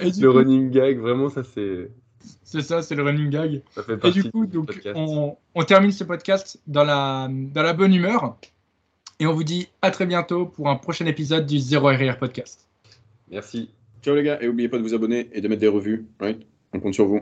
[0.00, 1.90] Et du Le coup, running gag, vraiment, ça c'est.
[2.42, 3.62] C'est ça, c'est le running gag.
[3.74, 4.94] Ça fait Et partie du coup, du donc, podcast.
[4.98, 8.36] on, on termine ce podcast dans la, dans la bonne humeur.
[9.20, 12.66] Et on vous dit à très bientôt pour un prochain épisode du Zéro RR Podcast.
[13.30, 13.70] Merci.
[14.02, 16.06] Ciao les gars, et n'oubliez pas de vous abonner et de mettre des revues.
[16.72, 17.20] On compte sur vous.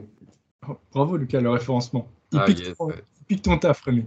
[0.69, 2.11] Oh, bravo Lucas, le référencement.
[2.33, 2.95] Il, Ah, pique, yes, ton, ouais.
[3.21, 4.07] il pique ton taf, Rémi.